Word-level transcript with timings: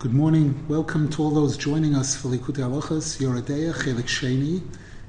Good 0.00 0.14
morning. 0.14 0.64
Welcome 0.68 1.08
to 1.08 1.22
all 1.24 1.30
those 1.32 1.56
joining 1.56 1.96
us 1.96 2.14
for 2.14 2.28
Likutei 2.28 2.62
Halachas, 2.62 3.20
Yoreh 3.20 3.44
Deah, 3.44 3.72
Chelik 3.72 4.06
Sheni, 4.06 4.62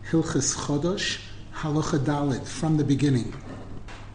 Hilchas 0.09 0.58
Chodosh, 0.58 1.21
Halacha 1.54 2.00
Dalit, 2.00 2.47
from 2.47 2.77
the 2.77 2.84
beginning. 2.84 3.31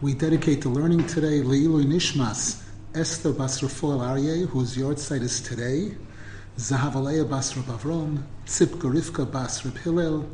We 0.01 0.15
dedicate 0.15 0.63
the 0.63 0.67
learning 0.67 1.07
today 1.07 1.39
Leilui 1.39 1.85
Nishmas, 1.85 2.61
Esther 2.93 3.31
Bas 3.31 3.63
Rafael 3.63 3.99
Aryeh, 3.99 4.49
whose 4.49 4.75
yahrzeit 4.75 5.21
is 5.21 5.39
today, 5.39 5.95
Zahavaleya 6.57 7.29
Bas 7.29 7.55
Rab 7.55 7.79
Avrom, 7.79 8.23
Tzipka 8.45 8.93
Rivka 8.93 9.31
Bas 9.31 9.63
Rab 9.63 9.77
Hillel, 9.77 10.29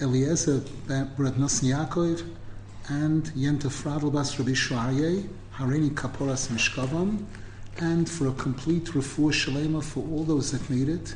Eliezer 0.00 0.60
Brad 0.86 1.34
Yaakov, 1.34 2.26
and 2.88 3.24
Yenta 3.34 3.68
Fradl 3.68 4.10
Bas 4.10 4.38
Rabbi 4.38 4.52
Aryeh, 4.52 5.28
Harini 5.58 5.90
Kaporas 5.90 6.48
Mishkavam, 6.48 7.26
and 7.80 8.08
for 8.08 8.28
a 8.28 8.32
complete 8.32 8.84
refuah 8.86 9.32
shalema 9.32 9.82
for 9.82 10.00
all 10.00 10.22
those 10.24 10.52
that 10.52 10.70
need 10.70 10.88
it, 10.88 11.14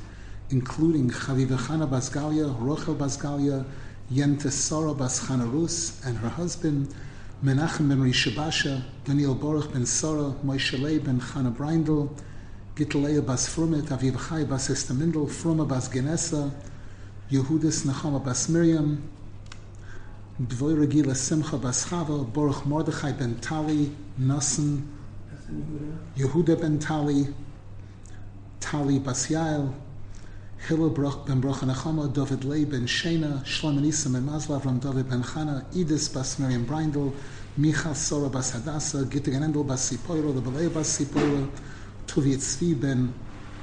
including 0.50 1.10
Chavivachana 1.10 1.88
Basgalia, 1.88 2.52
Rochel 2.60 2.96
Basgalia, 2.96 3.64
Yente 4.12 4.50
Sara 4.50 4.92
Bas 4.94 5.28
Rus 5.30 6.04
and 6.04 6.18
her 6.18 6.28
husband, 6.28 6.92
Menachem 7.44 7.88
ben 7.88 7.98
Rishabasha, 7.98 8.82
Daniel 9.04 9.34
Baruch 9.34 9.72
ben 9.72 9.86
Sara, 9.86 10.34
Moshe 10.44 11.04
ben 11.04 11.20
Chana 11.20 11.54
Breindel, 11.54 12.10
Gitleya 12.74 13.24
Bas 13.24 13.48
Frumet, 13.48 13.88
Aviv 13.88 14.28
Chai 14.28 14.44
Bas 14.44 14.68
Estamindel, 14.68 15.28
Fruma 15.28 15.68
Bas 15.68 15.88
Genesa, 15.88 16.50
Yehudis 17.30 17.86
Nechama 17.86 18.24
Bas 18.24 18.48
Miriam, 18.48 19.08
Dvoy 20.42 20.74
Regila 20.74 21.14
Simcha 21.14 21.56
Bas 21.56 21.86
Chava, 21.86 22.24
Baruch 22.32 22.66
Mordechai 22.66 23.12
ben 23.12 23.36
Tali, 23.36 23.94
Nasan, 24.18 24.97
Yehuda 26.16 26.60
ben 26.60 26.78
Tali, 26.78 27.26
Tali 28.60 28.98
Bas 28.98 29.30
Yael, 29.30 29.72
Hillel 30.68 30.90
ben 30.90 31.40
Brocha 31.40 31.64
Nechama, 31.64 32.12
David 32.12 32.44
Lei 32.44 32.64
ben 32.64 32.86
Shena, 32.86 33.42
Shlomo 33.44 33.80
Nisa 33.80 34.10
ben 34.10 34.26
Mazlav, 34.26 34.64
Ram 34.66 34.78
David 34.78 35.08
ben 35.08 35.22
Chana, 35.22 35.64
Edis 35.72 36.12
Bas 36.12 36.38
Miriam 36.38 36.66
Breindel, 36.66 37.14
Michal 37.56 37.94
Sora 37.94 38.28
Bas 38.28 38.50
Hadassah, 38.52 39.04
Gitte 39.04 39.30
Bas 39.66 39.90
Sipoiro, 39.90 40.34
the 40.34 40.42
Balei 40.42 40.72
Bas 40.72 40.98
Sipoiro, 40.98 41.48
Tuvi 42.06 42.36
Tzvi 42.36 42.78
ben 42.78 43.14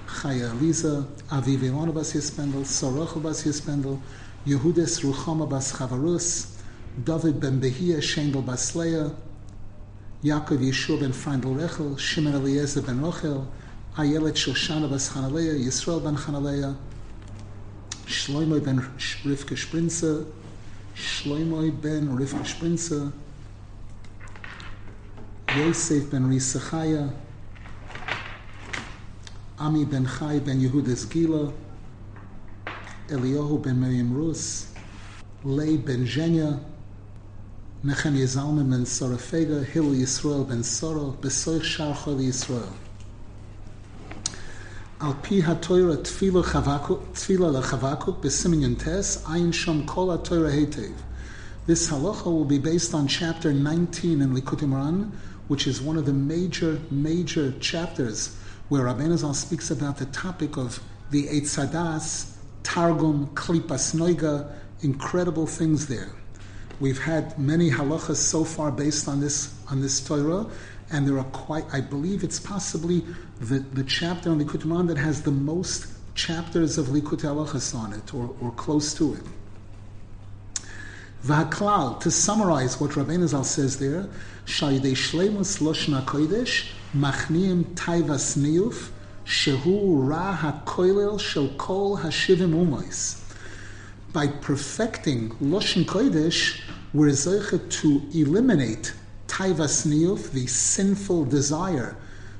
Chaya 0.07 0.51
Eliza, 0.53 1.07
Aviv 1.29 1.59
Ilona 1.59 1.93
Bas 1.93 2.13
Yispendel, 2.13 2.65
Sorochel 2.65 3.21
Bas 3.21 3.43
Yispendel, 3.43 3.99
Yehudis 4.47 5.03
Ruchama 5.03 5.47
Bas 5.47 5.71
Chavarus, 5.71 6.57
David 7.03 7.39
ben 7.39 7.59
Behia, 7.61 8.01
Shendel 8.01 8.43
Bas 8.43 8.73
Leah, 8.73 9.15
Yaakov 10.23 10.59
Yeshua 10.59 10.99
ben 10.99 11.11
Freindel 11.11 11.55
Rechel, 11.55 11.97
Shimon 11.97 12.33
Eliezer 12.33 12.81
ben 12.81 12.99
Rochel, 13.01 13.45
Ayelet 13.97 14.35
Shoshana 14.35 14.89
bas 14.89 15.09
Chanaleya, 15.13 15.53
Yisrael 15.53 16.01
ben 16.01 16.15
Chanaleya, 16.15 16.75
Shloimo 18.07 18.59
ben 18.63 18.79
Rivka 19.25 19.55
Sprinzer, 19.55 20.25
Shloimo 20.95 21.69
ben 21.81 22.07
Rivka 22.17 22.43
Sprinzer, 22.45 23.11
Yosef 25.51 26.09
ben 26.09 26.23
Risachaya, 26.29 27.13
Ami 29.59 29.85
ben 29.85 30.05
Chai 30.07 30.39
ben 30.39 30.59
Yehudas 30.59 31.07
Gila, 31.09 31.53
Eliyahu 33.09 33.61
ben 33.61 33.79
Miriam 33.79 34.13
Rus, 34.13 34.67
Lei 35.43 35.77
ben 35.77 36.05
Zhenya, 36.05 36.59
Ben 37.85 38.83
Sora 38.83 39.15
Fega, 39.15 39.63
Hil 39.63 39.93
Yisrael 39.93 40.47
ben 40.47 40.63
Sora, 40.63 41.11
Besoich 41.21 41.63
Shar 41.63 41.93
Chol 41.93 42.17
Yisrael. 42.17 42.67
Al 45.01 45.13
pi 45.13 45.39
ha-Torah 45.39 45.97
yuntes 48.59 49.21
ayin 49.25 49.51
shom 49.51 49.85
kol 49.85 50.09
ha-Torah. 50.09 50.49
This 51.67 51.91
halacha 51.91 52.25
will 52.25 52.45
be 52.45 52.57
based 52.57 52.95
on 52.95 53.07
chapter 53.07 53.53
19 53.53 54.19
in 54.19 54.33
Likutei 54.33 54.67
Moharan, 54.67 55.11
which 55.47 55.67
is 55.67 55.79
one 55.79 55.95
of 55.95 56.07
the 56.07 56.13
major, 56.13 56.81
major 56.89 57.51
chapters 57.59 58.35
where 58.69 58.85
Rabbeinu 58.85 59.15
Zal 59.15 59.35
speaks 59.35 59.69
about 59.69 59.97
the 59.97 60.07
topic 60.07 60.57
of 60.57 60.79
the 61.11 61.27
Eitzadas, 61.27 62.31
Targum, 62.63 63.27
Klipas 63.35 63.93
Noiga, 63.93 64.51
incredible 64.81 65.45
things 65.45 65.85
there. 65.85 66.09
We've 66.79 66.99
had 66.99 67.39
many 67.39 67.71
halachas 67.71 68.17
so 68.17 68.43
far 68.43 68.71
based 68.71 69.07
on 69.07 69.21
this 69.21 69.53
on 69.69 69.81
this 69.81 70.01
Torah, 70.01 70.45
and 70.91 71.07
there 71.07 71.17
are 71.17 71.23
quite. 71.25 71.65
I 71.71 71.79
believe 71.81 72.23
it's 72.23 72.39
possibly 72.39 73.05
the, 73.39 73.59
the 73.59 73.83
chapter 73.83 74.29
on 74.29 74.43
Likutei 74.43 74.63
Moharan 74.65 74.87
that 74.87 74.97
has 74.97 75.21
the 75.21 75.31
most 75.31 75.87
chapters 76.15 76.77
of 76.77 76.87
Likutei 76.87 77.29
halachas 77.33 77.73
on 77.73 77.93
it, 77.93 78.13
or, 78.13 78.35
or 78.41 78.51
close 78.51 78.93
to 78.95 79.13
it. 79.13 79.23
V'haklal, 81.25 81.99
to 82.01 82.11
summarize 82.11 82.79
what 82.79 82.91
Rabbeinu 82.91 83.27
Zal 83.27 83.43
says 83.43 83.79
there, 83.79 84.07
Shaydei 84.45 84.91
Shleimus 84.91 85.59
Loshna 85.59 86.03
Kodesh, 86.05 86.69
Machniim 86.95 87.63
Taivas 87.73 88.37
Niyuf, 88.37 88.89
Shehu 89.25 90.07
Ra 90.07 90.37
HaKoilel 90.37 91.19
Shel 91.19 91.49
Kol 91.57 91.97
HaShivim 91.97 92.53
Umois. 92.53 93.24
By 94.15 94.27
perfecting 94.27 95.31
Loshen 95.41 95.83
Kodesh, 95.83 96.61
we're 96.93 97.09
zeichet 97.09 97.69
to 97.81 98.01
eliminate 98.17 98.93
Taivas 99.27 99.83
the 100.31 100.47
sinful 100.47 101.25
desire 101.25 101.97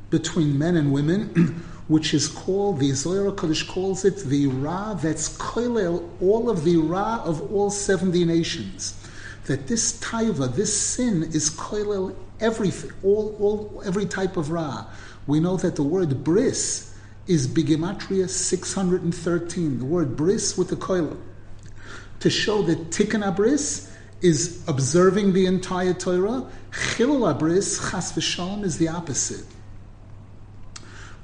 between 0.10 0.58
men 0.58 0.78
and 0.78 0.94
women, 0.94 1.62
which 1.90 2.14
is 2.14 2.30
called, 2.30 2.80
the 2.80 2.94
Zohar 2.94 3.34
Kodesh 3.34 3.68
calls 3.68 4.06
it 4.06 4.20
the 4.20 4.48
Ra 4.48 4.94
that's 4.94 5.38
koilel, 5.38 6.08
all 6.22 6.50
of 6.50 6.64
the 6.64 6.78
Ra 6.78 7.22
of 7.26 7.52
all 7.52 7.70
70 7.70 8.24
nations. 8.24 8.96
That 9.48 9.68
this 9.68 10.00
taiva, 10.00 10.56
this 10.56 10.74
sin 10.80 11.24
is 11.24 11.50
koilel 11.50 12.16
everything, 12.40 12.92
all, 13.04 13.36
all, 13.38 13.84
every 13.86 14.06
type 14.06 14.38
of 14.38 14.50
Ra. 14.50 14.86
We 15.28 15.42
know 15.42 15.58
that 15.58 15.76
the 15.76 15.84
word 15.84 16.24
bris 16.24 16.96
is 17.28 17.50
bigematria 17.50 18.30
613, 18.30 19.80
the 19.80 19.84
word 19.84 20.16
bris 20.16 20.58
with 20.58 20.70
the 20.70 20.78
koilel. 20.78 21.18
To 22.26 22.32
show 22.32 22.64
that 22.64 22.90
tikkun 22.90 23.24
abris 23.24 23.88
is 24.20 24.64
observing 24.68 25.34
the 25.34 25.46
entire 25.46 25.94
Torah, 25.94 26.50
chilul 26.72 27.32
abris, 27.32 27.92
chas 27.92 28.14
v'shalom, 28.14 28.64
is 28.64 28.80
the 28.80 28.88
opposite. 28.88 29.46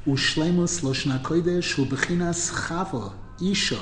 Ushlemus 0.06 0.84
Loshna 0.84 1.20
Kodesh 1.24 1.84
Ubechinas 1.84 2.52
Chava 2.52 3.14
Isha. 3.42 3.80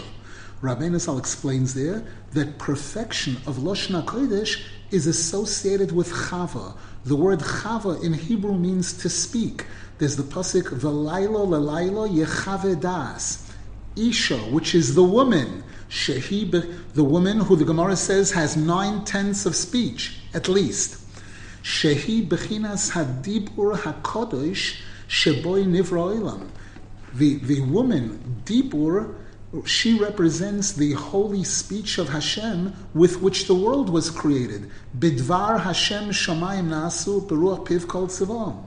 Rabbeinu 0.61 0.97
Zal 0.97 1.17
explains 1.17 1.73
there 1.73 2.05
that 2.31 2.57
perfection 2.57 3.35
of 3.45 3.57
Loshna 3.57 4.05
Kodesh 4.05 4.63
is 4.89 5.05
associated 5.05 5.91
with 5.91 6.09
Chava. 6.09 6.77
The 7.03 7.17
word 7.17 7.39
Chava 7.39 8.01
in 8.01 8.13
Hebrew 8.13 8.57
means 8.57 8.93
to 8.99 9.09
speak. 9.09 9.65
There's 9.97 10.15
the 10.15 10.23
pasuk 10.23 10.69
V'laylo 10.69 11.45
lelaylo 11.45 12.09
yechave 12.09 12.79
das. 12.79 13.45
Isha, 13.97 14.37
which 14.37 14.73
is 14.73 14.95
the 14.95 15.03
woman. 15.03 15.65
Shehi, 15.89 16.49
the 16.93 17.03
woman 17.03 17.39
who 17.39 17.55
the 17.55 17.65
Gemara 17.65 17.95
says 17.95 18.31
has 18.31 18.55
nine 18.55 19.05
tenths 19.05 19.45
of 19.45 19.55
speech, 19.55 20.19
at 20.33 20.47
least. 20.47 20.97
Shehi 21.63 22.27
bechinas 22.27 22.91
hadibur 22.91 23.75
hakodesh 23.75 24.81
Sheboy 25.09 25.65
Nivra 25.65 26.19
Olam. 26.19 26.49
The, 27.15 27.35
the 27.37 27.61
woman, 27.61 28.43
Dibur, 28.45 29.15
she 29.65 29.97
represents 29.97 30.73
the 30.73 30.93
holy 30.93 31.43
speech 31.43 31.97
of 31.97 32.09
Hashem 32.09 32.75
with 32.93 33.19
which 33.19 33.47
the 33.47 33.55
world 33.55 33.89
was 33.89 34.11
created. 34.11 34.69
Bidvar 34.97 35.61
Hashem 35.61 36.09
Shamayim 36.09 36.67
Nasu 36.67 37.27
Beruach 37.27 37.65
Piv 37.65 37.87
Kol 37.87 38.05
Tzivam. 38.05 38.63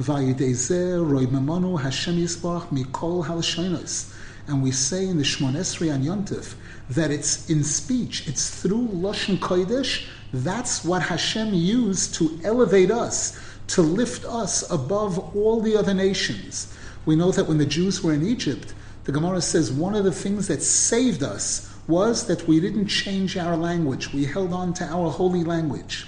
Vayidezeh 0.00 1.06
Roy 1.06 1.26
Memonu 1.26 1.78
Hashem 1.78 2.16
Yisbach 2.16 2.68
Mikol 2.68 3.26
Halshonos. 3.26 4.15
And 4.48 4.62
we 4.62 4.70
say 4.70 5.06
in 5.06 5.18
the 5.18 5.24
Shmon 5.24 5.52
Esrei 5.52 5.92
and 5.92 6.04
Yontif 6.04 6.54
that 6.90 7.10
it's 7.10 7.50
in 7.50 7.64
speech, 7.64 8.28
it's 8.28 8.62
through 8.62 8.88
Lashon 8.88 9.38
Kodesh, 9.38 10.06
that's 10.32 10.84
what 10.84 11.02
Hashem 11.02 11.52
used 11.52 12.14
to 12.16 12.38
elevate 12.44 12.90
us 12.90 13.38
to 13.68 13.82
lift 13.82 14.24
us 14.24 14.68
above 14.70 15.18
all 15.36 15.60
the 15.60 15.76
other 15.76 15.94
nations. 15.94 16.72
We 17.04 17.16
know 17.16 17.32
that 17.32 17.46
when 17.46 17.58
the 17.58 17.66
Jews 17.66 18.02
were 18.02 18.12
in 18.12 18.26
Egypt, 18.26 18.74
the 19.04 19.12
Gemara 19.12 19.40
says 19.40 19.72
one 19.72 19.94
of 19.94 20.04
the 20.04 20.12
things 20.12 20.48
that 20.48 20.62
saved 20.62 21.22
us 21.22 21.72
was 21.88 22.26
that 22.26 22.46
we 22.48 22.60
didn't 22.60 22.88
change 22.88 23.36
our 23.36 23.56
language. 23.56 24.12
We 24.12 24.24
held 24.24 24.52
on 24.52 24.74
to 24.74 24.84
our 24.84 25.10
holy 25.10 25.44
language. 25.44 26.06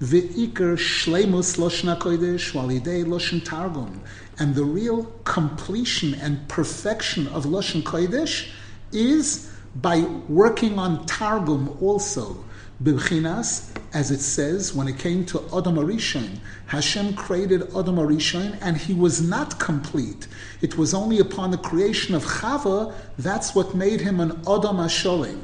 Ve'ikr 0.00 0.76
shleimus 0.76 1.58
loshna 1.58 1.98
kodesh 1.98 2.52
walidei 2.52 3.04
loshen 3.04 3.44
targum. 3.44 4.00
And 4.38 4.54
the 4.54 4.64
real 4.64 5.04
completion 5.24 6.14
and 6.14 6.46
perfection 6.48 7.26
of 7.28 7.44
loshen 7.44 7.82
kodesh 7.82 8.48
is 8.92 9.52
by 9.74 10.00
working 10.28 10.78
on 10.78 11.06
targum 11.06 11.76
also. 11.80 12.44
Bibchinas 12.82 13.76
as 13.92 14.10
it 14.10 14.20
says, 14.20 14.74
when 14.74 14.86
it 14.86 14.98
came 14.98 15.24
to 15.26 15.38
Adam 15.46 15.76
Arishon, 15.76 16.38
Hashem 16.66 17.14
created 17.14 17.62
Adam 17.74 17.96
Arishon 17.96 18.58
and 18.60 18.76
he 18.76 18.92
was 18.92 19.22
not 19.22 19.58
complete. 19.58 20.28
It 20.60 20.76
was 20.76 20.92
only 20.92 21.20
upon 21.20 21.50
the 21.50 21.58
creation 21.58 22.14
of 22.14 22.24
Chava 22.24 22.94
that's 23.18 23.54
what 23.54 23.74
made 23.74 24.00
him 24.02 24.20
an 24.20 24.32
Adam 24.42 24.76
Asholim. 24.76 25.40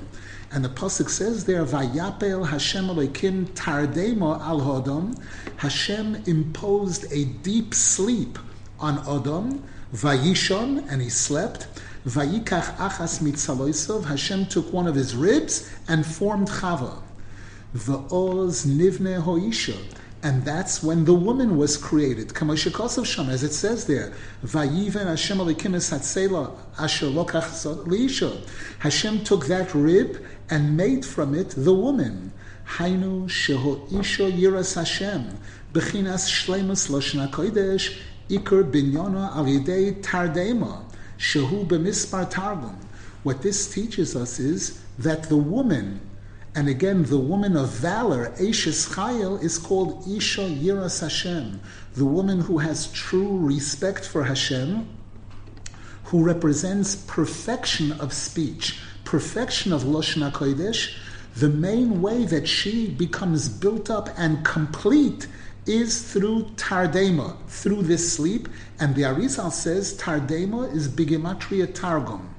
And 0.52 0.64
the 0.64 0.68
pasuk 0.68 1.08
says 1.08 1.46
there, 1.46 1.64
"Vayapel 1.64 2.46
Hashem 2.46 2.86
Elokim 2.86 3.46
tardemo 3.54 4.40
al 4.40 4.60
Hodom." 4.60 5.18
Hashem 5.56 6.22
imposed 6.26 7.10
a 7.10 7.24
deep 7.24 7.74
sleep 7.74 8.38
on 8.78 8.98
Adam. 9.00 9.62
Vayishon, 9.94 10.90
and 10.90 11.00
he 11.00 11.08
slept. 11.08 11.68
Vayikach 12.06 12.76
achas 12.76 13.20
mitzaloisov. 13.20 14.04
Hashem 14.04 14.46
took 14.46 14.72
one 14.72 14.86
of 14.86 14.94
his 14.94 15.14
ribs 15.14 15.70
and 15.88 16.04
formed 16.04 16.48
Chava. 16.48 17.02
Va'oz 17.74 18.66
nivne 18.66 19.22
hoisha. 19.22 19.76
And 20.22 20.44
that's 20.44 20.82
when 20.82 21.04
the 21.04 21.12
woman 21.12 21.58
was 21.58 21.76
created. 21.76 22.32
As 22.40 23.42
it 23.42 23.52
says 23.52 23.86
there, 23.86 24.12
Hashem 28.78 29.24
took 29.24 29.46
that 29.46 29.74
rib 29.74 30.24
and 30.48 30.76
made 30.76 31.04
from 31.04 31.34
it 31.34 31.50
the 31.50 31.74
woman. 31.74 32.32
Hainu 32.66 33.26
Sheho 33.26 34.00
Isha 34.00 34.32
Yiras 34.32 34.74
Hashem. 34.76 35.38
Bechinas 35.74 36.26
Shlemus 36.30 36.88
Loshna 36.88 37.30
Kodesh. 37.30 37.98
Iker 38.28 38.70
Binyana 38.70 39.32
Alidei 39.32 40.02
Tardema. 40.02 40.84
Shehu 41.18 41.66
Bemispar 41.66 42.28
Targum. 42.30 42.78
What 43.22 43.42
this 43.42 43.72
teaches 43.72 44.14
us 44.16 44.38
is 44.38 44.80
that 44.98 45.24
the 45.24 45.36
woman 45.36 46.00
and 46.56 46.68
again, 46.68 47.02
the 47.04 47.18
woman 47.18 47.56
of 47.56 47.70
valor, 47.70 48.32
Ashes 48.34 48.86
Chayil, 48.86 49.42
is 49.42 49.58
called 49.58 50.06
Isha 50.08 50.42
Yiras 50.42 51.00
Hashem, 51.00 51.60
the 51.94 52.04
woman 52.04 52.40
who 52.40 52.58
has 52.58 52.92
true 52.92 53.38
respect 53.38 54.06
for 54.06 54.22
Hashem, 54.22 54.88
who 56.04 56.22
represents 56.22 56.94
perfection 56.94 57.90
of 57.92 58.12
speech, 58.12 58.78
perfection 59.04 59.72
of 59.72 59.82
Lashon 59.82 60.30
HaKodesh. 60.30 60.96
The 61.34 61.48
main 61.48 62.00
way 62.00 62.24
that 62.26 62.46
she 62.46 62.88
becomes 62.88 63.48
built 63.48 63.90
up 63.90 64.08
and 64.16 64.44
complete 64.44 65.26
is 65.66 66.12
through 66.12 66.44
Tardema, 66.56 67.36
through 67.48 67.82
this 67.82 68.12
sleep. 68.12 68.48
And 68.78 68.94
the 68.94 69.02
Arizal 69.02 69.52
says 69.52 69.96
Tardema 69.98 70.74
is 70.74 70.88
Bigimatria 70.88 71.72
Targum 71.74 72.34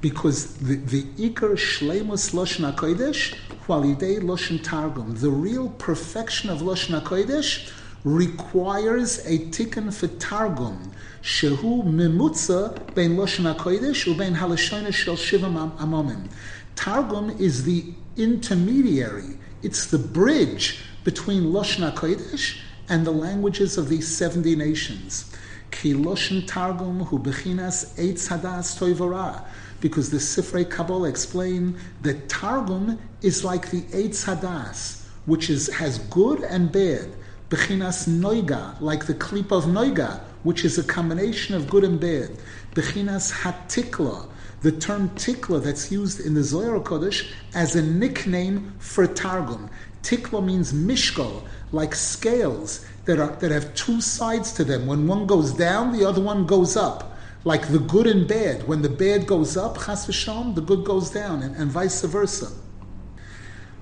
because 0.00 0.56
the, 0.58 0.76
the 0.76 1.02
Iker 1.02 1.54
Shleimus 1.54 2.32
Loshen 2.32 2.72
HaKodesh, 2.72 3.34
Walidei 3.66 4.20
Loshen 4.20 4.62
Targum, 4.62 5.16
the 5.16 5.30
real 5.30 5.70
perfection 5.70 6.50
of 6.50 6.60
Loshen 6.60 7.00
HaKodesh 7.00 7.72
requires 8.04 9.18
a 9.26 9.38
tikkun 9.50 9.92
for 9.92 10.06
Targum, 10.18 10.92
Shehu 11.22 11.82
Mimutza 11.84 12.94
Ben 12.94 13.16
Loshen 13.16 13.52
HaKodesh 13.52 14.14
Ubein 14.14 14.36
Halashona 14.36 14.94
Shel 14.94 15.16
Shivam 15.16 15.76
Amomim. 15.78 16.30
Targum 16.76 17.30
is 17.40 17.64
the 17.64 17.92
intermediary, 18.16 19.36
it's 19.62 19.86
the 19.86 19.98
bridge 19.98 20.80
between 21.08 21.44
Loshen 21.44 21.90
HaKodesh 21.90 22.58
and 22.90 23.06
the 23.06 23.10
languages 23.10 23.78
of 23.78 23.88
these 23.88 24.06
70 24.14 24.54
nations. 24.56 25.34
Ki 25.70 25.94
Loshen 25.94 26.46
Targum 26.46 27.00
Hu 27.00 27.18
Bechinas 27.18 27.96
Eitz 27.98 28.28
Hadas 28.28 28.76
Toivara 28.78 29.42
because 29.80 30.10
the 30.10 30.18
Sifrei 30.18 30.68
Kabbalah 30.68 31.08
explain 31.08 31.78
that 32.02 32.28
Targum 32.28 32.98
is 33.22 33.42
like 33.42 33.70
the 33.70 33.80
Eitz 33.84 34.26
Hadas, 34.26 35.06
which 35.24 35.48
is 35.48 35.72
has 35.72 35.98
good 36.10 36.42
and 36.42 36.70
bad. 36.70 37.08
Bechinas 37.48 38.06
Noiga, 38.06 38.78
like 38.82 39.06
the 39.06 39.14
Klipas 39.14 39.64
Noiga, 39.64 40.20
which 40.42 40.62
is 40.62 40.76
a 40.76 40.84
combination 40.84 41.54
of 41.54 41.70
good 41.70 41.84
and 41.84 41.98
bad. 41.98 42.36
Bechinas 42.74 43.32
Hatikla, 43.32 44.28
the 44.60 44.72
term 44.72 45.08
tikla 45.10 45.62
that's 45.62 45.92
used 45.92 46.20
in 46.20 46.34
the 46.34 46.42
Zohar 46.42 46.80
Kodesh 46.80 47.30
as 47.54 47.76
a 47.76 47.82
nickname 47.82 48.74
for 48.78 49.06
Targum. 49.06 49.70
Tikla 50.02 50.44
means 50.44 50.72
mishkal, 50.72 51.42
like 51.72 51.94
scales 51.94 52.86
that, 53.04 53.18
are, 53.18 53.36
that 53.36 53.50
have 53.50 53.74
two 53.74 54.00
sides 54.00 54.52
to 54.54 54.64
them. 54.64 54.86
When 54.86 55.06
one 55.06 55.26
goes 55.26 55.52
down, 55.52 55.92
the 55.92 56.04
other 56.04 56.20
one 56.20 56.46
goes 56.46 56.76
up 56.76 57.18
like 57.44 57.68
the 57.68 57.78
good 57.78 58.06
and 58.06 58.26
bad. 58.28 58.66
When 58.66 58.82
the 58.82 58.88
bad 58.88 59.26
goes 59.26 59.56
up, 59.56 59.76
chas 59.76 60.06
v'shom, 60.06 60.54
the 60.54 60.60
good 60.60 60.84
goes 60.84 61.10
down, 61.10 61.42
and, 61.42 61.56
and 61.56 61.70
vice 61.70 62.02
versa. 62.02 62.52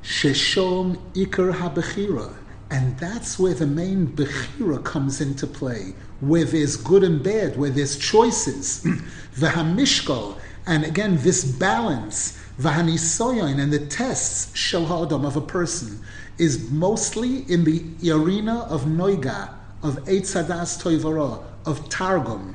Sheshom 0.02 0.98
ikar 1.14 1.52
habechira. 1.52 2.32
And 2.70 2.98
that's 2.98 3.38
where 3.38 3.54
the 3.54 3.66
main 3.66 4.08
bechira 4.08 4.82
comes 4.84 5.20
into 5.20 5.46
play, 5.46 5.94
where 6.20 6.44
there's 6.44 6.76
good 6.76 7.04
and 7.04 7.22
bad, 7.22 7.56
where 7.56 7.70
there's 7.70 7.96
choices. 7.96 8.84
V'hamishkal, 9.36 10.38
and 10.66 10.84
again, 10.84 11.16
this 11.18 11.44
balance, 11.44 12.40
and 12.58 13.72
the 13.72 13.86
tests, 13.90 14.56
shel 14.56 14.86
of 15.12 15.36
a 15.36 15.40
person, 15.40 16.00
is 16.38 16.70
mostly 16.70 17.50
in 17.50 17.64
the 17.64 18.10
arena 18.10 18.60
of 18.70 18.84
noiga, 18.84 19.52
of 19.82 19.96
eitzadas 20.04 20.82
toivara, 20.82 21.42
of 21.66 21.88
targum. 21.88 22.54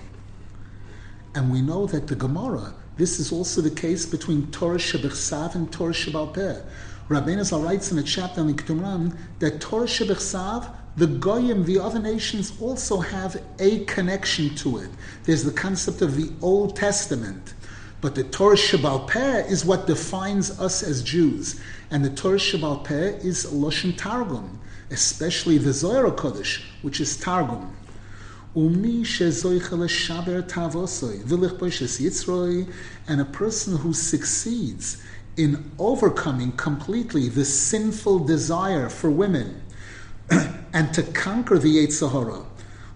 And 1.35 1.51
we 1.51 1.61
know 1.61 1.85
that 1.87 2.07
the 2.07 2.15
Gemara, 2.15 2.73
this 2.97 3.19
is 3.19 3.31
also 3.31 3.61
the 3.61 3.69
case 3.69 4.05
between 4.05 4.51
Torah 4.51 4.77
Shebechsav 4.77 5.55
and 5.55 5.71
Torah 5.71 5.93
Shebal 5.93 6.33
Peh. 6.33 6.59
Rabbeinu 7.07 7.63
writes 7.63 7.91
in 7.91 7.97
a 7.97 8.03
chapter 8.03 8.41
in 8.41 8.47
the 8.47 8.53
Ketumran 8.53 9.17
that 9.39 9.61
Torah 9.61 9.85
Shebechsav, 9.85 10.73
the 10.97 11.07
Goyim, 11.07 11.65
the 11.65 11.79
other 11.79 11.99
nations, 11.99 12.53
also 12.59 12.99
have 12.99 13.41
a 13.59 13.85
connection 13.85 14.53
to 14.55 14.79
it. 14.79 14.89
There's 15.23 15.43
the 15.43 15.51
concept 15.51 16.01
of 16.01 16.15
the 16.15 16.31
Old 16.41 16.75
Testament. 16.75 17.53
But 18.01 18.15
the 18.15 18.23
Torah 18.23 18.55
Shebal 18.55 19.07
Peh 19.07 19.45
is 19.45 19.63
what 19.63 19.85
defines 19.85 20.59
us 20.59 20.81
as 20.81 21.03
Jews. 21.03 21.61
And 21.91 22.03
the 22.03 22.09
Torah 22.09 22.39
Shebal 22.39 22.83
Peh 22.83 23.17
is 23.19 23.45
Loshen 23.45 23.95
Targum, 23.95 24.59
especially 24.89 25.59
the 25.59 25.71
Zohar 25.71 26.09
Kodesh, 26.09 26.63
which 26.81 26.99
is 26.99 27.15
Targum. 27.15 27.75
And 28.53 28.85
a 33.21 33.25
person 33.25 33.77
who 33.77 33.93
succeeds 33.93 35.03
in 35.37 35.71
overcoming 35.79 36.51
completely 36.53 37.29
the 37.29 37.45
sinful 37.45 38.19
desire 38.19 38.89
for 38.89 39.09
women 39.09 39.61
and 40.73 40.93
to 40.93 41.03
conquer 41.03 41.57
the 41.57 41.77
Yetzer 41.77 42.11
Hara, 42.11 42.33
who 42.33 42.50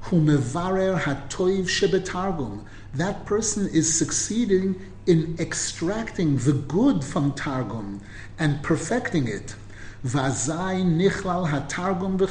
hatoiv 0.06 1.66
shebetargum, 1.66 2.64
that 2.94 3.26
person 3.26 3.68
is 3.68 3.98
succeeding 3.98 4.80
in 5.06 5.36
extracting 5.40 6.38
the 6.38 6.54
good 6.54 7.04
from 7.04 7.34
Targum 7.34 8.02
and 8.40 8.62
perfecting 8.64 9.28
it. 9.28 9.56
Nichlal 10.04 11.50
hatargum. 11.50 12.22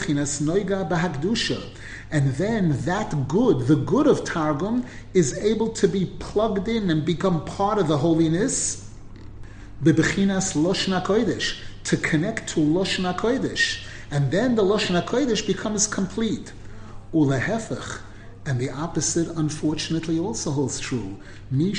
And 2.11 2.35
then 2.35 2.81
that 2.83 3.29
good, 3.29 3.67
the 3.67 3.77
good 3.77 4.07
of 4.07 4.25
Targum, 4.25 4.87
is 5.13 5.37
able 5.39 5.69
to 5.71 5.89
be 5.89 6.07
plugged 6.07 6.69
in 6.69 6.91
and 6.91 7.05
become 7.05 7.45
part 7.45 7.79
of 7.79 7.89
the 7.89 7.99
holiness. 7.99 8.91
Loshna 9.83 11.05
kodesh, 11.05 11.59
to 11.85 11.97
connect 11.97 12.49
to 12.51 12.61
loshna 12.61 13.17
kodesh. 13.17 13.85
And 14.11 14.31
then 14.31 14.55
the 14.55 14.63
loshna 14.63 15.05
kodesh 15.05 15.45
becomes 15.47 15.87
complete. 15.87 16.53
Ulehefech. 17.15 18.01
And 18.47 18.61
the 18.61 18.69
opposite, 18.69 19.29
unfortunately, 19.29 20.19
also 20.19 20.51
holds 20.51 20.79
true. 20.79 21.17
Mi 21.51 21.71
a 21.71 21.73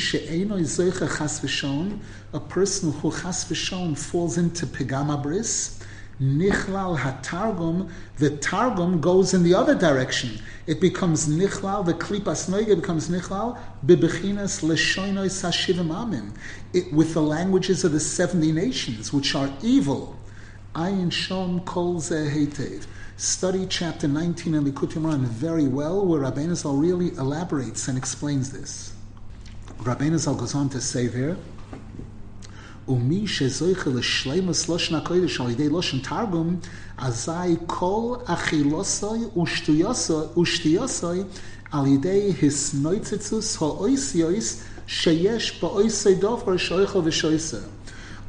person 2.39 2.92
who 2.92 3.12
chas 3.12 4.04
falls 4.04 4.38
into 4.38 4.65
pigama 4.65 5.22
bris, 5.22 5.80
Nichlal 6.22 6.98
hatargum, 6.98 7.92
the 8.18 8.30
targum 8.38 9.01
goes 9.01 9.34
in 9.34 9.44
the 9.44 9.54
other 9.54 9.75
direction. 9.75 10.39
It 10.65 10.80
becomes 10.80 11.27
nichlal, 11.27 11.86
the 11.86 11.94
klipas 11.94 12.50
noiga 12.50 12.80
becomes 12.80 13.10
nichlal, 13.10 13.60
bibechinas 13.86 14.63
leshoinoi 14.63 15.27
sashivim 15.27 15.89
amim, 15.89 16.32
with 16.94 17.13
the 17.13 17.22
languages 17.22 17.84
of 17.84 17.92
the 17.92 18.00
70 18.00 18.54
nations, 18.54 19.12
which 19.12 19.36
are 19.36 19.51
evil. 19.62 20.15
Ayin 20.74 21.12
shom 21.12 21.65
kol 21.65 22.00
hetev. 22.00 22.86
Study 23.16 23.66
chapter 23.66 24.09
19 24.09 24.54
in 24.54 24.64
Likutei 24.64 25.00
Moharan 25.00 25.25
very 25.25 25.69
well, 25.69 26.07
where 26.07 26.23
Rabbeinu 26.23 26.54
Zal 26.54 26.76
really 26.76 27.09
elaborates 27.16 27.88
and 27.88 27.99
explains 27.99 28.50
this. 28.50 28.92
Rabbeinu 29.78 30.19
Zal 30.19 30.35
goes 30.35 30.54
on 30.54 30.69
to 30.71 30.80
say 30.80 31.07
there, 31.07 31.37
ומי 32.88 33.28
שזויכה 33.28 33.90
לשלימוס 33.90 34.69
לושן 34.69 34.95
הקודש 34.95 35.40
על 35.40 35.50
ידי 35.50 35.69
לושן 35.69 35.99
תרגום, 35.99 36.57
אזי 36.99 37.57
כל 37.66 38.16
אכילוסוי 38.25 39.21
ושתיוסוי 40.37 41.23
על 41.73 41.87
ידי 41.87 42.33
הסנויצצוס 42.42 43.62
האויסיוס 43.62 44.62
שיש 44.87 45.61
באויסי 45.62 46.14
דובר 46.14 46.57
שויכל 46.57 47.00
ושויסר. 47.04 47.61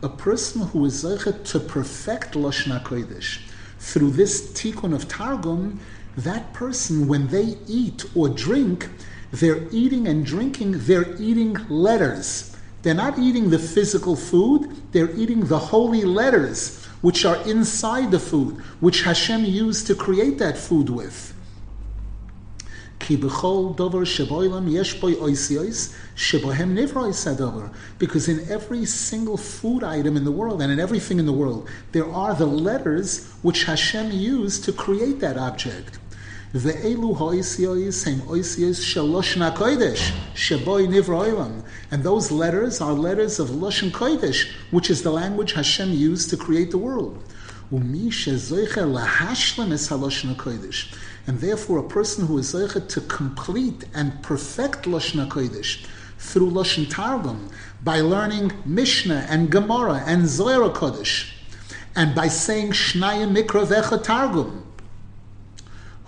a 0.03 0.09
person 0.09 0.61
who 0.61 0.85
is 0.85 1.03
zeichet 1.03 1.45
to 1.45 1.59
perfect 1.59 2.33
Lashon 2.33 2.79
HaKodesh. 2.79 3.44
through 3.86 4.10
this 4.10 4.48
tikkun 4.48 4.92
of 4.92 5.06
Targum, 5.06 5.78
that 6.16 6.52
person, 6.52 7.06
when 7.06 7.28
they 7.28 7.56
eat 7.68 8.04
or 8.16 8.28
drink, 8.28 8.88
they're 9.30 9.68
eating 9.70 10.08
and 10.08 10.26
drinking, 10.26 10.72
they're 10.86 11.14
eating 11.22 11.56
letters. 11.68 12.56
They're 12.82 12.94
not 12.94 13.16
eating 13.16 13.50
the 13.50 13.60
physical 13.60 14.16
food, 14.16 14.74
they're 14.90 15.14
eating 15.14 15.46
the 15.46 15.58
holy 15.58 16.02
letters 16.02 16.84
which 17.00 17.24
are 17.24 17.36
inside 17.48 18.10
the 18.10 18.18
food, 18.18 18.56
which 18.80 19.02
Hashem 19.02 19.44
used 19.44 19.86
to 19.86 19.94
create 19.94 20.38
that 20.38 20.58
food 20.58 20.90
with. 20.90 21.32
Because 27.98 28.28
in 28.28 28.50
every 28.50 28.84
single 28.84 29.36
food 29.36 29.84
item 29.84 30.16
in 30.16 30.24
the 30.24 30.32
world 30.32 30.62
and 30.62 30.72
in 30.72 30.80
everything 30.80 31.18
in 31.18 31.26
the 31.26 31.32
world, 31.32 31.68
there 31.92 32.10
are 32.10 32.34
the 32.34 32.46
letters 32.46 33.26
which 33.42 33.64
Hashem 33.64 34.10
used 34.10 34.64
to 34.64 34.72
create 34.72 35.20
that 35.20 35.36
object. 35.36 35.98
And 41.90 42.02
those 42.02 42.30
letters 42.30 42.80
are 42.80 42.92
letters 42.92 43.38
of 43.38 43.50
Lashon 43.50 43.90
Kodesh, 43.90 44.50
which 44.70 44.88
is 44.90 45.02
the 45.02 45.10
language 45.10 45.52
Hashem 45.52 45.92
used 45.92 46.30
to 46.30 46.36
create 46.36 46.70
the 46.70 46.78
world. 46.78 47.22
And 51.26 51.40
therefore, 51.40 51.78
a 51.78 51.88
person 51.88 52.26
who 52.26 52.38
is 52.38 52.54
zeichet 52.54 52.88
to 52.90 53.00
complete 53.00 53.84
and 53.94 54.22
perfect 54.22 54.82
Lashon 54.82 55.28
Kodesh 55.28 55.84
through 56.18 56.50
Lashon 56.50 56.88
Targum, 56.88 57.50
by 57.82 58.00
learning 58.00 58.52
Mishnah 58.64 59.26
and 59.28 59.50
Gemara 59.50 60.02
and 60.06 60.26
Zohar 60.26 60.70
Kodesh, 60.70 61.32
and 61.94 62.14
by 62.14 62.28
saying 62.28 62.70
Shnaya 62.70 63.28
Mikra 63.28 63.66
Vecha 63.66 64.02
Targum, 64.02 64.66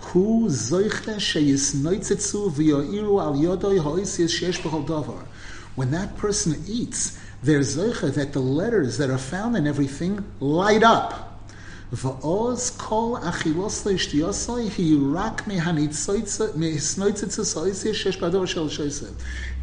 zoiche 0.01 1.15
sheyisnoitzetzu 1.19 2.51
v'yoiru 2.51 3.21
al 3.21 3.35
yodoi 3.35 3.79
b'chol 3.79 4.85
davar. 4.87 5.25
When 5.75 5.91
that 5.91 6.17
person 6.17 6.63
eats, 6.67 7.19
there's 7.43 7.77
zoiche 7.77 8.13
that 8.15 8.33
the 8.33 8.39
letters 8.39 8.97
that 8.97 9.09
are 9.09 9.17
found 9.17 9.55
in 9.55 9.67
everything 9.67 10.23
light 10.39 10.83
up. 10.83 11.28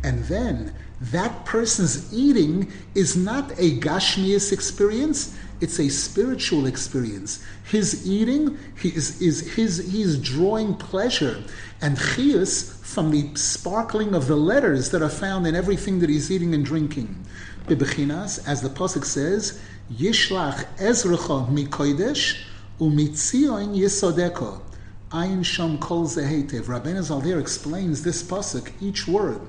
And 0.02 0.25
then, 0.25 0.75
that 1.00 1.45
person's 1.45 2.12
eating 2.12 2.73
is 2.95 3.16
not 3.16 3.52
a 3.52 3.78
gashmias 3.78 4.52
experience, 4.52 5.37
it's 5.61 5.78
a 5.78 5.88
spiritual 5.88 6.66
experience. 6.66 7.45
His 7.64 8.06
eating, 8.06 8.59
he 8.78 8.88
is, 8.88 9.21
is 9.23 9.54
his 9.54 9.78
he's 9.90 10.18
drawing 10.18 10.75
pleasure 10.75 11.42
and 11.80 11.97
chias 11.97 12.85
from 12.85 13.11
the 13.11 13.35
sparkling 13.37 14.14
of 14.14 14.26
the 14.26 14.37
letters 14.37 14.90
that 14.90 15.02
are 15.02 15.09
found 15.09 15.47
in 15.47 15.54
everything 15.54 16.00
that 16.00 16.11
he's 16.11 16.30
eating 16.30 16.54
and 16.54 16.64
drinking. 16.64 17.25
Bibechinas, 17.66 18.47
as 18.47 18.62
the 18.62 18.68
pasuk 18.68 19.04
says, 19.04 19.61
Yishlach 19.93 20.66
Ezracha 20.78 21.49
mikodesh 21.49 22.38
umitzion 22.81 23.73
yisodeko. 23.76 24.61
Ayin 25.12 25.45
sham 25.45 25.78
kol 25.78 26.07
zehetev. 26.07 26.64
Rabbeinu 26.64 27.02
Zaldir 27.02 27.38
explains 27.38 28.02
this 28.02 28.21
pasuk, 28.25 28.73
each 28.81 29.07
word. 29.07 29.40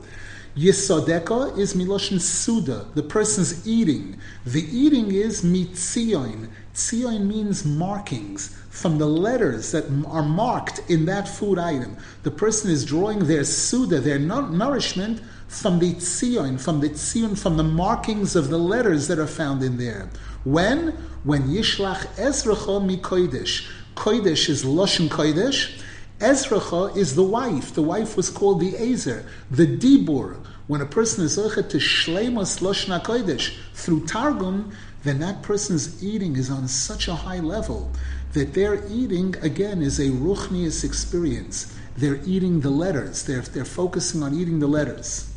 Yisodeka 0.55 1.57
is 1.57 1.73
miloshin 1.73 2.21
suda, 2.21 2.85
the 2.93 3.01
person's 3.01 3.67
eating. 3.67 4.15
The 4.45 4.61
eating 4.61 5.11
is 5.11 5.41
mitzion. 5.41 6.49
Tzion 6.71 7.25
means 7.25 7.65
markings 7.65 8.55
from 8.69 8.99
the 8.99 9.07
letters 9.07 9.71
that 9.71 9.85
are 10.05 10.21
marked 10.21 10.81
in 10.87 11.05
that 11.05 11.27
food 11.27 11.57
item. 11.57 11.97
The 12.21 12.29
person 12.29 12.69
is 12.69 12.85
drawing 12.85 13.25
their 13.25 13.43
suda, 13.43 13.99
their 13.99 14.19
nourishment, 14.19 15.21
from 15.47 15.79
the 15.79 15.93
tzion, 15.93 16.59
from 16.59 16.81
the 16.81 16.89
tzion, 16.89 17.37
from 17.37 17.57
the 17.57 17.63
markings 17.63 18.35
of 18.35 18.49
the 18.49 18.57
letters 18.57 19.07
that 19.07 19.17
are 19.17 19.27
found 19.27 19.63
in 19.63 19.77
there. 19.77 20.09
When? 20.47 20.93
When 21.25 21.43
yishlach 21.49 22.05
ezracha 22.15 22.85
mi 22.85 22.95
kodesh. 22.95 23.69
Kodesh 23.95 24.47
is 24.47 24.63
loshin 24.63 25.09
kodesh. 25.09 25.77
Ezracha 26.19 26.95
is 26.95 27.15
the 27.15 27.23
wife. 27.23 27.73
The 27.73 27.81
wife 27.81 28.15
was 28.15 28.29
called 28.29 28.61
the 28.61 28.73
Ezer, 28.77 29.25
the 29.51 29.67
Dibur. 29.67 30.37
When 30.67 30.79
a 30.79 30.85
person 30.85 31.25
is 31.25 31.37
zochet 31.37 31.69
to 31.71 31.77
shleimus 31.79 32.61
loshna 32.61 33.03
kodesh 33.03 33.57
through 33.73 34.05
Targum, 34.05 34.71
then 35.03 35.19
that 35.19 35.41
person's 35.41 36.01
eating 36.01 36.37
is 36.37 36.49
on 36.49 36.69
such 36.69 37.09
a 37.09 37.15
high 37.15 37.39
level 37.39 37.91
that 38.31 38.53
their 38.53 38.87
eating, 38.87 39.35
again, 39.41 39.81
is 39.81 39.99
a 39.99 40.09
ruchnius 40.09 40.85
experience. 40.85 41.75
They're 41.97 42.21
eating 42.25 42.61
the 42.61 42.69
letters. 42.69 43.23
They're, 43.23 43.41
they're 43.41 43.65
focusing 43.65 44.23
on 44.23 44.33
eating 44.33 44.59
the 44.59 44.67
letters. 44.67 45.29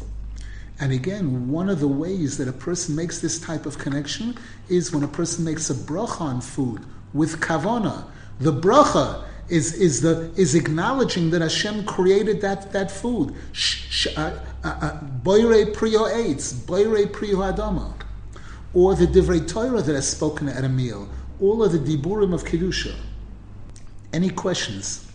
And 0.80 0.92
again, 0.92 1.50
one 1.50 1.68
of 1.68 1.78
the 1.78 1.88
ways 1.88 2.38
that 2.38 2.49
a 2.49 2.52
person 2.52 2.96
makes 2.96 3.20
this 3.20 3.38
type 3.38 3.66
of 3.66 3.76
connection 3.76 4.37
is 4.70 4.92
when 4.92 5.04
a 5.04 5.08
person 5.08 5.44
makes 5.44 5.68
a 5.68 5.75
bracha 5.75 6.22
on 6.22 6.40
food 6.40 6.84
with 7.12 7.38
kavana. 7.40 8.06
The 8.38 8.52
bracha 8.52 9.22
is, 9.50 9.75
is, 9.75 10.00
the, 10.00 10.32
is 10.37 10.54
acknowledging 10.54 11.30
that 11.30 11.42
Hashem 11.42 11.84
created 11.84 12.40
that, 12.40 12.72
that 12.72 12.90
food. 12.90 13.34
Uh, 14.16 14.20
uh, 14.20 14.38
uh, 14.64 15.00
boire 15.22 15.66
prio 15.75 16.10
eitz, 16.10 16.54
boire 16.54 17.06
prio 17.06 17.52
adama. 17.52 17.92
Or 18.72 18.94
the 18.94 19.06
divrei 19.06 19.46
Torah 19.46 19.82
that 19.82 19.94
is 19.94 20.08
spoken 20.08 20.49
at 20.49 20.64
a 20.64 20.68
meal. 20.68 21.08
All 21.40 21.62
of 21.62 21.72
the 21.72 21.78
diburim 21.78 22.32
of 22.32 22.44
Kedusha. 22.44 22.94
Any 24.12 24.30
questions? 24.30 25.10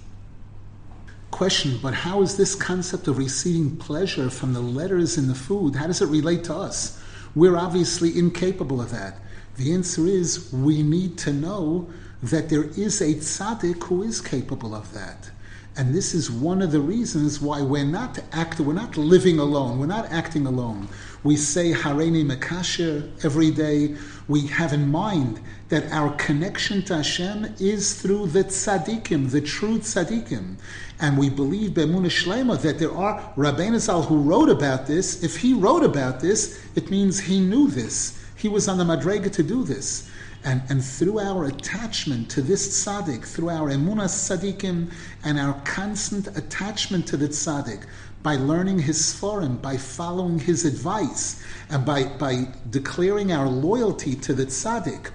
Question, 1.36 1.78
but 1.82 1.94
how 1.94 2.22
is 2.22 2.38
this 2.38 2.56
concept 2.56 3.10
of 3.10 3.18
receiving 3.18 3.76
pleasure 3.76 4.30
from 4.30 4.54
the 4.54 4.62
letters 4.62 5.18
in 5.18 5.28
the 5.28 5.36
food, 5.36 5.76
how 5.76 5.86
does 5.86 6.02
it 6.02 6.06
relate 6.06 6.46
to 6.46 6.56
us? 6.56 6.98
We're 7.36 7.58
obviously 7.58 8.18
incapable 8.18 8.80
of 8.80 8.90
that. 8.92 9.20
The 9.58 9.74
answer 9.74 10.08
is 10.08 10.54
we 10.54 10.82
need 10.82 11.18
to 11.18 11.34
know 11.34 11.90
that 12.24 12.48
there 12.48 12.64
is 12.64 13.02
a 13.02 13.16
tzaddik 13.16 13.84
who 13.84 14.04
is 14.04 14.22
capable 14.22 14.74
of 14.74 14.94
that. 14.94 15.30
And 15.78 15.94
this 15.94 16.14
is 16.14 16.32
one 16.32 16.62
of 16.62 16.72
the 16.72 16.80
reasons 16.80 17.42
why 17.42 17.62
we're 17.62 17.84
not 17.84 18.18
acting, 18.32 18.66
we're 18.66 18.72
not 18.72 18.96
living 18.96 19.38
alone, 19.38 19.78
we're 19.78 19.88
not 19.88 20.10
acting 20.14 20.46
alone. 20.46 20.88
We 21.26 21.36
say 21.36 21.74
Hareini 21.74 22.24
Mekasher 22.24 23.12
every 23.26 23.52
day. 23.52 23.98
We 24.30 24.48
have 24.48 24.72
in 24.72 24.90
mind 24.90 25.42
that 25.68 25.92
our 25.92 26.16
connection 26.16 26.82
to 26.84 26.98
Hashem 26.98 27.56
is 27.60 28.02
through 28.02 28.28
the 28.28 28.46
tzaddikim, 28.46 29.32
the 29.32 29.42
true 29.42 29.80
tzaddikim. 29.80 30.56
And 31.00 31.18
we 31.18 31.30
believe 31.30 31.74
Be'emunah 31.74 32.10
Shlema 32.10 32.62
that 32.62 32.80
there 32.80 32.96
are 32.96 33.20
Rabbeinu 33.36 33.80
Zal 33.80 34.04
who 34.04 34.22
wrote 34.22 34.50
about 34.50 34.88
this. 34.88 35.24
If 35.24 35.38
he 35.38 35.54
wrote 35.54 35.84
about 35.84 36.22
this, 36.22 36.62
it 36.76 36.90
means 36.90 37.20
he 37.20 37.40
knew 37.40 37.68
this. 37.68 38.24
He 38.38 38.48
was 38.48 38.68
on 38.68 38.78
the 38.78 38.86
Madrega 38.86 39.32
to 39.34 39.44
do 39.44 39.64
this. 39.64 40.10
And, 40.46 40.62
and 40.70 40.84
through 40.84 41.20
our 41.20 41.46
attachment 41.46 42.30
to 42.32 42.42
this 42.42 42.86
tzaddik, 42.86 43.26
through 43.26 43.50
our 43.50 43.70
emunas 43.70 44.14
tzaddikim, 44.14 44.92
and 45.24 45.40
our 45.40 45.60
constant 45.66 46.28
attachment 46.38 47.08
to 47.08 47.18
the 47.18 47.28
tzaddik, 47.28 47.86
by 48.22 48.36
learning 48.36 48.80
his 48.80 48.98
sforim, 48.98 49.62
by 49.62 49.76
following 49.76 50.40
his 50.40 50.64
advice, 50.64 51.44
and 51.70 51.86
by, 51.86 52.04
by 52.04 52.48
declaring 52.70 53.32
our 53.32 53.50
loyalty 53.50 54.16
to 54.16 54.34
the 54.34 54.46
tzaddik, 54.46 55.10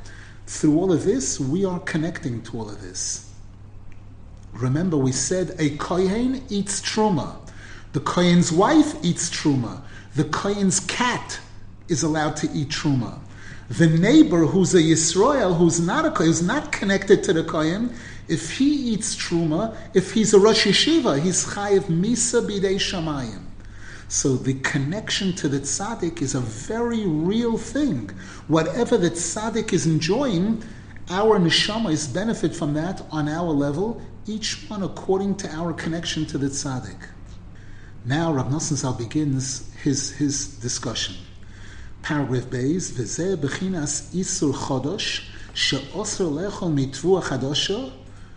through 0.46 0.76
all 0.76 0.92
of 0.92 1.04
this, 1.04 1.38
we 1.38 1.64
are 1.64 1.78
connecting 1.80 2.42
to 2.42 2.58
all 2.58 2.68
of 2.68 2.82
this. 2.82 3.29
Remember, 4.52 4.96
we 4.96 5.12
said 5.12 5.54
a 5.58 5.76
kohen 5.76 6.42
eats 6.48 6.80
truma. 6.80 7.36
The 7.92 8.00
kohen's 8.00 8.52
wife 8.52 8.94
eats 9.02 9.30
truma. 9.30 9.82
The 10.14 10.24
kohen's 10.24 10.80
cat 10.80 11.40
is 11.88 12.02
allowed 12.02 12.36
to 12.36 12.50
eat 12.52 12.68
truma 12.68 13.18
the 13.70 13.86
neighbor 13.86 14.46
who's 14.46 14.74
a 14.74 14.82
Yisrael, 14.82 15.56
who's 15.56 15.78
not 15.80 16.04
a 16.04 16.10
who's 16.10 16.42
not 16.42 16.72
connected 16.72 17.22
to 17.22 17.32
the 17.32 17.44
Kohen, 17.44 17.94
if 18.26 18.58
he 18.58 18.68
eats 18.92 19.14
truma, 19.14 19.76
if 19.94 20.12
he's 20.12 20.34
a 20.34 20.40
Rosh 20.40 20.66
Yeshiva, 20.66 21.20
he's 21.20 21.46
chayiv 21.46 21.84
misa 21.84 22.44
bidei 22.44 22.74
shamayim. 22.74 23.44
So 24.08 24.34
the 24.34 24.54
connection 24.54 25.32
to 25.34 25.48
the 25.48 25.60
tzaddik 25.60 26.20
is 26.20 26.34
a 26.34 26.40
very 26.40 27.06
real 27.06 27.56
thing. 27.56 28.10
Whatever 28.48 28.98
the 28.98 29.10
tzaddik 29.10 29.72
is 29.72 29.86
enjoying, 29.86 30.64
our 31.08 31.38
neshama 31.38 31.92
is 31.92 32.08
benefit 32.08 32.56
from 32.56 32.74
that 32.74 33.02
on 33.12 33.28
our 33.28 33.52
level, 33.52 34.02
each 34.30 34.64
one 34.68 34.82
according 34.84 35.34
to 35.34 35.50
our 35.50 35.72
connection 35.72 36.24
to 36.24 36.38
the 36.38 36.46
tzaddik. 36.46 37.08
Now 38.04 38.32
Rav 38.32 38.46
Nosson 38.46 38.76
Zal 38.76 38.94
begins 38.94 39.74
his, 39.82 40.12
his 40.12 40.56
discussion. 40.58 41.16
Paragraph 42.02 42.44
Beis, 42.44 42.92
V'zeh 42.92 43.36
b'chinas 43.36 44.14
isur 44.14 44.54
chodosh, 44.54 45.24
she'osr 45.52 46.30
lechol 46.30 46.72
mitvu 46.72 47.20
achadosho, 47.20 47.92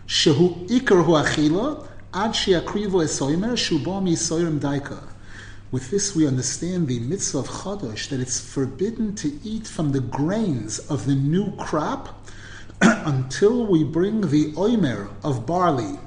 shehu 0.06 0.68
ikar 0.68 1.04
hu 1.04 1.12
achila, 1.12 1.86
ad 2.12 2.34
she'akrivu 2.34 3.04
esoimer, 3.04 3.54
shubo 3.54 4.02
mi'soirim 4.02 4.58
daika. 4.58 5.00
With 5.70 5.90
this, 5.90 6.14
we 6.14 6.26
understand 6.26 6.86
the 6.86 7.00
mitzvah 7.00 7.38
of 7.38 7.48
Chodosh 7.48 8.08
that 8.10 8.20
it's 8.20 8.38
forbidden 8.38 9.16
to 9.16 9.40
eat 9.42 9.66
from 9.66 9.90
the 9.90 9.98
grains 9.98 10.78
of 10.78 11.06
the 11.06 11.16
new 11.16 11.50
crop 11.56 12.23
until 12.80 13.66
we 13.66 13.84
bring 13.84 14.20
the 14.22 14.52
oimer 14.52 15.08
of 15.22 15.46
barley. 15.46 15.98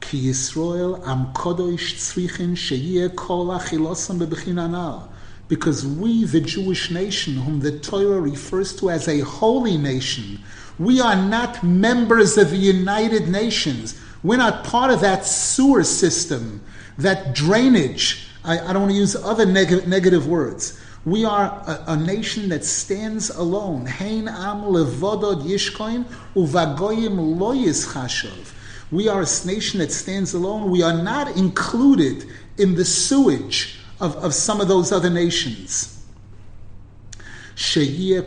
Ki 0.00 0.28
am 0.28 1.32
kodosh 1.32 1.94
tzrichin 1.94 2.52
sheyeh 2.52 3.14
kol 3.14 3.46
achilosam 3.46 4.18
bebechinanal. 4.18 5.08
Because 5.48 5.86
we, 5.86 6.24
the 6.24 6.40
Jewish 6.40 6.90
nation, 6.90 7.36
whom 7.36 7.60
the 7.60 7.78
Torah 7.78 8.20
refers 8.20 8.74
to 8.76 8.90
as 8.90 9.08
a 9.08 9.20
holy 9.20 9.76
nation, 9.76 10.40
we 10.78 11.00
are 11.00 11.16
not 11.16 11.62
members 11.62 12.36
of 12.38 12.50
the 12.50 12.56
United 12.56 13.28
Nations. 13.28 14.00
We're 14.22 14.38
not 14.38 14.64
part 14.64 14.90
of 14.90 15.00
that 15.00 15.26
sewer 15.26 15.84
system, 15.84 16.62
that 16.98 17.34
drainage. 17.34 18.28
I, 18.42 18.58
I 18.58 18.72
don't 18.72 18.82
want 18.82 18.92
to 18.92 18.98
use 18.98 19.16
other 19.16 19.46
neg- 19.46 19.86
negative 19.86 20.26
words. 20.26 20.80
We 21.04 21.24
are 21.26 21.62
a, 21.66 21.84
a, 21.88 21.96
nation 21.96 22.48
that 22.48 22.64
stands 22.64 23.28
alone. 23.28 23.84
Hein 23.84 24.26
am 24.26 24.62
levodod 24.62 25.42
yishkoin 25.42 26.06
uvagoyim 26.34 27.38
lo 27.38 27.54
yischashov. 27.54 28.52
We 28.90 29.08
are 29.08 29.20
a 29.22 29.46
nation 29.46 29.80
that 29.80 29.92
stands 29.92 30.32
alone. 30.32 30.70
We 30.70 30.82
are 30.82 31.02
not 31.02 31.36
included 31.36 32.24
in 32.56 32.74
the 32.74 32.84
sewage 32.84 33.80
of, 34.00 34.16
of 34.16 34.32
some 34.32 34.60
of 34.60 34.68
those 34.68 34.92
other 34.92 35.10
nations. 35.10 35.90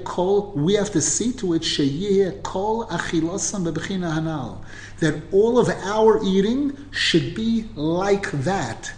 Kol, 0.05 0.53
we 0.55 0.75
have 0.75 0.91
to 0.91 1.01
see 1.01 1.34
to 1.34 1.53
it 1.53 2.43
Kol 2.43 2.86
Achilosam 2.88 3.65
Hanal 3.65 4.63
that 5.00 5.22
all 5.34 5.60
of 5.60 5.67
our 5.69 6.24
eating 6.24 6.77
should 6.91 7.36
be 7.36 7.65
like 7.75 8.31
that. 8.31 8.93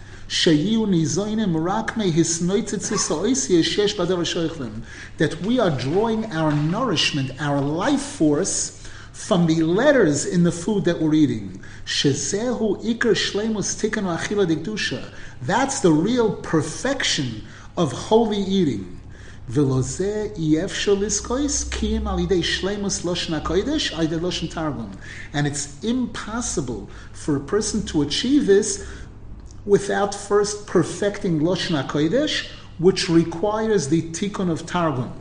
That 5.18 5.34
we 5.42 5.58
are 5.58 5.70
drawing 5.70 6.32
our 6.32 6.52
nourishment, 6.52 7.32
our 7.40 7.60
life 7.60 8.00
force 8.00 8.80
from 9.12 9.46
the 9.46 9.62
letters 9.62 10.26
in 10.26 10.44
the 10.44 10.52
food 10.52 10.84
that 10.84 11.00
we're 11.00 11.14
eating. 11.14 11.60
That's 15.42 15.80
the 15.80 15.90
real 15.90 16.36
perfection 16.36 17.42
of 17.76 17.90
holy 17.92 18.38
eating. 18.38 19.00
And 25.32 25.46
it's 25.46 25.82
impossible 25.82 26.88
for 27.12 27.36
a 27.36 27.40
person 27.40 27.82
to 27.86 28.02
achieve 28.02 28.46
this 28.46 28.86
without 29.70 30.12
first 30.12 30.66
perfecting 30.66 31.38
Lashon 31.38 31.80
HaKodesh, 31.80 32.48
which 32.80 33.08
requires 33.08 33.86
the 33.86 34.02
tikkun 34.10 34.50
of 34.50 34.66
Targum. 34.66 35.12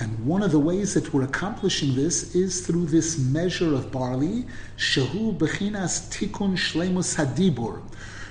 And 0.00 0.26
one 0.26 0.42
of 0.42 0.52
the 0.52 0.58
ways 0.58 0.94
that 0.94 1.12
we're 1.12 1.24
accomplishing 1.24 1.94
this 1.94 2.34
is 2.34 2.66
through 2.66 2.86
this 2.86 3.18
measure 3.18 3.74
of 3.74 3.92
barley, 3.92 4.46
Shehu 4.78 5.36
Bechinas 5.36 6.08
Tikkun 6.08 6.56
Shlemus 6.56 7.16
Hadibur, 7.16 7.82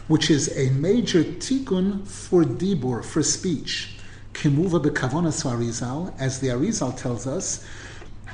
which 0.07 0.31
is 0.31 0.57
a 0.57 0.71
major 0.71 1.23
tikkun 1.23 2.07
for 2.07 2.43
dibur, 2.43 3.05
for 3.05 3.21
speech. 3.21 3.99
Kimuva 4.33 4.83
bekavonas 4.83 5.45
Arizal, 5.45 6.19
as 6.19 6.39
the 6.39 6.47
Arizal 6.47 6.97
tells 6.97 7.27
us, 7.27 7.63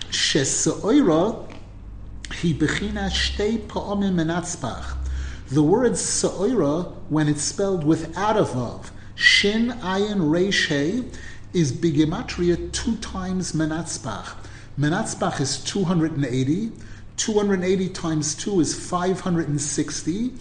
shesoira 0.09 1.58
he 2.33 2.53
shtei. 2.53 3.65
The 5.49 5.63
word 5.63 5.97
sa'ira, 5.97 6.83
when 7.09 7.27
it's 7.27 7.41
spelled 7.41 7.83
without 7.83 8.37
a 8.37 8.43
vav, 8.43 8.91
shin 9.15 9.69
ayin 9.81 10.19
reish 10.29 10.67
hey, 10.67 11.03
is 11.53 11.71
bigematria 11.73 12.71
two 12.71 12.95
times 12.97 13.53
menatzbach. 13.53 14.35
Menatzbach 14.79 15.41
is 15.41 15.57
280. 15.63 16.71
280 17.19 17.89
times 17.89 18.33
2 18.35 18.61
is 18.61 18.89
560, 18.89 20.31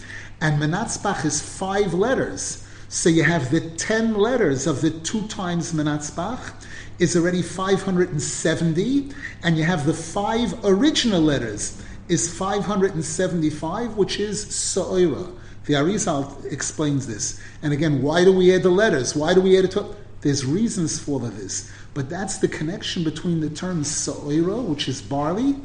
and 0.40 0.62
Menatzbach 0.62 1.25
is 1.25 1.42
five 1.42 1.92
letters. 1.92 2.64
So 2.88 3.09
you 3.09 3.25
have 3.25 3.50
the 3.50 3.61
10 3.61 4.14
letters 4.14 4.69
of 4.69 4.80
the 4.80 4.91
2 4.91 5.26
times 5.26 5.73
Menatzbach 5.73 6.54
is 7.00 7.17
already 7.17 7.43
570, 7.43 9.10
and 9.43 9.58
you 9.58 9.65
have 9.65 9.86
the 9.86 9.93
five 9.93 10.54
original 10.65 11.21
letters 11.21 11.82
is 12.08 12.32
575, 12.36 13.97
which 13.97 14.18
is 14.18 14.42
Sa'ira. 14.54 15.30
The 15.66 15.75
Arizal 15.75 16.50
explains 16.50 17.06
this. 17.06 17.40
And 17.62 17.73
again, 17.73 18.02
why 18.02 18.25
do 18.25 18.32
we 18.32 18.54
add 18.54 18.62
the 18.62 18.71
letters? 18.71 19.14
Why 19.14 19.34
do 19.34 19.40
we 19.42 19.58
add 19.58 19.66
it 19.66 19.73
to 19.73 19.94
There's 20.23 20.47
reasons 20.47 20.99
for 20.99 21.21
this. 21.21 21.71
But 21.92 22.08
that's 22.08 22.38
the 22.38 22.49
connection 22.49 23.04
between 23.04 23.40
the 23.40 23.50
terms 23.50 23.88
Sa'ira, 23.88 24.56
which 24.56 24.88
is 24.88 25.02
barley, 25.02 25.56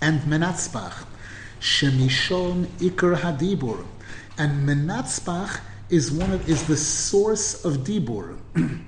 and 0.00 0.20
Menatzbach. 0.22 1.04
Shemishon 1.60 2.66
Iker 2.78 3.16
Hadibur. 3.16 3.86
And 4.36 4.68
Menatzbach 4.68 5.60
is 5.88 6.10
one 6.10 6.32
of 6.32 6.48
is 6.48 6.66
the 6.66 6.76
source 6.76 7.64
of 7.64 7.78
Dibur. 7.84 8.36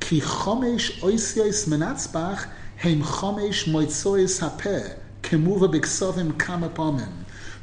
Ki 0.00 0.20
chomesh 0.20 1.00
oisios 1.00 1.66
Menatzbach 1.66 2.50
heim 2.76 3.00
chomesh 3.00 3.64
moitzois 3.64 4.40
hapeh 4.40 4.98
kemuva 5.22 5.72
biksovim 5.72 6.32
kamapomim. 6.32 7.12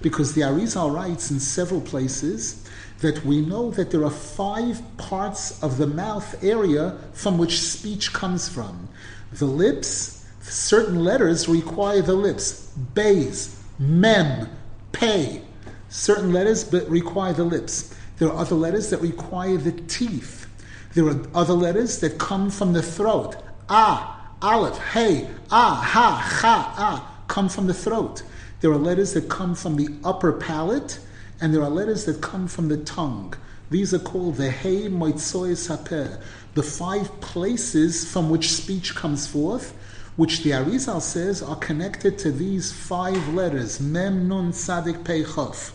Because 0.02 0.34
the 0.34 0.42
Arizal 0.42 0.94
writes 0.94 1.30
in 1.30 1.40
several 1.40 1.82
places 1.82 2.66
that 3.02 3.24
we 3.26 3.42
know 3.42 3.72
that 3.72 3.92
there 3.92 4.04
are 4.04 4.10
five 4.12 4.82
parts 4.98 5.62
of 5.64 5.78
the 5.78 5.88
mouth 5.88 6.44
area 6.44 6.98
from 7.14 7.38
which 7.38 7.60
speech 7.60 8.12
comes 8.14 8.50
from. 8.50 8.90
The 9.34 9.46
lips, 9.46 10.26
certain 10.42 11.04
letters 11.04 11.48
require 11.48 12.02
the 12.02 12.16
lips. 12.16 12.72
Bays, 12.94 13.62
mem, 13.78 14.50
pay. 14.92 15.42
Certain 15.90 16.34
letters 16.34 16.64
but 16.64 16.90
require 16.90 17.34
the 17.34 17.44
lips. 17.44 17.96
There 18.18 18.30
are 18.30 18.38
other 18.38 18.56
letters 18.56 18.90
that 18.90 19.02
require 19.02 19.58
the 19.58 19.72
teeth. 19.72 20.48
There 20.94 21.08
are 21.08 21.20
other 21.34 21.54
letters 21.54 22.00
that 22.00 22.18
come 22.18 22.50
from 22.50 22.74
the 22.74 22.82
throat. 22.82 23.36
Ah, 23.70 24.34
aleph, 24.42 24.78
hey, 24.94 25.30
ah, 25.52 25.82
ha, 25.86 26.40
cha, 26.42 26.74
ah, 26.78 27.09
come 27.30 27.48
from 27.48 27.68
the 27.68 27.74
throat. 27.74 28.24
There 28.60 28.72
are 28.72 28.78
letters 28.78 29.14
that 29.14 29.30
come 29.30 29.56
from 29.56 29.78
the 29.78 29.88
upper 30.04 30.34
palate, 30.34 31.00
and 31.40 31.54
there 31.54 31.64
are 31.64 31.70
letters 31.70 32.04
that 32.06 32.20
come 32.22 32.50
from 32.50 32.68
the 32.68 32.78
tongue. 32.78 33.34
These 33.70 33.94
are 33.94 34.00
called 34.00 34.36
the 34.36 34.52
Hey 34.52 34.90
Moitzoy 34.90 35.52
Sapeh, 35.52 36.22
the 36.56 36.64
five 36.64 37.22
places 37.22 38.12
from 38.12 38.30
which 38.30 38.52
speech 38.52 38.96
comes 38.96 39.28
forth, 39.28 39.74
which 40.18 40.44
the 40.44 40.50
Arizal 40.50 41.02
says 41.02 41.42
are 41.42 41.56
connected 41.56 42.18
to 42.18 42.32
these 42.32 42.74
five 42.74 43.34
letters, 43.34 43.80
Mem 43.80 44.28
Nun 44.28 44.52
Sadik 44.52 45.06
Pei 45.06 45.24
Chof. 45.24 45.72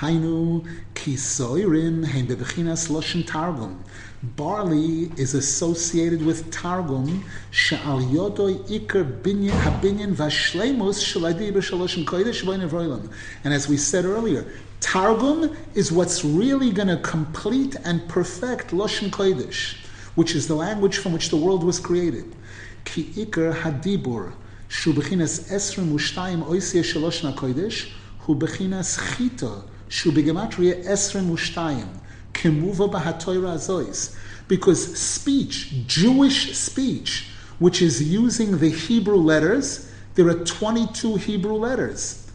Hainu 0.00 0.62
kisoirim 0.94 2.04
hein 2.04 2.26
bebechinas 2.26 2.90
loshen 2.90 3.26
targum. 3.26 3.82
Barley 4.22 5.10
is 5.16 5.32
associated 5.32 6.20
with 6.22 6.50
targum 6.50 7.24
she'al 7.50 8.02
yodoi 8.02 8.58
iker 8.68 9.22
binyan 9.22 9.58
habinyan 9.62 10.14
vashleimus 10.14 11.00
shaladi 11.02 11.50
b'shaloshen 11.50 12.04
kodesh 12.04 12.44
v'oinem 12.44 13.10
And 13.42 13.54
as 13.54 13.70
we 13.70 13.78
said 13.78 14.04
earlier, 14.04 14.44
targum 14.80 15.56
is 15.72 15.90
what's 15.90 16.22
really 16.22 16.70
going 16.72 16.88
to 16.88 16.98
complete 16.98 17.74
and 17.82 18.06
perfect 18.06 18.72
loshen 18.72 19.08
kodesh, 19.08 19.78
which 20.14 20.34
is 20.34 20.46
the 20.46 20.56
language 20.56 20.98
from 20.98 21.14
which 21.14 21.30
the 21.30 21.38
world 21.38 21.64
was 21.64 21.80
created. 21.80 22.36
Ki 22.84 23.04
iker 23.16 23.54
hadibur 23.62 24.34
shu 24.68 24.92
esrim 24.92 25.90
u'shtayim 25.94 26.44
oisye 26.44 26.82
shaloshna 26.82 27.34
kodesh 27.34 27.90
hu 28.18 28.34
bechinas 28.34 29.16
chita 29.16 29.62
שהוא 29.89 30.13
בגמטריה 30.13 30.73
עשרים 30.85 31.31
ושתיים, 31.31 31.87
כמובא 32.33 32.85
בהתוירה 32.85 33.53
הזויס. 33.53 34.15
Because 34.49 34.97
speech, 34.97 35.73
Jewish 35.87 36.53
speech, 36.53 37.27
which 37.59 37.81
is 37.81 38.01
using 38.01 38.57
the 38.57 38.69
Hebrew 38.69 39.15
letters, 39.17 39.87
there 40.15 40.27
are 40.27 40.43
22 40.43 41.15
Hebrew 41.15 41.53
letters. 41.53 42.27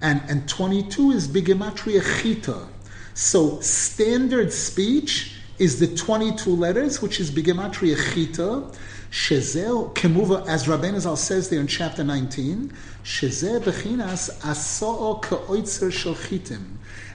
And, 0.00 0.20
and 0.28 0.48
22 0.48 1.12
is 1.12 1.28
bigematria 1.28 2.02
chita. 2.20 2.66
So 3.14 3.60
standard 3.60 4.52
speech 4.52 5.34
is 5.58 5.78
the 5.78 5.86
22 5.86 6.50
letters, 6.50 7.00
which 7.00 7.20
is 7.20 7.30
bigematria 7.30 7.96
chita, 8.12 8.64
Shezel 9.17 9.95
kemuva, 9.95 10.47
as 10.47 10.67
Rabbeinu 10.67 10.99
Zal 10.99 11.15
says 11.15 11.49
there 11.49 11.59
in 11.59 11.65
chapter 11.65 12.03
19, 12.03 12.71
Shezel 13.03 13.59
bechinas 13.59 14.29
aso'o 14.41 15.23
ke'oitzer. 15.23 16.61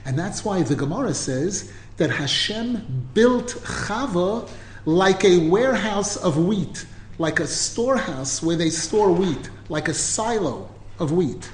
And 0.03 0.19
that's 0.19 0.43
why 0.43 0.63
the 0.63 0.75
Gemara 0.75 1.13
says 1.13 1.71
that 1.95 2.09
Hashem 2.09 3.09
built 3.13 3.51
Chava 3.63 4.49
like 4.85 5.23
a 5.23 5.47
warehouse 5.47 6.17
of 6.17 6.37
wheat, 6.37 6.85
like 7.19 7.39
a 7.39 7.47
storehouse 7.47 8.43
where 8.43 8.57
they 8.57 8.69
store 8.69 9.13
wheat, 9.13 9.49
like 9.69 9.87
a 9.87 9.93
silo 9.93 10.69
of 10.99 11.13
wheat. 11.13 11.49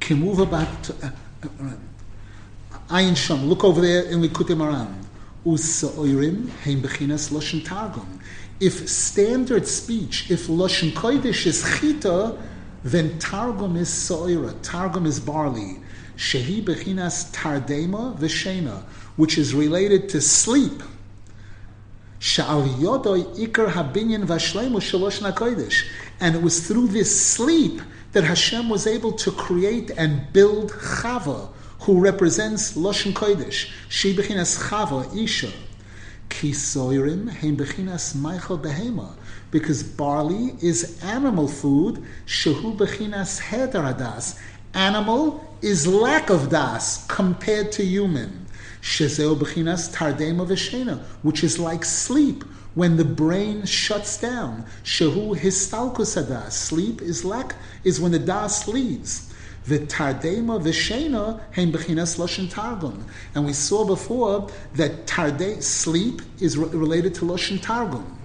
Kimuva 0.00 0.50
bat 0.50 0.90
uh, 1.02 1.10
uh, 1.44 1.72
Ayin 2.88 3.14
Sham. 3.14 3.44
Look 3.44 3.62
over 3.62 3.82
there 3.82 4.04
in 4.04 4.22
Likutei 4.22 4.56
Moharan. 4.56 4.99
If 5.42 5.60
standard 8.90 9.66
speech, 9.66 10.30
if 10.30 10.46
loshen 10.48 10.92
kodesh 10.92 11.46
is 11.46 11.80
chita, 11.80 12.36
then 12.84 13.18
targum 13.18 13.76
is 13.76 13.88
soira. 13.88 14.54
Targum 14.62 15.06
is 15.06 15.18
barley. 15.18 15.78
Shehi 16.16 16.62
bechinas 16.62 17.32
tardema 17.32 18.18
v'shena, 18.18 18.82
which 19.16 19.38
is 19.38 19.54
related 19.54 20.10
to 20.10 20.20
sleep. 20.20 20.82
Sha'al 22.20 22.68
yodoi 22.74 23.24
ikar 23.38 23.70
habinyan 23.70 24.26
v'ashlemu 24.26 24.76
shalosh 24.76 25.22
nakodesh. 25.22 25.86
And 26.20 26.36
it 26.36 26.42
was 26.42 26.68
through 26.68 26.88
this 26.88 27.18
sleep 27.18 27.80
that 28.12 28.24
Hashem 28.24 28.68
was 28.68 28.86
able 28.86 29.12
to 29.12 29.30
create 29.30 29.90
and 29.96 30.30
build 30.34 30.72
Chava, 30.72 31.48
who 31.80 31.98
represents 31.98 32.76
Loshen 32.76 33.12
Kodesh. 33.12 33.70
She 33.88 34.14
bechinas 34.14 34.68
Chava, 34.68 35.16
Isha. 35.16 35.50
Kisoirim 36.28 37.30
heim 37.30 37.56
bechinas 37.56 38.14
Ma'achal 38.14 38.60
Behema. 38.60 39.14
Because 39.50 39.82
barley 39.82 40.54
is 40.60 41.02
animal 41.02 41.48
food, 41.48 42.04
shehu 42.26 42.76
bechinas 42.76 43.40
hedaradas. 43.40 44.38
Animal 44.74 45.56
is 45.62 45.86
lack 45.86 46.30
of 46.30 46.50
das 46.50 47.06
compared 47.06 47.72
to 47.72 47.84
human. 47.84 48.46
Shezeo 48.82 49.34
bechinas 49.36 49.92
tardema 49.94 50.46
v'shena, 50.46 51.00
which 51.22 51.42
is 51.42 51.58
like 51.58 51.84
sleep 51.84 52.44
when 52.74 52.96
the 52.96 53.04
brain 53.04 53.64
shuts 53.64 54.20
down. 54.20 54.64
Shehu 54.84 55.36
histalkus 55.36 56.22
hadas. 56.22 56.52
Sleep 56.52 57.00
is 57.00 57.24
lack 57.24 57.56
is 57.84 58.00
when 58.00 58.12
the 58.12 58.18
das 58.18 58.68
leaves. 58.68 59.29
The 59.66 59.80
tardema 59.80 60.60
v'shena 60.60 61.40
heim 61.54 61.72
bechinas 61.72 62.50
targum. 62.50 63.04
And 63.34 63.44
we 63.44 63.52
saw 63.52 63.84
before 63.84 64.48
that 64.74 65.06
tarde 65.06 65.62
sleep 65.62 66.22
is 66.40 66.56
re- 66.56 66.68
related 66.68 67.14
to 67.16 67.24
loshen 67.24 67.60
targum. 67.60 68.18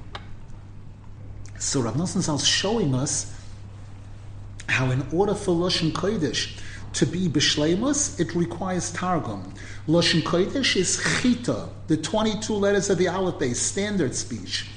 So 1.60 1.82
Rav 1.82 1.96
Nosson 1.96 2.36
is 2.36 2.48
showing 2.48 2.94
us 2.96 3.34
how 4.68 4.92
in 4.92 5.06
order 5.12 5.36
for 5.36 5.52
loshen 5.52 5.92
kodesh 5.92 6.60
to 6.94 7.06
be 7.06 7.28
b'shleimus, 7.28 8.20
it 8.20 8.34
requires 8.34 8.92
targum. 8.92 9.54
Loshen 9.88 10.22
kodesh 10.22 10.78
is 10.78 11.04
chita, 11.22 11.68
the 11.88 11.98
22 11.98 12.54
letters 12.54 12.90
of 12.90 12.98
the 12.98 13.08
alphabet, 13.08 13.56
standard 13.58 14.16
speech. 14.16 14.68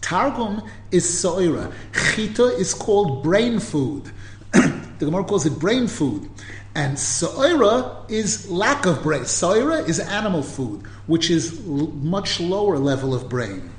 Targum 0.00 0.62
is 0.90 1.04
soira. 1.04 1.70
Chita 2.14 2.44
is 2.56 2.72
called 2.72 3.22
brain 3.22 3.60
food. 3.60 4.10
The 4.98 5.04
Gemara 5.04 5.24
calls 5.24 5.46
it 5.46 5.58
brain 5.58 5.86
food. 5.86 6.28
And 6.74 6.96
soira 6.96 8.08
is 8.10 8.50
lack 8.50 8.86
of 8.86 9.02
brain. 9.02 9.22
Soira 9.22 9.88
is 9.88 10.00
animal 10.00 10.42
food, 10.42 10.82
which 11.06 11.30
is 11.30 11.60
l- 11.66 11.88
much 11.88 12.40
lower 12.40 12.78
level 12.78 13.14
of 13.14 13.28
brain. 13.28 13.70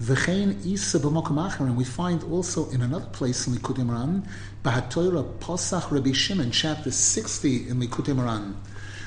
V'chein 0.00 0.64
isa 0.66 0.98
b'mokum 0.98 1.60
and 1.60 1.76
we 1.76 1.84
find 1.84 2.22
also 2.24 2.68
in 2.70 2.82
another 2.82 3.06
place 3.06 3.46
in 3.46 3.54
Likutei 3.54 3.84
Moharan, 3.84 4.26
Bahatoira 4.62 5.24
Posach 5.38 5.90
Rabbi 5.90 6.12
Shimon, 6.12 6.50
chapter 6.50 6.90
60 6.90 7.70
in 7.70 7.80
Likutei 7.80 8.14
Moharan, 8.14 8.54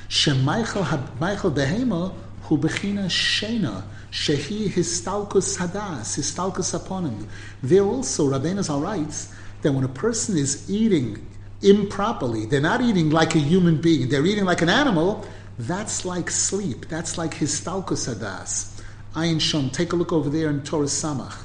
Shemichael 0.09 0.83
Ma'achal 1.19 1.53
Behema 1.53 2.11
hu 2.41 2.57
bechina 2.57 3.05
shena, 3.05 3.83
shehi 4.11 4.67
histalkus 4.67 5.59
hadas, 5.59 6.17
histalkus 6.17 6.75
aponim. 6.79 7.27
There 7.61 7.83
also, 7.83 8.27
Rabbeinu 8.27 8.63
Zal 8.63 8.81
writes 8.81 9.31
that 9.61 9.71
when 9.71 9.83
a 9.83 9.89
person 9.89 10.37
is 10.37 10.69
eating 10.69 11.25
improperly, 11.61 12.45
they're 12.45 12.61
not 12.61 12.81
eating 12.81 13.09
like 13.09 13.35
a 13.35 13.39
human 13.39 13.81
being, 13.81 14.09
they're 14.09 14.25
eating 14.25 14.45
like 14.45 14.61
an 14.61 14.69
animal, 14.69 15.25
that's 15.57 16.05
like 16.05 16.31
sleep, 16.31 16.87
that's 16.87 17.17
like 17.17 17.31
histalkus 17.31 18.07
hadas. 18.13 18.79
Ayin 19.13 19.37
Shom. 19.37 19.71
Take 19.71 19.91
a 19.91 19.95
look 19.95 20.13
over 20.13 20.29
there 20.29 20.49
in 20.49 20.63
Torah 20.63 20.85
Samach. 20.85 21.35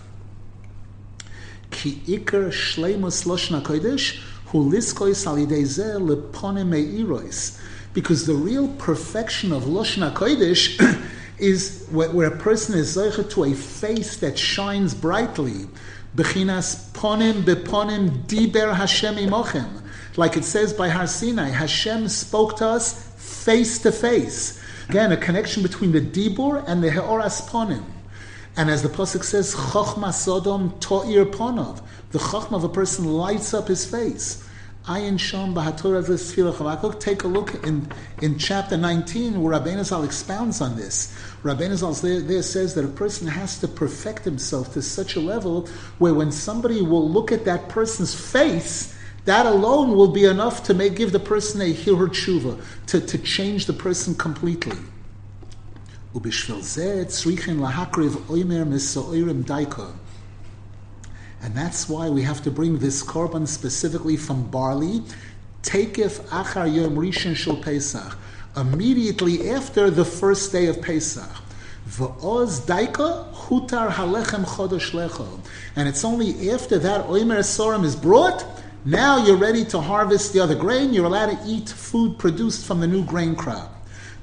Ki 1.71 2.01
ikar 2.07 2.49
shleimus 2.49 3.27
loshna 3.27 3.63
kodesh 3.63 4.21
hu 4.47 4.71
liskois 4.71 5.27
al 5.27 5.37
yidei 5.37 5.65
meirois. 6.65 7.61
Because 7.93 8.27
the 8.27 8.35
real 8.35 8.69
perfection 8.75 9.51
of 9.51 9.65
loshna 9.65 10.13
kodesh 10.13 10.79
is 11.39 11.87
where, 11.91 12.11
where, 12.11 12.29
a 12.29 12.37
person 12.37 12.79
is 12.79 12.97
zeicha 12.97 13.29
to 13.31 13.45
a 13.45 13.55
face 13.55 14.19
that 14.19 14.39
shines 14.39 14.95
brightly. 14.95 15.67
Bechinas 16.17 16.91
ponim 16.93 17.43
beponim 17.43 18.27
diber 18.27 18.75
Hashem 18.75 19.17
imochem. 19.17 19.83
Like 20.17 20.37
it 20.37 20.45
says 20.45 20.73
by 20.73 20.89
Har 20.89 21.09
Sinai, 21.09 21.49
Hashem 21.49 22.09
spoke 22.09 22.57
to 22.59 22.67
us 22.69 23.13
face 23.17 23.81
to 23.81 23.91
face. 23.91 24.61
Again, 24.89 25.13
a 25.13 25.17
connection 25.17 25.63
between 25.63 25.93
the 25.93 26.01
Dibur 26.01 26.63
and 26.69 26.85
the 26.85 26.91
Heoras 26.91 27.49
Ponim. 27.49 27.83
And 28.57 28.71
as 28.71 28.83
the 28.83 28.89
Pasuk 28.89 29.25
says, 29.25 29.55
Chochma 29.55 30.13
Sodom 30.13 30.73
To'ir 30.79 31.25
Ponov. 31.25 31.81
The 32.11 32.19
Chochma 32.19 32.57
of 32.57 32.65
a 32.65 32.69
person 32.69 33.07
lights 33.07 33.55
up 33.55 33.67
his 33.67 33.85
face. 33.85 34.47
Ayin 34.87 35.15
Shom 35.15 35.55
Take 37.01 37.25
a 37.25 37.27
look 37.27 37.55
in, 37.65 37.91
in 38.21 38.39
chapter 38.39 38.77
19 38.77 39.43
where 39.43 39.59
Rabbeinu 39.59 39.83
Zal 39.85 40.05
expounds 40.05 40.61
on 40.61 40.77
this. 40.77 41.19
Rabbeinu 41.45 41.77
Zal 41.77 41.93
there, 41.93 42.21
there 42.21 42.43
says 42.43 42.75
that 42.75 42.87
a 42.87 42.89
person 42.89 43.29
has 43.29 43.59
to 43.59 43.69
perfect 43.69 44.25
himself 44.25 44.73
to 44.73 44.81
such 44.81 45.15
a 45.15 45.21
level 45.21 45.69
where 45.99 46.15
when 46.15 46.33
somebody 46.33 46.81
will 46.81 47.09
look 47.09 47.31
at 47.31 47.45
that 47.45 47.69
person's 47.69 48.15
face, 48.15 48.97
that 49.27 49.45
alone 49.45 49.91
will 49.91 50.09
be 50.09 50.25
enough 50.25 50.65
to 50.65 50.73
make, 50.73 50.97
give 50.97 51.13
the 51.13 51.21
person 51.21 51.61
a 51.61 51.75
hirur 51.75 52.09
tshuva, 52.09 52.63
to, 52.87 53.01
to 53.01 53.19
change 53.19 53.67
the 53.67 53.75
person 53.75 54.15
completely. 54.15 54.79
And 56.15 56.35
that's 61.55 61.89
why 61.89 62.09
we 62.09 62.23
have 62.23 62.43
to 62.43 62.51
bring 62.51 62.79
this 62.79 63.03
korban 63.03 63.47
specifically 63.47 64.17
from 64.17 64.51
barley. 64.51 65.03
Takef 65.63 66.21
achar 66.29 66.75
yom 66.75 66.97
rishon 66.97 67.37
shel 67.37 67.57
Pesach, 67.57 68.17
immediately 68.57 69.51
after 69.51 69.91
the 69.91 70.05
first 70.05 70.53
day 70.53 70.67
of 70.67 70.81
Pesach. 70.81 71.31
V'oz 71.89 72.61
daika 72.63 73.33
hutar 73.33 73.91
halechem 73.91 74.45
chodosh 74.45 74.93
lecho. 74.93 75.41
And 75.77 75.89
it's 75.89 76.05
only 76.05 76.51
after 76.51 76.79
that 76.79 77.07
oimer 77.07 77.41
sorim 77.41 77.85
is 77.85 77.97
brought 77.97 78.45
now 78.87 79.25
you're 79.25 79.39
ready 79.39 79.65
to 79.67 79.81
harvest 79.81 80.35
the 80.35 80.41
other 80.41 80.55
grain. 80.55 80.93
You're 80.93 81.07
allowed 81.07 81.31
to 81.31 81.39
eat 81.47 81.71
food 81.71 82.19
produced 82.19 82.67
from 82.67 82.81
the 82.81 82.87
new 82.87 83.03
grain 83.03 83.35
crop. 83.35 83.73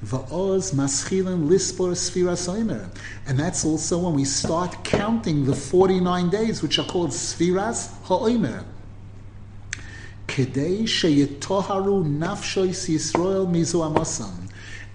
Va'oz 0.04 0.72
maschilin 0.72 1.48
lispor 1.48 1.90
sfira 1.96 2.36
soimer. 2.36 2.88
And 3.26 3.36
that's 3.36 3.64
also 3.64 3.98
when 3.98 4.14
we 4.14 4.24
start 4.24 4.84
counting 4.84 5.46
the 5.46 5.56
49 5.56 6.30
days, 6.30 6.62
which 6.62 6.78
are 6.78 6.84
called 6.84 7.10
sfiras 7.10 7.90
ha'oimer. 8.04 8.62
Kedei 10.26 10.84
sheyetoharu 10.84 12.04
nafshois 12.18 12.88
Yisrael 12.88 13.46
mizu 13.46 13.80
amasam. 13.82 14.48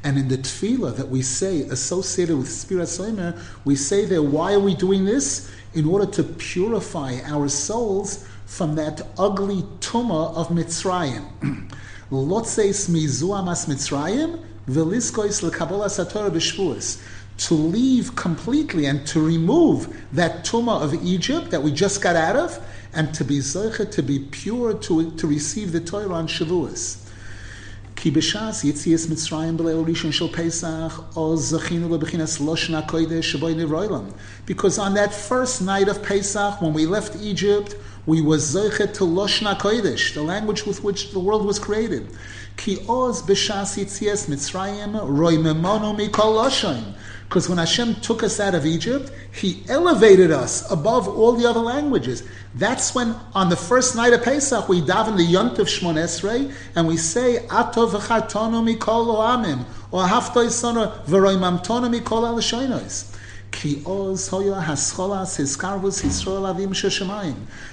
And 0.04 0.18
in 0.18 0.28
the 0.28 0.38
tefillah 0.38 0.96
that 0.96 1.10
we 1.10 1.22
say 1.22 1.62
associated 1.62 2.38
with 2.38 2.48
Sfiras 2.48 2.98
Ha'oimer, 2.98 3.38
we 3.66 3.76
say 3.76 4.06
there, 4.06 4.22
why 4.22 4.54
are 4.54 4.60
we 4.60 4.76
doing 4.76 5.06
this? 5.06 5.52
In 5.74 5.86
order 5.86 6.06
to 6.14 6.24
purify 6.24 7.20
our 7.26 7.50
souls 7.50 8.26
from 8.46 8.76
that 8.76 9.02
ugly 9.18 9.64
tuma 9.82 10.34
of 10.36 10.48
Mitzrayim. 10.48 11.26
Lotzeis 12.12 12.90
mizuamas 12.90 13.68
Mitzrayim, 13.68 14.42
veliskois 14.70 15.44
lekabola 15.44 15.88
satorah 15.88 16.32
b'shvuas. 16.32 17.02
To 17.50 17.54
leave 17.54 18.16
completely 18.16 18.86
and 18.86 19.06
to 19.08 19.20
remove 19.20 19.96
that 20.14 20.46
tuma 20.46 20.82
of 20.82 21.06
Egypt 21.06 21.52
that 21.52 21.62
we 21.62 21.72
just 21.72 22.02
got 22.02 22.16
out 22.16 22.36
of, 22.36 22.58
and 22.98 23.14
to 23.14 23.24
be 23.24 23.38
zeichet, 23.38 23.92
to 23.92 24.02
be 24.02 24.18
pure, 24.18 24.74
to, 24.74 25.12
to 25.12 25.28
receive 25.28 25.72
the 25.72 25.80
Torah 25.80 26.16
on 26.16 26.28
Shavuos. 26.28 27.08
Ki 27.96 28.10
b'shas 28.10 28.66
yitzias 28.66 29.06
Mitzrayim 29.06 30.12
shel 30.12 30.28
Pesach 30.30 31.16
o 31.16 31.36
zechinu 31.36 31.90
lebechinas 31.90 32.40
nevroilam. 33.56 34.12
Because 34.48 34.80
on 34.80 34.96
that 34.96 35.14
first 35.14 35.62
night 35.62 35.88
of 35.88 36.02
Pesach, 36.02 36.60
when 36.60 36.74
we 36.74 36.88
left 36.88 37.16
Egypt, 37.22 37.76
we 38.08 38.20
were 38.20 38.38
zeichet 38.38 38.96
to 38.96 39.04
loshna 39.04 39.60
kodesh, 39.60 40.16
the 40.16 40.24
language 40.24 40.66
with 40.66 40.84
which 40.84 41.12
the 41.12 41.20
world 41.20 41.46
was 41.46 41.60
created. 41.60 42.10
Ki 42.56 42.80
oz 42.90 43.22
b'shas 43.22 43.78
yitzias 43.78 44.28
Mitzrayim 44.28 44.94
roimemono 44.94 45.96
mikol. 45.96 46.96
Because 47.28 47.50
when 47.50 47.58
Hashem 47.58 47.96
took 47.96 48.24
us 48.24 48.40
out 48.40 48.56
of 48.56 48.66
Egypt, 48.66 49.12
He 49.34 49.64
elevated 49.68 50.32
us 50.32 50.70
above 50.72 51.08
all 51.08 51.34
the 51.34 51.46
other 51.48 51.60
languages. 51.60 52.24
That's 52.56 52.96
when, 52.96 53.16
on 53.36 53.50
the 53.50 53.58
first 53.58 53.96
night 53.96 54.14
of 54.14 54.24
Pesach, 54.24 54.70
we 54.70 54.82
daven 54.82 55.18
the 55.18 55.24
Yont 55.24 55.60
of 55.60 55.68
Shmon 55.68 55.96
Esrei, 55.96 56.54
and 56.76 56.88
we 56.88 56.96
say, 56.96 57.46
Atov 57.48 57.92
v'chartonu 57.92 58.78
mikol 58.78 59.08
oamim, 59.08 59.66
or 59.92 60.04
haftoi 60.04 60.50
sono 60.50 60.88
v'roimamtonu 61.06 62.00
mikol 62.00 62.26
al 62.26 62.38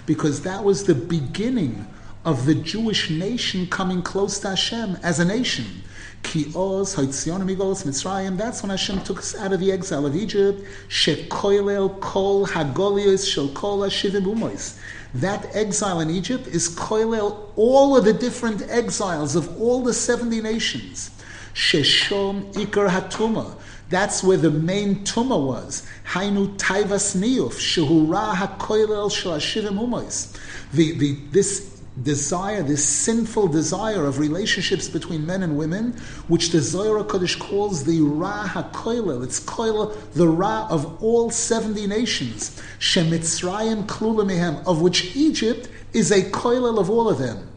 because 0.07 0.43
that 0.43 0.65
was 0.65 0.85
the 0.85 0.95
beginning 0.95 1.87
of 2.25 2.47
the 2.47 2.55
Jewish 2.55 3.11
nation 3.11 3.67
coming 3.67 4.01
close 4.01 4.39
to 4.39 4.51
Hashem 4.51 4.97
as 5.03 5.19
a 5.21 5.25
nation. 5.25 5.83
Ki 6.25 6.47
oz 6.57 6.97
Mitzrayim. 6.97 8.37
That's 8.37 8.63
when 8.63 8.71
Hashem 8.71 9.03
took 9.03 9.19
us 9.19 9.37
out 9.37 9.53
of 9.53 9.61
the 9.61 9.71
exile 9.71 10.07
of 10.07 10.17
Egypt. 10.17 10.65
Shekoilel 10.89 12.01
kol 12.01 12.47
hagolios 12.47 13.31
shel 13.31 13.49
kol 13.49 13.81
hashivim 13.81 14.25
umois. 14.25 14.77
That 15.15 15.47
exile 15.55 16.01
in 16.01 16.11
Egypt 16.11 16.49
is 16.49 16.69
koilel 16.69 17.39
all 17.55 17.97
of 17.97 18.05
the 18.05 18.13
different 18.13 18.63
exiles 18.69 19.37
of 19.37 19.61
all 19.61 19.85
the 19.85 19.95
seventy 19.95 20.41
nations. 20.41 21.11
Sheshom 21.55 22.53
ikar 22.55 22.89
hatuma. 22.89 23.55
That's 23.91 24.25
where 24.25 24.39
the 24.39 24.51
main 24.51 25.05
tuma 25.05 25.47
was. 25.47 25.87
Hainu 26.09 26.57
taivas 26.57 27.15
niyuf 27.15 27.55
shehura 27.61 28.35
hakoilel 28.35 29.13
shel 29.13 29.33
hashivim 29.33 29.79
umois. 29.79 30.37
The 30.73 30.99
the 30.99 31.19
this 31.31 31.74
desire, 32.03 32.63
this 32.63 32.85
sinful 32.85 33.49
desire 33.49 34.05
of 34.05 34.19
relationships 34.19 34.89
between 34.89 35.25
men 35.25 35.43
and 35.43 35.57
women, 35.57 35.93
which 36.29 36.51
the 36.51 36.61
Zohar 36.61 37.05
Kodesh 37.05 37.39
calls 37.39 37.85
the 37.85 38.01
Ra 38.01 38.49
HaKoilel. 38.49 39.23
It's 39.23 39.41
Koilel, 39.41 39.95
the 40.13 40.29
Ra 40.29 40.67
of 40.69 41.03
all 41.03 41.31
70 41.31 41.87
nations. 41.87 42.61
Shemitzrayim 42.81 43.87
Klula 43.87 44.67
of 44.67 44.83
which 44.83 45.15
Egypt 45.15 45.69
is 45.93 46.11
a 46.11 46.23
Koilel 46.31 46.79
of 46.79 46.91
all 46.91 47.09
of 47.09 47.19
them. 47.19 47.49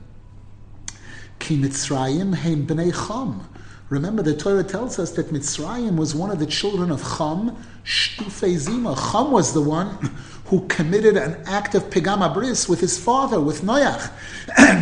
Ki 1.40 1.58
Mitzrayim 1.58 2.36
Heim 2.36 2.68
Bnei 2.68 2.92
Cham. 3.08 3.48
Remember, 3.90 4.22
the 4.22 4.36
Torah 4.36 4.66
tells 4.66 5.00
us 5.00 5.12
that 5.12 5.28
Mitzrayim 5.28 5.96
was 5.96 6.14
one 6.14 6.30
of 6.30 6.40
the 6.40 6.46
children 6.46 6.92
of 6.92 7.02
Cham, 7.02 7.56
Shtufei 7.86 8.58
Zima. 8.58 8.96
Cham 8.96 9.32
was 9.32 9.54
the 9.54 9.62
one 9.62 10.12
who 10.48 10.68
committed 10.68 11.16
an 11.16 11.42
act 11.46 11.74
of 11.74 11.90
pigama 11.90 12.34
bris 12.34 12.68
with 12.68 12.82
his 12.82 13.00
father, 13.00 13.40
with 13.40 13.62
Noach. 13.62 14.12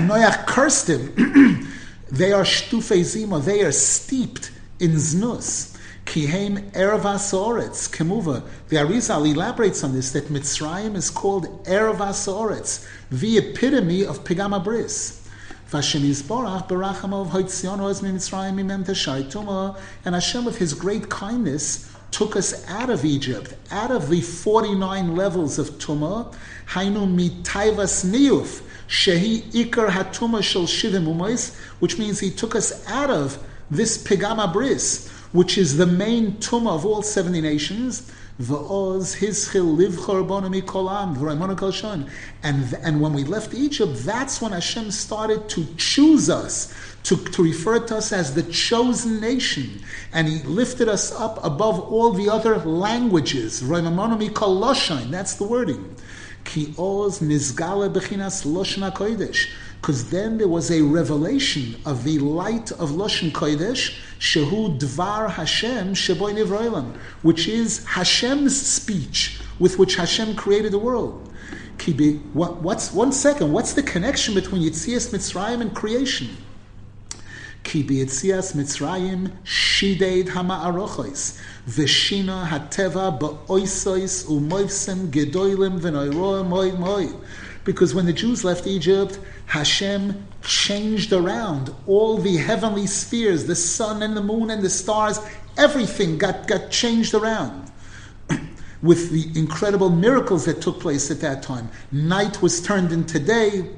Noach 0.07 0.47
cursed 0.47 0.89
him. 0.89 1.67
they 2.11 2.31
are 2.31 2.43
shtufei 2.43 3.03
zima, 3.03 3.39
they 3.39 3.61
are 3.63 3.71
steeped 3.71 4.51
in 4.79 4.91
znus. 4.91 5.77
Kihem 6.05 6.71
ervas 6.71 7.33
oretz, 7.33 7.89
kemuva. 7.89 8.43
The 8.69 8.77
Arizal 8.77 9.31
elaborates 9.31 9.83
on 9.83 9.93
this, 9.93 10.11
that 10.11 10.25
Mitzrayim 10.25 10.95
is 10.95 11.09
called 11.09 11.45
oretz, 11.65 12.87
the 13.11 13.37
epitome 13.37 14.03
of 14.05 14.23
pigama 14.23 14.63
bris. 14.63 15.24
And 15.71 15.83
Hashem, 20.15 20.45
with 20.45 20.57
His 20.57 20.73
great 20.73 21.09
kindness, 21.09 21.91
took 22.11 22.35
us 22.35 22.69
out 22.69 22.89
of 22.89 23.03
Egypt, 23.03 23.55
out 23.71 23.91
of 23.91 24.09
the 24.09 24.21
49 24.21 25.15
levels 25.15 25.59
of 25.59 25.71
Tumah, 25.71 26.33
Hainu 26.67 27.07
umais, 31.03 31.55
which 31.79 31.97
means 31.97 32.19
he 32.19 32.29
took 32.29 32.55
us 32.55 32.87
out 32.87 33.09
of 33.09 33.43
this 33.71 33.97
pigama 33.97 34.53
bris, 34.53 35.09
which 35.31 35.57
is 35.57 35.77
the 35.77 35.87
main 35.87 36.33
Tumah 36.33 36.75
of 36.75 36.85
all 36.85 37.01
70 37.01 37.41
nations, 37.41 38.11
V'oz 38.41 39.15
hischil 39.15 39.77
livchor 39.77 40.27
bonami 40.27 40.61
kolam 40.61 41.15
v'raimonu 41.15 42.09
And 42.43 42.77
and 42.83 42.99
when 42.99 43.13
we 43.13 43.23
left 43.23 43.53
Egypt, 43.53 43.93
that's 43.99 44.41
when 44.41 44.51
Hashem 44.51 44.91
started 44.91 45.47
to 45.49 45.65
choose 45.77 46.29
us, 46.29 46.73
to, 47.03 47.15
to 47.15 47.43
refer 47.43 47.79
to 47.79 47.95
us 47.95 48.11
as 48.11 48.35
the 48.35 48.43
chosen 48.43 49.21
nation, 49.21 49.81
and 50.11 50.27
He 50.27 50.43
lifted 50.43 50.89
us 50.89 51.13
up 51.13 51.41
above 51.45 51.79
all 51.79 52.11
the 52.11 52.29
other 52.29 52.57
languages. 52.57 53.63
Raimamonami 53.63 54.31
koloshain. 54.31 55.11
That's 55.11 55.35
the 55.35 55.45
wording. 55.45 55.95
Ki 56.43 56.75
oz 56.77 57.21
bechinas 57.21 58.43
kodesh 58.91 59.49
because 59.85 60.09
then 60.09 60.35
there 60.39 60.47
was 60.47 60.71
a 60.71 60.81
revelation 60.81 61.79
of 61.85 62.03
the 62.03 62.17
light 62.17 62.71
of 62.71 62.89
Lashon 62.89 63.31
Kodesh, 63.31 63.95
Shehu 64.19 64.79
Dvar 64.79 65.29
Hashem 65.29 65.93
Sheboy 65.93 66.33
Nivroilam, 66.33 66.95
which 67.21 67.47
is 67.47 67.83
Hashem's 67.85 68.59
speech 68.59 69.39
with 69.59 69.77
which 69.77 69.95
Hashem 69.95 70.35
created 70.35 70.71
the 70.71 70.79
world. 70.79 71.33
Kibi, 71.77 72.21
what, 72.33 72.61
what's 72.61 72.93
one 72.93 73.11
second? 73.11 73.51
What's 73.51 73.73
the 73.73 73.83
connection 73.83 74.33
between 74.33 74.61
Yitzias 74.61 75.13
Mitzrayim 75.13 75.61
and 75.61 75.75
creation? 75.75 76.29
Kibi 77.63 77.97
Yitzias 77.97 78.55
Mitzrayim 78.55 79.31
Shideid 79.43 80.27
Hama'arochos 80.29 81.39
Veshina 81.67 82.47
Hateva 82.47 83.19
Ba'oisois 83.19 84.25
Umoivsem 84.25 85.07
Gedoilim 85.07 85.79
V'noiroa 85.79 86.47
Moi 86.47 86.71
Moi 86.73 87.07
because 87.65 87.93
when 87.95 88.05
the 88.05 88.13
Jews 88.13 88.45
left 88.45 88.67
Egypt, 88.67 89.19
Hashem 89.47 90.25
changed 90.43 91.11
around 91.11 91.73
all 91.87 92.17
the 92.17 92.37
heavenly 92.37 92.87
spheres, 92.87 93.45
the 93.45 93.55
sun 93.55 94.03
and 94.03 94.15
the 94.15 94.21
moon 94.21 94.51
and 94.51 94.63
the 94.63 94.69
stars, 94.69 95.19
everything 95.57 96.17
got, 96.17 96.47
got 96.47 96.69
changed 96.69 97.15
around. 97.15 97.71
With 98.83 99.09
the 99.09 99.37
incredible 99.37 99.89
miracles 99.89 100.45
that 100.45 100.61
took 100.61 100.79
place 100.79 101.09
at 101.09 101.19
that 101.21 101.41
time. 101.41 101.69
Night 101.91 102.41
was 102.41 102.61
turned 102.61 102.91
into 102.91 103.19
day. 103.19 103.71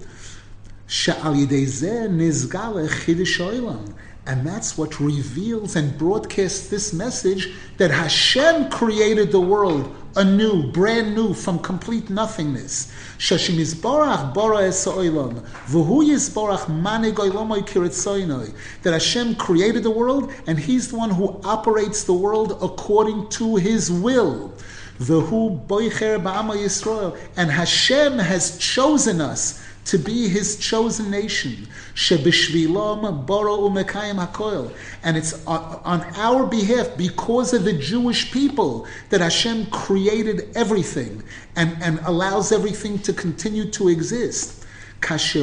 And 4.28 4.46
that's 4.46 4.78
what 4.78 5.00
reveals 5.00 5.78
and 5.78 5.98
broadcasts 5.98 6.68
this 6.68 6.92
message 6.92 7.54
that 7.78 7.92
Hashem 7.92 8.70
created 8.70 9.32
the 9.32 9.40
world 9.40 9.96
anew, 10.18 10.70
brand 10.70 11.16
new, 11.16 11.34
from 11.34 11.60
complete 11.60 12.10
nothingness. 12.10 12.92
Shashim 13.18 13.56
Yisborach 13.56 14.34
bara 14.34 14.58
esoilam, 14.58 15.40
v'hu 15.68 16.06
Yisborach 16.10 16.66
manig 16.66 17.14
oilamoy 17.14 17.66
kiritzoinoi. 17.66 18.54
That 18.84 18.92
Hashem 18.92 19.36
created 19.36 19.84
the 19.84 19.92
world, 19.92 20.34
and 20.46 20.60
He's 20.60 20.90
the 20.90 20.98
one 20.98 21.12
who 21.12 21.40
operates 21.46 22.04
the 22.04 22.14
world 22.14 22.58
according 22.62 23.30
to 23.30 23.56
His 23.56 23.90
will. 23.90 24.52
V'hu 25.00 25.66
boicher 25.68 26.22
ba'ama 26.22 26.58
Yisrael. 26.58 27.18
And 27.38 27.50
Hashem 27.50 28.20
has 28.20 28.58
chosen 28.58 29.22
us 29.22 29.64
to 29.88 29.98
be 29.98 30.28
his 30.28 30.58
chosen 30.58 31.10
nation. 31.10 31.68
Boro 31.96 33.70
umekayim. 33.70 34.72
And 35.04 35.18
it's 35.18 35.46
on, 35.48 35.82
on, 35.86 36.02
our 36.16 36.46
behalf, 36.46 36.98
because 36.98 37.54
of 37.54 37.64
the 37.64 37.74
Jewish 37.74 38.32
people, 38.32 38.86
that 39.10 39.22
Hashem 39.22 39.68
created 39.68 40.50
everything 40.56 41.24
and, 41.56 41.78
and 41.82 42.00
allows 42.06 42.52
everything 42.52 43.00
to 43.00 43.14
continue 43.14 43.72
to 43.72 43.88
exist. 43.88 44.66
As 45.10 45.34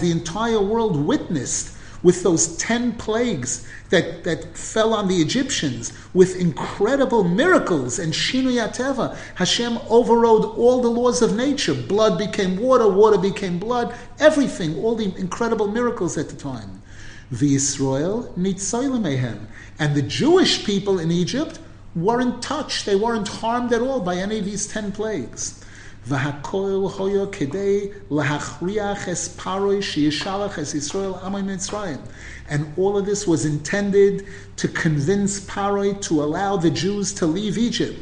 the 0.00 0.10
entire 0.10 0.60
world 0.60 0.96
witnessed 1.06 1.76
with 2.02 2.22
those 2.22 2.56
ten 2.56 2.92
plagues 2.92 3.66
that, 3.90 4.24
that 4.24 4.56
fell 4.56 4.92
on 4.94 5.08
the 5.08 5.16
Egyptians, 5.16 5.92
with 6.14 6.40
incredible 6.40 7.24
miracles 7.24 7.98
and 7.98 8.12
Shinu 8.12 8.52
Yateva, 8.52 9.16
Hashem 9.36 9.78
overrode 9.88 10.44
all 10.44 10.82
the 10.82 10.88
laws 10.88 11.22
of 11.22 11.36
nature. 11.36 11.74
Blood 11.74 12.18
became 12.18 12.56
water, 12.56 12.88
water 12.88 13.18
became 13.18 13.58
blood, 13.58 13.94
everything, 14.18 14.76
all 14.82 14.94
the 14.94 15.14
incredible 15.16 15.68
miracles 15.68 16.18
at 16.18 16.28
the 16.28 16.36
time. 16.36 16.82
The 17.30 17.54
Israel 17.54 18.32
Nitzoilemehem. 18.36 19.46
And 19.78 19.94
the 19.94 20.02
Jewish 20.02 20.64
people 20.64 20.98
in 20.98 21.10
Egypt 21.10 21.58
weren't 21.94 22.42
touched, 22.42 22.86
they 22.86 22.96
weren't 22.96 23.28
harmed 23.28 23.72
at 23.72 23.80
all 23.80 24.00
by 24.00 24.16
any 24.16 24.38
of 24.38 24.44
these 24.44 24.66
ten 24.66 24.92
plagues. 24.92 25.61
V'hakoil 26.08 26.90
hoyo 26.90 27.26
kedei 27.30 27.94
lahachriach 28.10 29.06
es 29.06 29.28
paroi 29.28 29.78
sheyishalach 29.78 30.58
es 30.58 30.74
Yisrael 30.74 31.20
amay 31.22 31.44
Mitzrayim. 31.44 32.00
And 32.48 32.72
all 32.76 32.98
of 32.98 33.06
this 33.06 33.24
was 33.24 33.44
intended 33.44 34.26
to 34.56 34.66
convince 34.66 35.38
Paroi 35.46 36.00
to 36.02 36.22
allow 36.22 36.56
the 36.56 36.70
Jews 36.70 37.12
to 37.14 37.26
leave 37.26 37.56
Egypt. 37.56 38.00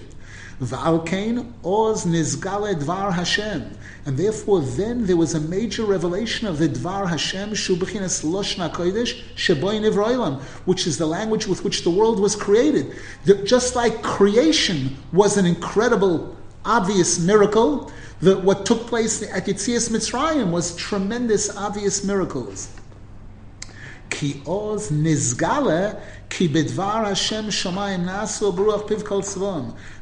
V'alkein 0.63 1.53
oz 1.63 2.07
nizgale 2.07 2.75
dvar 2.75 3.13
Hashem. 3.13 3.77
And 4.07 4.17
therefore 4.17 4.63
then 4.63 5.07
there 5.07 5.19
was 5.19 5.35
a 5.35 5.41
major 5.41 5.85
revelation 5.85 6.47
of 6.47 6.59
the 6.59 6.69
Dvar 6.69 7.07
Hashem 7.07 7.51
Shubachinas 7.51 8.25
Loshna 8.25 8.73
Kodesh 8.73 9.23
Sheboy 9.37 9.79
Nivroilam, 9.79 10.41
which 10.65 10.87
is 10.87 10.97
the 10.97 11.07
language 11.07 11.47
with 11.47 11.65
which 11.65 11.83
the 11.83 11.91
world 11.91 12.19
was 12.19 12.35
created. 12.35 12.95
Just 13.45 13.77
like 13.77 14.03
creation 14.03 14.97
was 15.13 15.37
an 15.37 15.45
incredible 15.45 16.35
obvious 16.65 17.19
miracle. 17.19 17.93
The, 18.21 18.39
what 18.39 18.67
took 18.67 18.87
place 18.87 19.23
at 19.23 19.47
Yitzias 19.47 19.91
Mitzrayim 19.91 20.51
was 20.51 20.77
tremendous, 20.77 21.57
obvious 21.57 22.05
miracles. 22.05 22.69
Ki 24.11 24.43
oz 24.47 24.91
nizgale 24.91 26.01
ki 26.29 26.49
bedvar 26.49 27.07
Hashem 27.07 27.47
tzvom. 27.47 28.57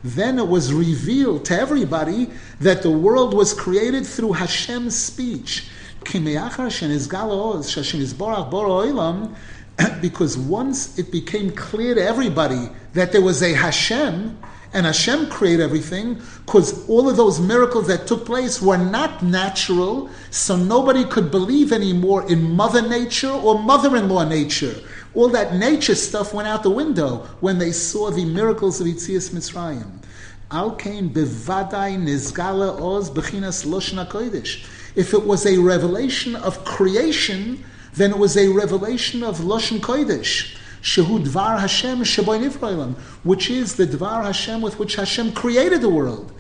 Then 0.03 0.39
it 0.39 0.49
was 0.49 0.73
revealed 0.73 1.45
to 1.47 1.59
everybody 1.59 2.31
that 2.61 2.83
the 2.83 2.91
world 2.91 3.35
was 3.35 3.55
created 3.55 4.07
through 4.07 4.33
Hashem's 4.33 4.97
speech. 4.97 5.69
Ki 6.05 6.19
shenizgale 6.19 7.55
oz 7.55 7.77
izborach 7.77 8.51
oilam 8.51 9.35
because 10.01 10.37
once 10.37 10.99
it 10.99 11.13
became 11.13 11.53
clear 11.53 11.95
to 11.95 12.03
everybody 12.03 12.69
that 12.95 13.13
there 13.13 13.23
was 13.23 13.43
a 13.43 13.53
Hashem, 13.53 14.37
and 14.73 14.85
Hashem 14.87 15.29
created 15.31 15.61
everything 15.61 16.21
because 16.45 16.89
all 16.89 17.09
of 17.09 17.17
those 17.17 17.41
miracles 17.41 17.87
that 17.87 18.07
took 18.07 18.27
place 18.27 18.61
were 18.61 18.77
not 18.77 19.23
natural, 19.23 20.11
so 20.31 20.57
nobody 20.57 21.05
could 21.05 21.31
believe 21.31 21.73
anymore 21.73 22.31
in 22.31 22.55
Mother 22.55 22.87
Nature 22.87 23.31
or 23.31 23.59
Mother 23.59 23.97
in 23.97 24.09
law 24.09 24.29
nature. 24.29 24.75
All 25.15 25.29
that 25.31 25.57
nature 25.57 25.95
stuff 25.95 26.35
went 26.35 26.49
out 26.49 26.63
the 26.63 26.71
window 26.71 27.29
when 27.41 27.59
they 27.59 27.73
saw 27.73 28.11
the 28.11 28.25
miracles 28.25 28.81
of 28.81 28.87
Yitzias 28.87 29.31
Mitzrayim. 29.31 30.03
Al 30.51 30.77
kain 30.77 31.11
bevadai 31.11 31.97
nizgala 31.99 32.81
oz 32.81 33.11
bechinas 33.11 33.67
loshna 33.67 34.09
kodesh. 34.09 34.67
If 34.95 35.15
it 35.15 35.25
was 35.25 35.47
a 35.47 35.59
revelation 35.59 36.37
of 36.37 36.65
creation, 36.65 37.65
then 37.95 38.13
it 38.13 38.19
was 38.19 38.37
a 38.37 38.49
revelation 38.49 39.23
of 39.23 39.39
Lashon 39.39 39.81
Kodesh. 39.81 40.58
Shehu 40.83 41.25
Dvar 41.25 41.59
Hashem 41.59 42.01
Sheboy 42.01 42.49
Nivroilam, 42.49 42.95
which 43.25 43.51
is 43.51 43.75
the 43.75 43.87
Dvar 43.87 44.25
Hashem 44.25 44.61
with 44.61 44.79
which 44.79 44.97
Hashem 44.97 45.33
created 45.33 45.81
the 45.81 45.89
world. 45.89 46.33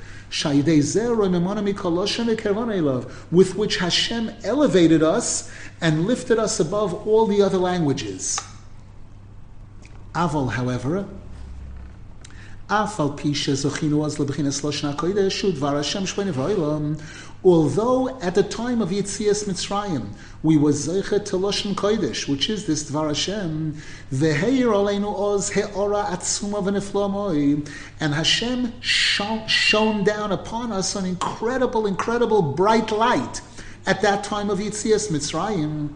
With 3.30 3.54
which 3.56 3.76
Hashem 3.78 4.30
elevated 4.44 5.02
us 5.02 5.50
and 5.80 6.06
lifted 6.06 6.38
us 6.38 6.60
above 6.60 7.06
all 7.06 7.26
the 7.26 7.40
other 7.40 7.56
languages. 7.56 8.38
Aval, 10.14 10.50
however, 10.50 11.08
although 17.44 18.20
at 18.20 18.34
the 18.34 18.42
time 18.42 18.82
of 18.82 18.90
Yitzias 18.90 19.44
Mitzrayim, 19.44 20.08
we 20.42 20.56
were 20.56 20.72
Zeicha 20.72 21.24
to 21.24 21.36
Lashon 21.36 21.74
Kodesh, 21.74 22.28
which 22.28 22.48
is 22.50 22.66
this 22.66 22.90
Dvar 22.90 23.08
Hashem, 23.08 23.74
Veheir 24.12 24.66
Aleinu 24.66 25.12
Oz 25.16 25.50
He'ora 25.50 26.04
Atzuma 26.04 26.62
V'neflamoi, 26.62 27.68
and 28.00 28.14
Hashem 28.14 28.80
shone, 28.80 29.46
shone 29.46 30.04
down 30.04 30.32
upon 30.32 30.72
us 30.72 30.96
an 30.96 31.04
incredible, 31.04 31.86
incredible 31.86 32.42
bright 32.42 32.90
light 32.92 33.40
at 33.86 34.02
that 34.02 34.24
time 34.24 34.50
of 34.50 34.58
Yitzias 34.58 35.10
Mitzrayim. 35.10 35.90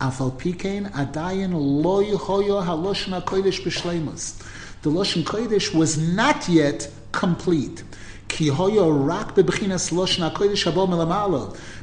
Afal 0.00 0.32
Pikein 0.38 0.90
Adayin 0.92 1.52
Loy 1.52 2.12
Hoyo 2.12 2.64
Haloshna 2.64 3.24
Kodesh 3.24 3.62
B'Shleimus 3.62 4.42
the 4.84 4.90
Lashon 4.90 5.24
Kodesh 5.24 5.74
was 5.74 5.96
not 5.96 6.46
yet 6.46 6.90
complete. 7.10 7.82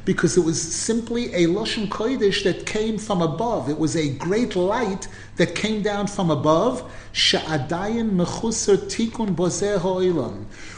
Because 0.06 0.38
it 0.38 0.44
was 0.44 0.62
simply 0.62 1.34
a 1.34 1.48
Lashon 1.48 1.88
Kodesh 1.88 2.44
that 2.44 2.66
came 2.66 2.98
from 2.98 3.22
above. 3.22 3.70
It 3.70 3.80
was 3.80 3.96
a 3.96 4.10
great 4.10 4.56
light 4.56 5.08
that 5.38 5.56
came 5.56 5.82
down 5.82 6.08
from 6.08 6.30
above, 6.30 6.82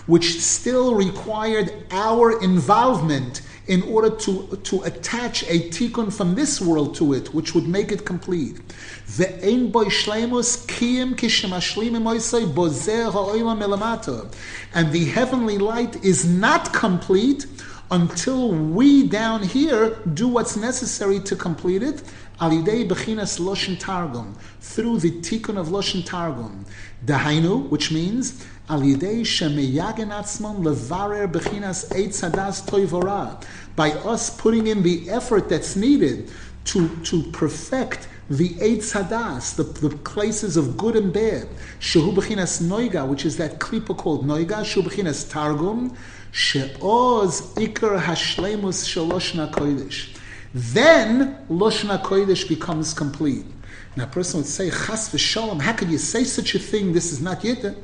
which 0.05 0.41
still 0.41 0.95
required 0.95 1.73
our 1.91 2.41
involvement 2.41 3.41
in 3.67 3.81
order 3.83 4.09
to, 4.09 4.59
to 4.63 4.81
attach 4.83 5.43
a 5.43 5.69
tikkun 5.69 6.11
from 6.11 6.35
this 6.35 6.59
world 6.59 6.95
to 6.95 7.13
it, 7.13 7.33
which 7.33 7.55
would 7.55 7.67
make 7.67 7.91
it 7.91 8.05
complete. 8.05 8.59
the 9.17 9.27
And 14.75 14.91
the 14.91 15.05
heavenly 15.05 15.57
light 15.57 16.03
is 16.03 16.25
not 16.25 16.73
complete 16.73 17.45
until 17.91 18.51
we 18.51 19.07
down 19.07 19.43
here 19.43 19.95
do 20.13 20.27
what's 20.27 20.57
necessary 20.57 21.19
to 21.21 21.35
complete 21.35 21.83
it. 21.83 22.03
Alidei 22.41 22.87
bechinas 22.87 23.39
loshen 23.39 23.79
targum 23.79 24.35
through 24.59 24.97
the 24.99 25.11
tikkun 25.21 25.57
of 25.57 25.67
loshen 25.67 26.03
targum, 26.03 26.65
dahainu, 27.05 27.69
which 27.69 27.91
means 27.91 28.45
by 33.75 33.91
us 33.91 34.29
putting 34.29 34.67
in 34.67 34.83
the 34.83 35.09
effort 35.09 35.49
that's 35.49 35.75
needed 35.75 36.31
to 36.65 36.95
to 37.03 37.23
perfect 37.31 38.07
the 38.29 38.49
Eitz 38.49 38.93
Hadas, 38.93 39.55
the, 39.55 39.63
the 39.63 39.95
places 39.97 40.55
of 40.55 40.77
good 40.77 40.95
and 40.95 41.11
bad. 41.11 41.47
Shehu 41.79 42.15
Bechinas 42.15 42.61
Noiga, 42.61 43.05
which 43.05 43.25
is 43.25 43.35
that 43.37 43.59
klipa 43.59 43.97
called 43.97 44.25
Noiga, 44.25 44.61
Shehu 44.63 44.83
Bechinas 44.83 45.29
Targum, 45.29 45.95
She'oz 46.31 47.53
Iker 47.55 47.99
Hashlemus 47.99 48.87
Shaloshna 48.87 49.51
Kodesh. 49.51 50.17
Then 50.53 51.37
Loshna 51.49 52.01
Kodesh 52.01 52.47
becomes 52.47 52.93
complete. 52.93 53.45
Now 53.97 54.05
a 54.05 54.07
person 54.07 54.39
would 54.39 54.47
say, 54.47 54.69
Chas 54.69 55.09
v'shalom, 55.09 55.61
how 55.61 55.73
could 55.73 55.89
you 55.89 55.97
say 55.97 56.23
such 56.23 56.55
a 56.55 56.59
thing? 56.59 56.93
This 56.93 57.11
is 57.11 57.21
not 57.21 57.41
Yitta. 57.41 57.75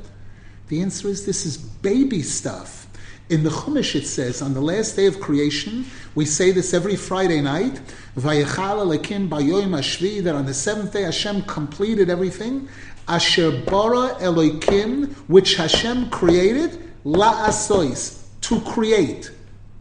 The 0.70 0.82
answer 0.82 1.08
is 1.08 1.26
this 1.26 1.44
is 1.46 1.56
baby 1.58 2.22
stuff. 2.22 2.86
In 3.28 3.42
the 3.42 3.50
Chumash 3.50 3.96
it 3.96 4.06
says, 4.06 4.40
on 4.40 4.54
the 4.54 4.60
last 4.60 4.94
day 4.94 5.06
of 5.06 5.20
creation, 5.20 5.84
we 6.14 6.24
say 6.24 6.52
this 6.52 6.72
every 6.72 6.94
Friday 6.94 7.40
night, 7.40 7.80
Vayechal 8.16 8.78
Elokim 8.78 9.28
Bayoim 9.28 9.70
Ashvi, 9.76 10.22
that 10.22 10.36
on 10.36 10.46
the 10.46 10.54
seventh 10.54 10.92
day 10.92 11.02
Hashem 11.02 11.42
completed 11.42 12.08
everything, 12.08 12.68
Asher 13.08 13.50
Bara 13.50 14.14
Elokim, 14.20 15.12
which 15.26 15.56
Hashem 15.56 16.08
created, 16.10 16.80
La 17.02 17.48
Asois, 17.48 18.22
to 18.42 18.60
create. 18.60 19.32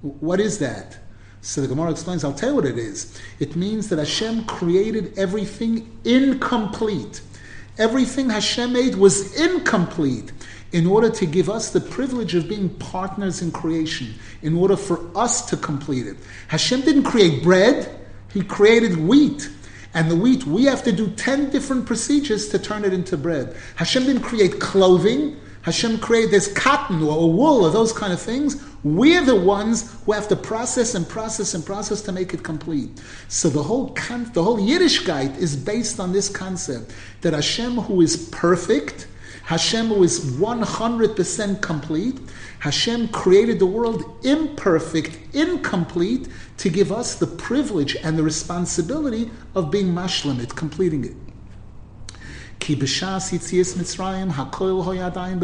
What 0.02 0.40
is 0.40 0.58
that? 0.58 0.98
So 1.42 1.62
the 1.62 1.68
Gemara 1.68 1.92
explains, 1.92 2.24
I'll 2.24 2.34
tell 2.34 2.50
you 2.50 2.56
what 2.56 2.66
it 2.66 2.80
is. 2.80 3.16
It 3.40 3.56
means 3.56 3.90
that 3.90 4.00
Hashem 4.00 4.46
created 4.46 5.20
everything 5.20 6.00
incomplete. 6.04 7.22
Everything 7.78 8.30
Hashem 8.30 8.74
made 8.74 8.96
was 8.96 9.40
incomplete 9.40 10.34
in 10.72 10.86
order 10.86 11.10
to 11.10 11.26
give 11.26 11.50
us 11.50 11.72
the 11.72 11.82
privilege 11.82 12.36
of 12.36 12.48
being 12.48 12.70
partners 12.70 13.42
in 13.42 13.52
creation, 13.52 14.14
in 14.42 14.56
order 14.56 14.78
for 14.78 15.10
us 15.18 15.50
to 15.50 15.58
complete 15.58 16.06
it. 16.06 16.18
Hashem 16.48 16.82
didn't 16.82 17.04
create 17.04 17.44
bread, 17.44 18.00
He 18.32 18.44
created 18.44 18.98
wheat. 18.98 19.50
And 19.96 20.10
the 20.10 20.16
wheat, 20.16 20.46
we 20.46 20.66
have 20.66 20.84
to 20.84 20.92
do 20.92 21.10
10 21.10 21.50
different 21.50 21.88
procedures 21.88 22.50
to 22.50 22.60
turn 22.60 22.86
it 22.86 22.94
into 22.94 23.18
bread. 23.18 23.56
Hashem 23.76 24.04
didn't 24.04 24.22
create 24.22 24.60
clothing. 24.60 25.36
Hashem 25.64 25.98
created 25.98 26.32
this 26.32 26.54
cotton 26.54 27.02
or 27.02 27.34
wool 27.34 27.66
or 27.66 27.72
those 27.72 27.92
kind 27.92 28.14
of 28.14 28.22
things. 28.22 28.64
We're 28.84 29.26
the 29.26 29.36
ones 29.36 29.94
who 30.06 30.14
have 30.14 30.28
to 30.30 30.36
process 30.36 30.96
and 30.96 31.08
process 31.08 31.54
and 31.54 31.66
process 31.66 32.02
to 32.04 32.12
make 32.12 32.34
it 32.34 32.44
complete. 32.44 33.02
So 33.28 33.50
the 33.50 33.62
whole 33.62 33.90
con- 33.90 34.32
the 34.34 34.44
whole 34.44 34.58
Yiddishkeit 34.58 35.38
is 35.38 35.56
based 35.56 36.00
on 36.00 36.14
this 36.14 36.30
concept 36.30 36.94
that 37.22 37.34
Hashem, 37.34 37.76
who 37.76 38.02
is 38.02 38.30
perfect, 38.30 39.08
Hashem 39.50 39.88
who 39.88 40.04
is 40.04 40.20
100% 40.36 41.60
complete. 41.60 42.20
Hashem 42.60 43.08
created 43.08 43.58
the 43.58 43.66
world 43.66 44.04
imperfect, 44.24 45.18
incomplete, 45.34 46.28
to 46.58 46.70
give 46.70 46.92
us 46.92 47.16
the 47.16 47.26
privilege 47.26 47.96
and 48.04 48.16
the 48.16 48.22
responsibility 48.22 49.32
of 49.56 49.72
being 49.72 49.88
mashlamit, 49.88 50.56
completing 50.56 51.04
it. 51.04 51.16
Ki 52.60 52.76
b'shas 52.76 53.34
yitzias 53.34 53.74
Mitzrayim 53.76 54.30
hoyadayim 54.30 55.40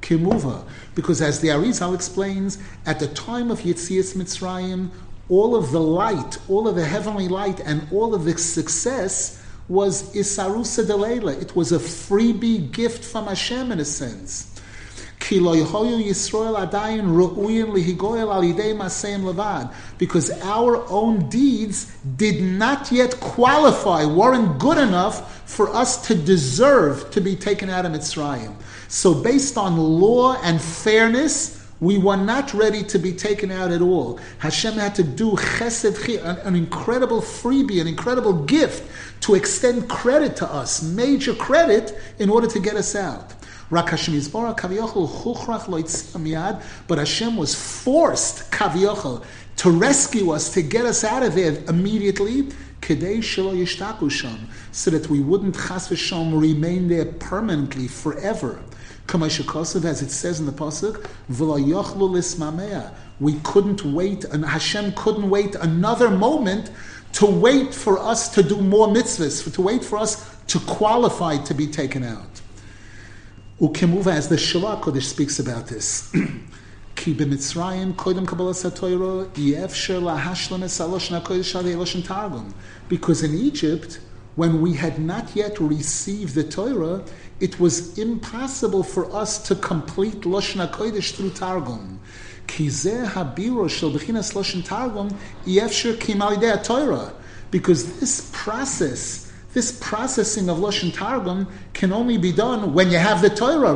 kimuva. 0.00 0.64
Because 0.94 1.20
as 1.20 1.40
the 1.40 1.48
Arizal 1.48 1.96
explains, 1.96 2.58
at 2.86 3.00
the 3.00 3.08
time 3.08 3.50
of 3.50 3.62
Yitzias 3.62 4.14
Mitzrayim, 4.14 4.90
all 5.28 5.56
of 5.56 5.72
the 5.72 5.80
light, 5.80 6.38
all 6.48 6.68
of 6.68 6.76
the 6.76 6.84
heavenly 6.84 7.26
light, 7.26 7.58
and 7.58 7.88
all 7.90 8.14
of 8.14 8.22
the 8.24 8.38
success 8.38 9.42
was 9.68 10.14
Isarusa 10.14 10.84
Delela. 10.84 11.40
It 11.40 11.54
was 11.54 11.72
a 11.72 11.78
freebie 11.78 12.70
gift 12.72 13.04
from 13.04 13.26
Hashem 13.26 13.70
in 13.72 13.80
a 13.80 13.84
sense. 13.84 14.48
Because 19.98 20.30
our 20.42 20.90
own 20.90 21.28
deeds 21.28 21.92
did 22.16 22.42
not 22.42 22.92
yet 22.92 23.20
qualify, 23.20 24.04
weren't 24.06 24.58
good 24.58 24.78
enough 24.78 25.42
for 25.48 25.68
us 25.74 26.06
to 26.06 26.14
deserve 26.14 27.10
to 27.10 27.20
be 27.20 27.36
taken 27.36 27.68
out 27.68 27.84
of 27.84 27.92
Mitzrayim. 27.92 28.54
So, 28.88 29.12
based 29.12 29.58
on 29.58 29.76
law 29.76 30.40
and 30.42 30.60
fairness, 30.60 31.57
we 31.80 31.96
were 31.98 32.16
not 32.16 32.52
ready 32.54 32.82
to 32.82 32.98
be 32.98 33.12
taken 33.12 33.50
out 33.50 33.70
at 33.70 33.80
all. 33.80 34.18
Hashem 34.38 34.74
had 34.74 34.94
to 34.96 35.02
do 35.04 35.32
chesed, 35.32 36.22
an, 36.24 36.36
an 36.38 36.56
incredible 36.56 37.20
freebie, 37.20 37.80
an 37.80 37.86
incredible 37.86 38.32
gift 38.32 38.90
to 39.22 39.34
extend 39.34 39.88
credit 39.88 40.36
to 40.36 40.46
us, 40.52 40.82
major 40.82 41.34
credit, 41.34 41.96
in 42.18 42.30
order 42.30 42.46
to 42.48 42.58
get 42.58 42.74
us 42.74 42.96
out. 42.96 43.34
But 43.70 43.88
Hashem 43.88 44.14
was 47.36 47.54
forced, 47.54 48.50
kaviyachol, 48.50 49.24
to 49.56 49.70
rescue 49.70 50.30
us, 50.30 50.50
to 50.54 50.62
get 50.62 50.86
us 50.86 51.04
out 51.04 51.22
of 51.22 51.34
there 51.34 51.62
immediately, 51.68 52.48
so 52.80 52.94
that 54.90 55.06
we 55.10 55.20
wouldn't 55.20 55.56
chas 55.56 56.12
remain 56.12 56.88
there 56.88 57.04
permanently, 57.04 57.88
forever. 57.88 58.62
As 59.14 60.02
it 60.02 60.10
says 60.10 60.40
in 60.40 60.46
the 60.46 60.52
pasuk, 60.52 61.06
we 63.20 63.34
couldn't 63.42 63.84
wait, 63.84 64.24
and 64.24 64.44
Hashem 64.44 64.92
couldn't 64.92 65.30
wait 65.30 65.54
another 65.54 66.10
moment 66.10 66.70
to 67.12 67.26
wait 67.26 67.74
for 67.74 67.98
us 67.98 68.28
to 68.34 68.42
do 68.42 68.60
more 68.60 68.88
mitzvahs, 68.88 69.52
to 69.54 69.62
wait 69.62 69.82
for 69.82 69.98
us 69.98 70.36
to 70.48 70.58
qualify 70.60 71.38
to 71.38 71.54
be 71.54 71.66
taken 71.66 72.04
out. 72.04 72.42
Ukemuva, 73.60 74.12
as 74.12 74.28
the 74.28 74.36
Shara 74.36 74.80
Kodesh 74.80 75.04
speaks 75.04 75.38
about 75.38 75.66
this. 75.66 76.12
Koidem. 76.94 78.26
Because 82.88 83.22
in 83.22 83.34
Egypt, 83.34 84.00
when 84.36 84.60
we 84.60 84.74
had 84.74 84.98
not 85.00 85.34
yet 85.34 85.58
received 85.58 86.34
the 86.34 86.44
Torah, 86.44 87.02
it 87.40 87.60
was 87.60 87.98
impossible 87.98 88.82
for 88.82 89.14
us 89.14 89.38
to 89.48 89.54
complete 89.54 90.22
Lashon 90.22 90.66
HaKodesh 90.68 91.14
through 91.14 91.30
Targum. 91.30 92.00
Because 97.50 98.00
this 98.00 98.30
process 98.32 99.28
this 99.54 99.78
processing 99.80 100.50
of 100.50 100.58
Lashon 100.58 100.92
Targum 100.92 101.48
can 101.72 101.90
only 101.90 102.18
be 102.18 102.32
done 102.32 102.74
when 102.74 102.90
you 102.90 102.98
have 102.98 103.22
the 103.22 103.30
Torah 103.30 103.74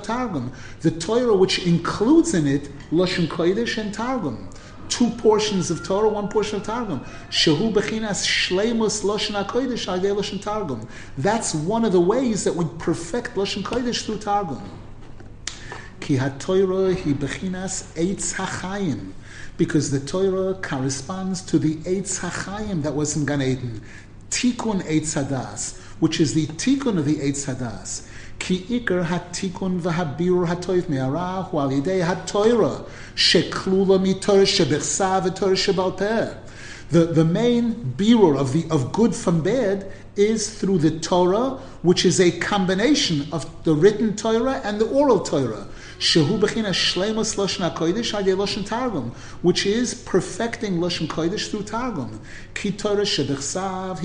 Targum. 0.00 0.52
The 0.80 0.90
Torah 0.90 1.36
which 1.36 1.64
includes 1.66 2.34
in 2.34 2.48
it 2.48 2.68
Lashon 2.90 3.28
Kodesh 3.28 3.78
and 3.78 3.94
Targum. 3.94 4.48
Two 4.88 5.10
portions 5.10 5.70
of 5.70 5.84
Torah, 5.84 6.08
one 6.08 6.28
portion 6.28 6.56
of 6.56 6.64
Targum. 6.64 7.00
Shehu 7.30 7.72
bechinas 7.72 8.26
shleimus 8.26 9.02
Lashon 9.02 9.42
HaKodesh 9.42 9.86
Lashon 9.86 10.42
Targum. 10.42 10.86
That's 11.16 11.54
one 11.54 11.84
of 11.84 11.92
the 11.92 12.00
ways 12.00 12.44
that 12.44 12.54
we 12.54 12.66
perfect 12.78 13.34
Lashon 13.34 13.62
Kodesh 13.62 14.04
through 14.04 14.18
Targum. 14.18 14.62
Ki 16.00 16.16
ha-Torah 16.16 16.94
hi 16.94 17.12
bechinas 17.12 17.84
eitz 17.94 18.34
hachayim 18.34 19.12
because 19.56 19.90
the 19.90 20.00
Torah 20.00 20.54
corresponds 20.54 21.42
to 21.42 21.58
the 21.58 21.76
Eitz 21.76 22.20
HaChaim 22.20 22.82
that 22.82 22.94
was 22.94 23.16
in 23.16 23.26
Gan 23.26 23.42
Eden, 23.42 23.82
Tikkun 24.30 24.82
Eitz 24.82 25.14
Hadas, 25.14 25.78
which 26.00 26.20
is 26.20 26.34
the 26.34 26.46
Tikkun 26.46 26.98
of 26.98 27.04
the 27.04 27.16
Eitz 27.16 27.46
Hadas. 27.46 28.08
The, 36.92 37.04
the 37.06 37.24
main 37.24 37.94
birur 37.96 38.36
of, 38.36 38.52
the, 38.52 38.66
of 38.70 38.92
good 38.92 39.14
from 39.14 39.42
bad 39.42 39.92
is 40.16 40.58
through 40.58 40.78
the 40.78 40.98
Torah, 40.98 41.60
which 41.82 42.04
is 42.04 42.20
a 42.20 42.32
combination 42.38 43.26
of 43.32 43.64
the 43.64 43.74
written 43.74 44.16
Torah 44.16 44.60
and 44.64 44.80
the 44.80 44.88
oral 44.88 45.20
Torah. 45.20 45.68
Shehu 45.98 46.40
shleimus 46.40 47.36
targum, 48.66 49.12
which 49.42 49.64
is 49.64 49.94
perfecting 49.94 50.78
lashon 50.78 51.06
kodesh 51.06 51.48
through 51.48 51.62
targum. 51.62 52.20
Ki 52.54 52.72
Torah 52.72 53.02
shebechsav 53.02 54.00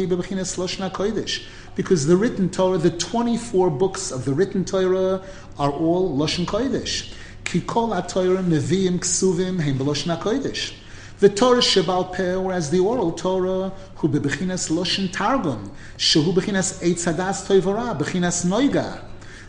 because 1.77 2.07
the 2.07 2.17
written 2.17 2.49
Torah, 2.49 2.79
the 2.79 2.89
twenty-four 2.89 3.69
books 3.69 4.11
of 4.11 4.25
the 4.25 4.33
written 4.33 4.65
Torah, 4.65 5.21
are 5.59 5.71
all 5.71 6.17
lashon 6.17 6.45
kodesh. 6.45 7.13
Ki 7.45 7.61
kol 7.61 7.93
ha-Torah 7.93 8.41
neviim 8.41 8.97
ksuvim 8.97 9.61
heim 9.61 9.77
b'lashon 9.77 10.17
hakodesh. 10.17 10.73
The 11.19 11.29
Torah 11.29 11.59
Shebal 11.59 12.13
Peh, 12.13 12.35
whereas 12.35 12.71
the 12.71 12.79
oral 12.79 13.11
Torah, 13.11 13.71
who 13.97 14.09
bebechinas 14.09 14.71
loshen 14.71 15.13
targum, 15.13 15.71
shehu 15.97 16.33
bechinas 16.33 16.81
eitzadas 16.83 17.45
toivora, 17.45 17.95
bechinas 17.95 18.43
noiga. 18.43 19.03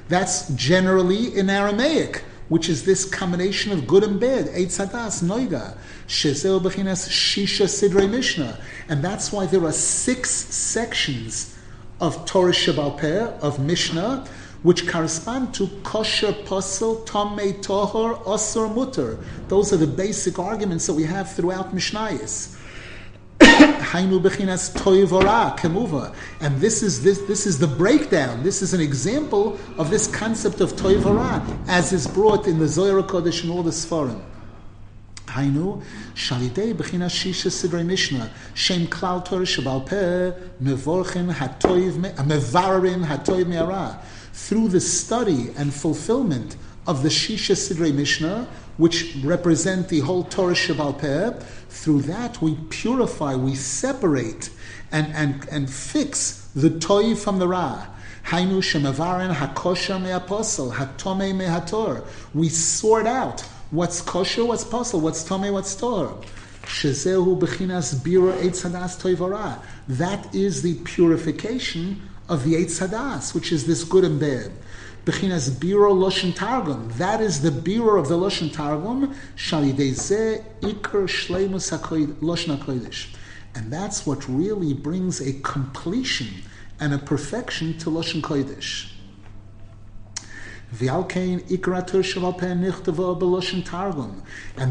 That's 0.09 0.49
generally 0.51 1.35
in 1.35 1.49
Aramaic 1.49 2.25
which 2.49 2.71
is 2.71 2.85
this 2.85 3.05
combination 3.05 3.73
of 3.73 3.87
good 3.87 4.03
and 4.03 4.19
bad, 4.19 4.47
Eitz 4.47 4.83
Hadas, 4.83 5.23
Noiga, 5.23 5.77
Shezel 6.07 6.59
Bechinas 6.59 7.07
Shisha 7.07 7.67
Sidrei 7.67 8.11
Mishnah. 8.11 8.59
And 8.89 9.05
that's 9.05 9.31
why 9.31 9.45
there 9.45 9.63
are 9.67 9.71
six 9.71 10.31
sections 10.31 11.58
of 12.01 12.25
Torah 12.25 12.53
Peh, 12.53 13.27
of 13.41 13.59
Mishnah, 13.59 14.27
which 14.63 14.89
correspond 14.89 15.55
to 15.55 15.69
kosher, 15.83 16.33
posel, 16.33 17.05
tomei, 17.07 17.53
tohor, 17.63 18.23
osur, 18.25 18.75
mutter. 18.75 19.19
Those 19.49 19.73
are 19.73 19.77
the 19.77 19.87
basic 19.87 20.39
arguments 20.39 20.87
that 20.87 20.95
we 20.95 21.05
have 21.05 21.33
throughout 21.33 21.75
Mishnayos. 21.75 22.57
Hainu 23.41 24.21
bechinas 24.21 24.75
toivora 24.75 25.57
kemuva. 25.57 26.15
And 26.41 26.61
this 26.61 26.83
is 26.83 27.03
this 27.03 27.19
this 27.23 27.47
is 27.47 27.59
the 27.59 27.69
breakdown. 27.69 28.43
This 28.43 28.63
is 28.63 28.75
an 28.75 28.81
example 28.81 29.59
of 29.79 29.91
this 29.91 30.09
concept 30.09 30.61
of 30.61 30.73
toivora 30.73 31.43
as 31.69 31.93
is 31.93 32.07
brought 32.07 32.49
in 32.49 32.59
the 32.59 32.67
Zohar 32.67 33.03
Kodesh 33.03 33.45
and 33.45 33.53
all 33.53 33.63
the 33.63 33.71
Sfarim. 33.71 34.21
Hainu 35.29 35.83
shalidei 36.15 36.75
bechinas 36.75 37.15
shisha 37.15 37.51
sidrei 37.51 37.85
mishnah 37.85 38.31
shem 38.55 38.87
klal 38.87 39.25
Torah 39.25 39.43
shabal 39.43 39.87
peh 39.87 40.33
mevorchin 40.63 41.33
hatoiv 41.33 41.93
mevarim 42.17 43.05
hatoiv 43.05 43.47
me'ara. 43.47 44.01
Through 44.33 44.69
the 44.69 44.81
study 44.81 45.51
and 45.57 45.75
fulfillment 45.75 46.57
of 46.89 47.03
the 47.03 47.11
Shisha 47.11 47.55
Sidrei 47.55 47.93
Mishnah, 47.93 48.49
which 48.79 49.15
represent 49.23 49.89
the 49.89 50.01
whole 50.01 50.25
Torah 50.25 50.55
Shabal 50.55 50.99
Peh, 50.99 51.33
through 51.69 52.03
that 52.03 52.41
we 52.41 52.57
purify, 52.71 53.35
we 53.35 53.55
separate, 53.55 54.49
and, 54.91 55.07
and, 55.15 55.47
and 55.51 55.69
fix 55.69 56.51
the 56.55 56.71
toy 56.79 57.15
from 57.15 57.39
the 57.39 57.47
ra. 57.47 57.87
Hainu 58.25 58.63
shemavarin 58.63 59.35
hakosher 59.35 60.01
me'aposel, 60.01 60.73
hatome 60.73 61.35
me'hator. 61.35 62.07
We 62.33 62.49
sort 62.49 63.07
out 63.07 63.45
what's 63.71 64.01
kosher, 64.01 64.45
what's 64.45 64.65
posel, 64.65 65.01
what's 65.01 65.25
tome, 65.25 65.53
what's 65.53 65.75
tor. 65.75 66.21
Shezehu 66.63 67.39
bechinas 67.39 67.95
bira 67.97 68.33
eitz 68.43 68.69
hadas 68.69 69.01
toivara. 69.01 69.61
That 69.89 70.35
is 70.35 70.63
the 70.63 70.75
purification 70.85 72.03
of 72.29 72.45
the 72.45 72.55
eitz 72.55 72.87
hadas, 72.87 73.35
which 73.35 73.53
is 73.53 73.67
this 73.67 73.85
good 73.85 74.05
and 74.05 74.21
bad. 74.21 74.53
Bechinas 75.09 75.49
Biro 75.51 75.95
Loshen 75.95 76.35
Targum. 76.35 76.91
That 76.99 77.23
is 77.23 77.41
the 77.41 77.49
Biro 77.49 77.99
of 77.99 78.09
the 78.09 78.19
Loshen 78.19 78.53
Targum. 78.53 79.15
Shalideze 79.37 80.45
Iker 80.61 81.09
Shleimus 81.09 81.71
Loshen 82.21 82.59
HaKodesh. 82.59 83.15
And 83.55 83.73
that's 83.73 84.07
what 84.07 84.29
really 84.29 84.75
brings 84.75 85.23
a 85.23 85.33
completion 85.41 86.43
and 86.79 86.93
a 86.93 86.99
perfection 86.99 87.79
to 87.79 87.89
Loshen 87.89 88.21
Kodesh. 88.21 88.91
And 90.71 90.81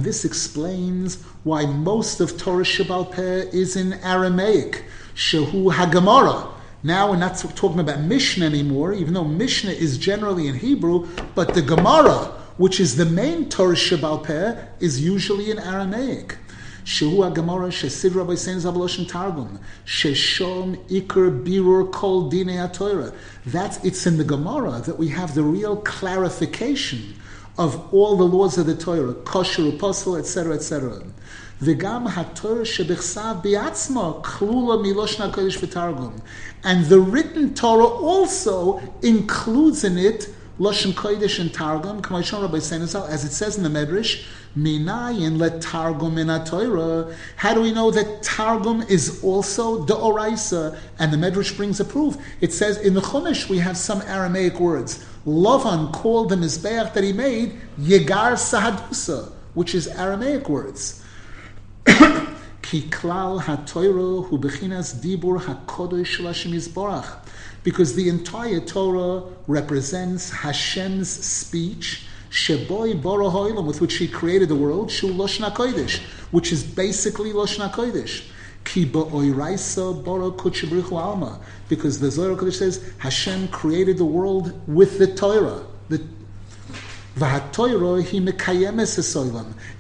this 0.04 0.26
explains 0.26 1.24
why 1.44 1.66
most 1.66 2.20
of 2.20 2.38
Torah 2.38 2.64
Shabal 2.64 3.12
Peh 3.12 3.50
is 3.52 3.76
in 3.76 3.94
Aramaic. 3.94 4.86
Shehu 5.16 5.74
Hagamara 5.74 6.54
now 6.84 7.10
we're 7.10 7.18
not 7.18 7.38
talking 7.38 7.80
about 7.80 8.02
Mishnah 8.02 8.46
anymore, 8.46 8.94
even 8.94 9.14
though 9.14 9.24
Mishnah 9.24 9.72
is 9.72 9.98
generally 9.98 10.48
in 10.48 10.56
Hebrew, 10.56 11.08
but 11.34 11.54
the 11.54 11.62
Gemara, 11.62 12.32
which 12.58 12.80
is 12.80 12.96
the 12.96 13.06
main 13.06 13.50
Torah 13.50 13.76
Shabal 13.76 14.24
Peh, 14.24 14.56
is 14.80 15.04
usually 15.04 15.50
in 15.50 15.58
Aramaic. 15.58 16.38
Gemara 16.88 17.68
Shesid 17.68 18.16
Rabbi 18.16 18.36
Sein 18.36 18.56
Zabaloshin 18.56 19.10
Targum 19.10 19.60
Sheshom 19.86 20.78
Iker 20.88 21.44
Birur 21.44 21.92
Kol 21.92 22.30
Dine 22.30 22.72
Torah. 22.72 23.12
That's 23.46 23.84
it's 23.84 24.08
in 24.08 24.18
the 24.18 24.24
Gemara 24.24 24.80
that 24.86 24.98
we 24.98 25.10
have 25.10 25.36
the 25.36 25.44
real 25.44 25.76
clarification 25.76 27.16
of 27.58 27.94
all 27.94 28.16
the 28.16 28.24
laws 28.24 28.58
of 28.58 28.68
the 28.68 28.76
Torah, 28.76 29.14
kosher, 29.14 29.68
apostle, 29.68 30.16
etc., 30.16 30.56
etc. 30.56 31.04
V'gam 31.62 32.08
haTorah 32.08 32.62
shebichsav 32.62 33.44
biatzma 33.44 34.24
klula 34.24 34.78
miloshna 34.82 35.30
kodesh 35.30 35.58
v'targum. 35.58 36.22
And 36.64 36.86
the 36.86 37.02
written 37.02 37.54
Torah 37.54 37.84
also 37.84 38.80
includes 39.02 39.84
in 39.84 39.98
it 39.98 40.30
Lashon 40.60 40.94
Kodesh 40.94 41.40
and 41.40 41.54
Targum, 41.54 42.02
as 42.04 43.24
it 43.24 43.32
says 43.32 43.58
in 43.58 43.64
the 43.64 43.70
Medrash, 43.70 44.26
Minayin 44.58 45.38
let 45.38 45.62
Targum 45.62 46.18
in 46.18 46.28
Torah. 46.46 47.16
How 47.36 47.54
do 47.54 47.62
we 47.62 47.72
know 47.72 47.92
that 47.92 48.24
Targum 48.24 48.82
is 48.84 49.24
also 49.24 49.84
the 49.86 49.96
Oraisa? 49.96 50.80
And 50.98 51.14
the 51.14 51.18
Medrash 51.18 51.56
brings 51.56 51.80
a 51.80 51.86
proof. 51.86 52.18
It 52.42 52.54
says 52.54 52.78
in 52.78 52.96
the 52.96 53.02
Chumash 53.02 53.50
we 53.50 53.60
have 53.60 53.78
some 53.78 54.02
Aramaic 54.02 54.60
words. 54.60 55.06
Lavan 55.28 55.94
called 55.94 56.30
the 56.30 56.36
Mizbeach 56.36 56.94
that 56.94 57.04
he 57.04 57.14
made 57.14 57.60
Yegar 57.80 58.34
Sahadusa, 58.34 59.32
which 59.54 59.76
is 59.76 59.88
Aramaic 59.88 60.50
words. 60.50 61.04
Ki 61.86 62.82
klal 62.90 63.42
ha-Torah 63.42 64.24
hu 64.24 64.40
bechinas 64.40 64.96
dibur 64.96 65.40
Yisborach. 65.40 67.27
Because 67.68 67.96
the 67.96 68.08
entire 68.08 68.62
Torah 68.62 69.24
represents 69.46 70.30
Hashem's 70.30 71.10
speech, 71.10 72.06
Sheboy 72.30 73.02
Boro 73.02 73.30
Hoilam, 73.30 73.66
with 73.66 73.82
which 73.82 73.98
He 73.98 74.08
created 74.08 74.48
the 74.48 74.56
world, 74.56 74.90
Shu 74.90 75.10
Loshna 75.10 75.54
Kodesh, 75.54 76.00
which 76.32 76.54
is 76.54 76.64
basically 76.64 77.34
Loshna 77.34 77.70
Kodesh. 77.70 78.24
Ki 78.64 78.90
alma. 80.96 81.42
Because 81.68 82.00
the 82.00 82.10
Zohar 82.10 82.38
Kodesh 82.38 82.54
says 82.54 82.90
Hashem 83.00 83.50
created 83.50 83.98
the 83.98 84.06
world 84.06 84.54
with 84.66 84.98
the 84.98 85.14
Torah. 85.14 85.66
The 85.90 85.98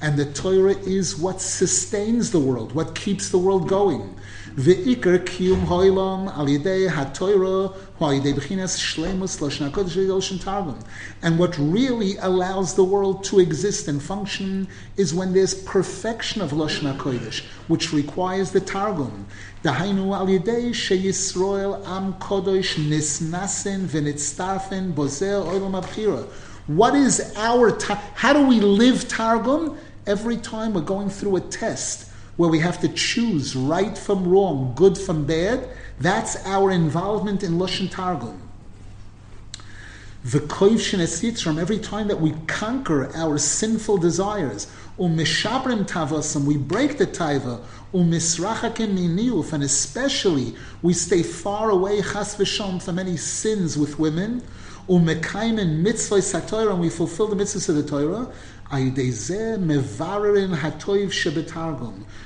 and 0.01 0.17
the 0.17 0.31
Torah 0.33 0.77
is 0.79 1.15
what 1.17 1.39
sustains 1.39 2.31
the 2.31 2.39
world, 2.39 2.73
what 2.73 2.95
keeps 2.95 3.29
the 3.29 3.37
world 3.37 3.69
going. 3.69 4.13
Hoilam 4.57 6.35
al 6.35 6.47
yedei 6.47 6.89
ha-Torah 6.89 7.67
hu 7.67 8.05
al 8.05 8.13
yedei 8.13 8.33
b'chinas 8.33 8.79
shlemus 8.79 9.39
lashon 9.39 9.69
HaKodesh 9.69 10.07
Lashon 10.07 10.43
Targum. 10.43 10.79
And 11.21 11.37
what 11.37 11.55
really 11.59 12.17
allows 12.17 12.73
the 12.73 12.83
world 12.83 13.23
to 13.25 13.39
exist 13.39 13.87
and 13.87 14.01
function 14.01 14.67
is 14.95 15.13
when 15.13 15.33
there's 15.33 15.53
perfection 15.53 16.41
of 16.41 16.53
Lashon 16.53 16.91
HaKodesh, 16.97 17.43
which 17.67 17.93
requires 17.93 18.49
the 18.49 18.59
Targum. 18.59 19.27
Dahainu 19.63 20.15
al 20.15 20.25
yedei 20.25 20.71
sheyisroel 20.71 21.87
am 21.87 22.13
kodesh 22.13 22.83
nisnasin 22.83 23.85
v'nitztarfen 23.85 24.93
bozer 24.93 25.45
oilam 25.45 25.79
abchira. 25.79 26.25
What 26.65 26.95
is 26.95 27.31
our, 27.35 27.77
how 28.15 28.33
do 28.33 28.47
we 28.47 28.59
live 28.59 29.07
Targum? 29.07 29.77
Every 30.07 30.37
time 30.37 30.73
we're 30.73 30.81
going 30.81 31.09
through 31.09 31.35
a 31.35 31.41
test 31.41 32.07
where 32.37 32.49
we 32.49 32.59
have 32.59 32.79
to 32.79 32.87
choose 32.89 33.55
right 33.55 33.97
from 33.97 34.27
wrong, 34.27 34.73
good 34.75 34.97
from 34.97 35.25
bad, 35.25 35.67
that's 35.99 36.35
our 36.45 36.71
involvement 36.71 37.43
in 37.43 37.53
Lashon 37.53 37.89
Targum. 37.89 38.41
The 40.23 40.41
from 41.41 41.57
every 41.57 41.79
time 41.79 42.07
that 42.09 42.19
we 42.19 42.33
conquer 42.47 43.09
our 43.15 43.37
sinful 43.37 43.97
desires, 43.97 44.67
um 44.99 45.15
umishabrim 45.17 45.87
tavasam, 45.87 46.43
we 46.43 46.57
break 46.57 46.97
the 46.97 47.07
taiva, 47.07 47.59
um 47.93 48.11
umisrachakim 48.11 48.97
miniuf, 48.97 49.53
and 49.53 49.63
especially 49.63 50.55
we 50.81 50.93
stay 50.93 51.23
far 51.23 51.69
away, 51.69 52.01
chas 52.01 52.35
v'sham, 52.35 52.81
from 52.81 52.99
any 52.99 53.15
sins 53.15 53.77
with 53.77 53.99
women, 53.99 54.43
umekaimen 54.87 55.79
mitzvah 55.79 56.71
and 56.71 56.79
we 56.79 56.89
fulfill 56.89 57.27
the 57.27 57.35
mitzvahs 57.35 57.69
of 57.69 57.75
the 57.75 57.83
Torah, 57.83 58.31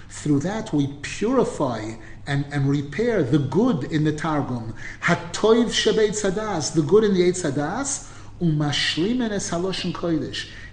through 0.10 0.40
that 0.40 0.74
we 0.74 0.88
purify 1.04 1.92
and, 2.26 2.46
and 2.52 2.68
repair 2.68 3.22
the 3.22 3.38
good 3.38 3.84
in 3.92 4.04
the 4.04 4.12
Targum. 4.12 4.74
Hatoiv 5.02 5.68
shebeit 5.68 6.20
sadas, 6.20 6.74
the 6.74 6.82
good 6.82 7.04
in 7.04 7.14
the 7.14 7.22
Eitz 7.22 7.44
Sadas, 7.44 8.12
umashlimen. 8.42 9.30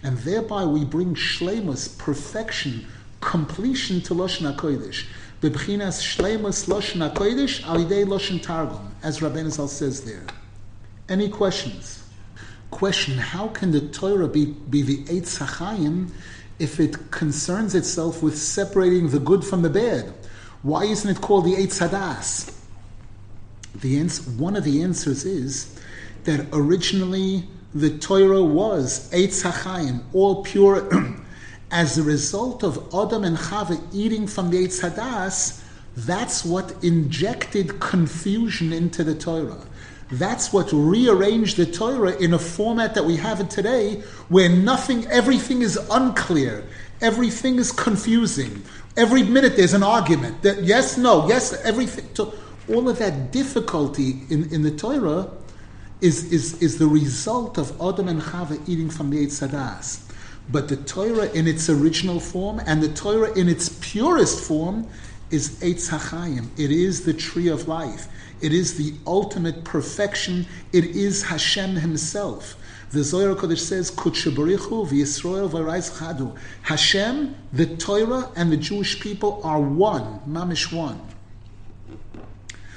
And 0.02 0.18
thereby 0.18 0.64
we 0.64 0.84
bring 0.86 1.14
shlemus, 1.14 1.98
perfection, 1.98 2.86
completion 3.20 4.00
to 4.02 4.14
Loshen 4.14 4.54
HaKodesh. 4.54 5.04
Bebchinas 5.42 6.00
shlemus 6.00 6.66
Loshen 6.66 7.12
HaKodesh 7.12 7.62
alidei 7.64 8.06
Loshen 8.06 8.42
Targum, 8.42 8.94
as 9.02 9.20
Rabbeinu 9.20 9.50
Zal 9.50 9.68
says 9.68 10.02
there. 10.04 10.24
Any 11.08 11.28
questions? 11.28 11.98
question 12.70 13.16
how 13.16 13.48
can 13.48 13.70
the 13.72 13.80
Torah 13.80 14.28
be, 14.28 14.46
be 14.46 14.82
the 14.82 15.04
Eitz 15.04 15.38
HaChaim 15.38 16.10
if 16.58 16.78
it 16.80 17.10
concerns 17.10 17.74
itself 17.74 18.22
with 18.22 18.36
separating 18.36 19.08
the 19.08 19.18
good 19.18 19.44
from 19.44 19.62
the 19.62 19.70
bad? 19.70 20.12
Why 20.62 20.84
isn't 20.84 21.10
it 21.10 21.20
called 21.20 21.44
the 21.44 21.54
Eitz 21.54 21.80
Hadas? 21.86 22.54
The 23.74 24.00
one 24.36 24.56
of 24.56 24.64
the 24.64 24.82
answers 24.82 25.24
is 25.24 25.78
that 26.24 26.46
originally 26.52 27.48
the 27.74 27.96
Torah 27.98 28.42
was 28.42 29.10
Eitz 29.12 29.42
HaChaim, 29.48 30.02
all 30.12 30.42
pure. 30.42 30.88
As 31.70 31.98
a 31.98 32.02
result 32.02 32.64
of 32.64 32.78
Adam 32.94 33.24
and 33.24 33.36
Chava 33.36 33.78
eating 33.92 34.26
from 34.26 34.50
the 34.50 34.64
Eitz 34.64 34.80
Hadas, 34.80 35.62
that's 35.94 36.44
what 36.44 36.74
injected 36.82 37.78
confusion 37.78 38.72
into 38.72 39.04
the 39.04 39.14
Torah. 39.14 39.58
That's 40.10 40.52
what 40.52 40.72
rearranged 40.72 41.58
the 41.58 41.66
Torah 41.66 42.16
in 42.16 42.32
a 42.32 42.38
format 42.38 42.94
that 42.94 43.04
we 43.04 43.16
have 43.16 43.40
it 43.40 43.50
today, 43.50 44.02
where 44.28 44.48
nothing, 44.48 45.06
everything 45.06 45.62
is 45.62 45.76
unclear, 45.90 46.64
everything 47.00 47.56
is 47.56 47.72
confusing. 47.72 48.62
Every 48.96 49.22
minute 49.22 49.56
there's 49.56 49.74
an 49.74 49.82
argument. 49.82 50.42
That 50.42 50.62
yes, 50.62 50.96
no, 50.96 51.28
yes, 51.28 51.52
everything. 51.62 52.08
So 52.14 52.34
all 52.68 52.88
of 52.88 52.98
that 52.98 53.32
difficulty 53.32 54.20
in, 54.30 54.52
in 54.52 54.62
the 54.62 54.70
Torah 54.70 55.30
is, 56.00 56.32
is, 56.32 56.62
is 56.62 56.78
the 56.78 56.86
result 56.86 57.58
of 57.58 57.78
Adam 57.80 58.08
and 58.08 58.22
Chava 58.22 58.60
eating 58.68 58.88
from 58.88 59.10
the 59.10 59.26
Eitz 59.26 59.46
Sadas. 59.46 60.04
But 60.50 60.68
the 60.68 60.76
Torah 60.76 61.30
in 61.32 61.46
its 61.46 61.68
original 61.68 62.20
form 62.20 62.60
and 62.66 62.82
the 62.82 62.88
Torah 62.88 63.36
in 63.38 63.48
its 63.48 63.68
purest 63.80 64.42
form 64.42 64.86
is 65.30 65.60
Eitz 65.60 65.90
HaChaim. 65.90 66.48
It 66.58 66.70
is 66.70 67.04
the 67.04 67.12
tree 67.12 67.48
of 67.48 67.68
life. 67.68 68.08
It 68.40 68.52
is 68.52 68.76
the 68.76 68.94
ultimate 69.06 69.64
perfection. 69.64 70.46
It 70.72 70.84
is 70.84 71.24
Hashem 71.24 71.76
Himself. 71.76 72.56
The 72.90 73.02
Zohar 73.02 73.34
Kodesh 73.34 73.58
says, 73.58 73.90
"Kutshabarichu 73.90 74.88
v'Yisrael 74.88 75.50
v'Raiz 75.50 75.98
Chadu." 75.98 76.34
Hashem, 76.62 77.34
the 77.52 77.66
Torah, 77.76 78.30
and 78.36 78.50
the 78.50 78.56
Jewish 78.56 79.00
people 79.00 79.40
are 79.44 79.60
one, 79.60 80.20
mamish 80.26 80.72
one. 80.72 81.00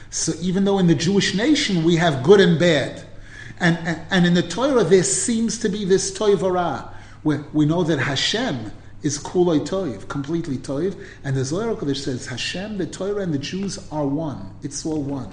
So 0.10 0.34
even 0.42 0.66
though 0.66 0.80
in 0.80 0.88
the 0.88 0.96
Jewish 0.96 1.34
nation 1.34 1.86
we 1.86 1.96
have 1.96 2.24
good 2.24 2.42
and 2.42 2.60
bad, 2.60 3.06
and, 3.60 3.78
and, 3.88 4.02
and 4.10 4.26
in 4.26 4.34
the 4.34 4.42
Torah 4.42 4.84
there 4.84 5.04
seems 5.04 5.60
to 5.60 5.70
be 5.70 5.86
this 5.86 6.12
toivara, 6.12 6.90
where 7.24 7.46
we 7.54 7.66
know 7.66 7.84
that 7.84 8.00
Hashem 8.00 8.72
is 9.04 9.18
kuloi 9.18 9.66
toiv, 9.66 10.10
completely 10.10 10.58
toiv, 10.58 11.02
and 11.24 11.38
the 11.38 11.46
Zohar 11.46 11.74
Kodesh 11.76 12.04
says 12.04 12.26
Hashem, 12.26 12.78
the 12.78 12.86
Torah, 12.86 13.22
and 13.22 13.34
the 13.34 13.40
Jews 13.40 13.80
are 13.92 14.06
one. 14.06 14.54
It's 14.62 14.86
all 14.86 15.02
one. 15.02 15.32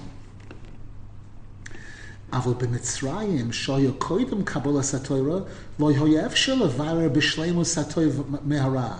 אבל 2.34 2.54
במצרים, 2.58 3.52
שהיה 3.52 3.92
קודם 3.98 4.44
קבלת 4.44 4.94
התורה, 4.94 5.40
לא 5.80 5.90
היה 5.90 6.26
אפשר 6.26 6.56
לברר 6.56 7.10
בשלמוס 7.10 7.78
התורה 7.78 8.08
מהרה. 8.46 8.98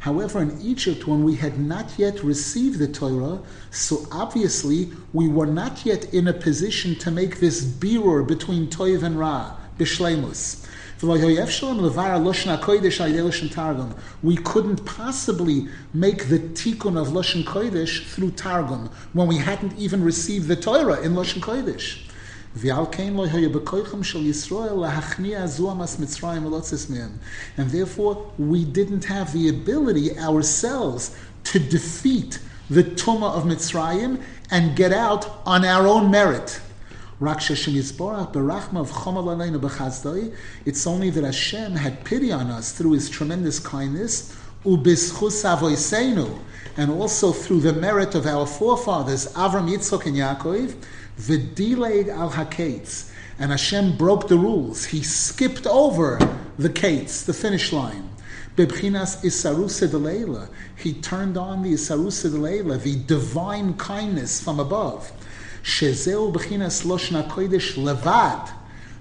However, 0.00 0.40
in 0.40 0.60
Egypt, 0.60 1.08
when 1.08 1.24
we 1.24 1.34
had 1.34 1.58
not 1.58 1.98
yet 1.98 2.22
received 2.22 2.78
the 2.78 2.86
Torah, 2.86 3.40
so 3.72 4.06
obviously 4.12 4.92
we 5.12 5.26
were 5.26 5.46
not 5.62 5.84
yet 5.84 6.14
in 6.14 6.28
a 6.28 6.32
position 6.32 6.94
to 6.96 7.10
make 7.10 7.40
this 7.40 7.64
birur 7.64 8.24
between 8.24 8.68
Toiv 8.68 9.02
and 9.02 9.18
Ra, 9.18 9.56
Bishlemus. 9.78 10.64
We 14.22 14.36
couldn't 14.36 14.84
possibly 14.86 15.68
make 15.92 16.28
the 16.28 16.38
tikkun 16.38 16.96
of 16.98 17.08
Lashon 17.08 17.44
Kodesh 17.44 18.06
through 18.06 18.30
Targum 18.30 18.88
when 19.12 19.26
we 19.26 19.36
hadn't 19.36 19.76
even 19.76 20.02
received 20.02 20.48
the 20.48 20.56
Torah 20.56 21.00
in 21.02 21.12
Lashon 21.12 21.40
Kodesh. 21.40 22.06
And 22.53 22.63
therefore, 27.69 28.31
we 28.37 28.65
didn't 28.65 29.05
have 29.05 29.31
the 29.31 29.47
ability 29.47 30.19
ourselves 30.19 31.15
to 31.45 31.59
defeat 31.59 32.39
the 32.69 32.83
Tumah 32.83 33.33
of 33.35 33.45
Mitzrayim 33.45 34.21
and 34.49 34.75
get 34.75 34.91
out 34.91 35.41
on 35.45 35.63
our 35.63 35.87
own 35.87 36.11
merit. 36.11 36.59
It's 40.65 40.87
only 40.87 41.09
that 41.09 41.23
Hashem 41.23 41.75
had 41.75 42.03
pity 42.03 42.31
on 42.33 42.47
us 42.47 42.71
through 42.73 42.91
His 42.93 43.09
tremendous 43.09 43.59
kindness, 43.59 44.35
and 46.77 46.89
also 46.89 47.31
through 47.31 47.59
the 47.61 47.73
merit 47.73 48.15
of 48.15 48.25
our 48.25 48.45
forefathers, 48.45 49.27
Avram, 49.33 49.69
Yitzchok, 49.69 50.05
and 50.05 50.15
Yaakov, 50.15 50.75
V'dileg 51.19 52.09
al 52.09 52.31
hakates. 52.31 53.11
And 53.39 53.51
Hashem 53.51 53.97
broke 53.97 54.27
the 54.27 54.37
rules. 54.37 54.85
He 54.85 55.01
skipped 55.01 55.65
over 55.65 56.19
the 56.59 56.69
kates, 56.69 57.23
the 57.23 57.33
finish 57.33 57.73
line. 57.73 58.09
Bebchinas 58.55 59.23
isarusa 59.23 59.87
deleila. 59.87 60.49
He 60.75 60.93
turned 60.93 61.37
on 61.37 61.63
the 61.63 61.73
isarusa 61.73 62.29
deleila, 62.29 62.81
the 62.81 62.97
divine 63.05 63.73
kindness 63.75 64.41
from 64.43 64.59
above. 64.59 65.11
Shezeu 65.63 66.33
b'chinas 66.33 66.85
loshna 66.85 67.27
kodesh 67.29 67.75
levad. 67.75 68.51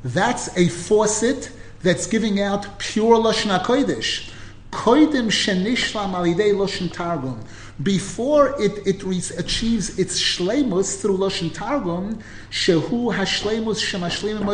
That's 0.04 0.48
a 0.56 0.68
faucet 0.68 1.50
that's 1.82 2.06
giving 2.06 2.40
out 2.40 2.78
pure 2.78 3.18
loshna 3.18 3.62
kodesh. 3.62 4.30
Koidim 4.70 5.30
shenishlam 5.30 6.12
alidei 6.12 6.54
loshen 6.54 6.92
targum 6.92 7.42
before 7.82 8.60
it, 8.60 8.86
it 8.86 9.02
re- 9.02 9.22
achieves 9.38 9.98
its 9.98 10.20
shlemus 10.20 11.00
through 11.00 11.16
Lashon 11.16 11.52
Targum, 11.54 12.18
shehu 12.50 13.14
hashlemus 13.14 13.80
shemashlim 13.80 14.44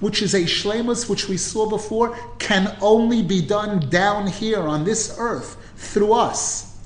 which 0.00 0.22
is 0.22 0.34
a 0.34 0.42
shlemus 0.42 1.08
which 1.08 1.28
we 1.28 1.36
saw 1.36 1.68
before 1.68 2.16
can 2.38 2.76
only 2.80 3.22
be 3.22 3.40
done 3.40 3.88
down 3.88 4.26
here 4.26 4.60
on 4.60 4.84
this 4.84 5.16
earth 5.18 5.56
through 5.76 6.12
us. 6.12 6.78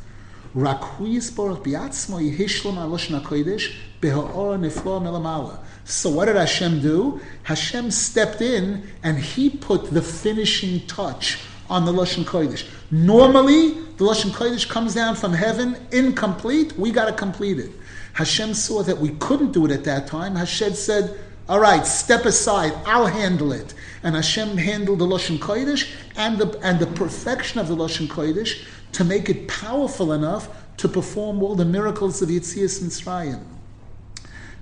So 5.85 6.11
what 6.11 6.25
did 6.25 6.37
Hashem 6.37 6.81
do? 6.81 7.21
Hashem 7.43 7.91
stepped 7.91 8.41
in 8.41 8.87
and 9.03 9.19
He 9.19 9.51
put 9.51 9.91
the 9.91 10.01
finishing 10.03 10.87
touch 10.87 11.39
on 11.69 11.85
the 11.85 11.93
Lashon 11.93 12.25
Kodesh. 12.25 12.67
Normally, 12.91 13.71
the 13.71 14.05
Lashon 14.05 14.31
Kodesh 14.31 14.69
comes 14.69 14.95
down 14.95 15.17
from 15.17 15.33
heaven 15.33 15.77
incomplete. 15.93 16.79
We 16.79 16.91
got 16.91 17.07
to 17.07 17.13
complete 17.13 17.59
it. 17.59 17.71
Hashem 18.15 18.55
saw 18.55 18.83
that 18.83 18.99
we 18.99 19.11
couldn't 19.11 19.53
do 19.53 19.67
it 19.67 19.71
at 19.71 19.85
that 19.85 20.07
time. 20.07 20.37
Hashem 20.37 20.75
said, 20.75 21.19
all 21.49 21.61
right, 21.61 21.87
step 21.87 22.25
aside. 22.25 22.73
I'll 22.87 23.07
handle 23.07 23.53
it. 23.53 23.75
And 24.03 24.15
Hashem 24.15 24.57
handled 24.57 24.99
the 24.99 25.07
Lashon 25.07 25.39
Kodesh 25.39 25.91
and 26.17 26.39
the, 26.39 26.59
and 26.61 26.79
the 26.79 26.87
perfection 26.87 27.61
of 27.61 27.69
the 27.69 27.77
Lashon 27.77 28.09
Kodesh 28.09 28.65
to 28.93 29.05
make 29.05 29.29
it 29.29 29.47
powerful 29.49 30.13
enough 30.13 30.49
to 30.79 30.89
perform 30.89 31.43
all 31.43 31.55
the 31.55 31.65
miracles 31.65 32.21
of 32.23 32.29
Yitzias 32.29 32.83
Mitzrayim. 32.83 33.43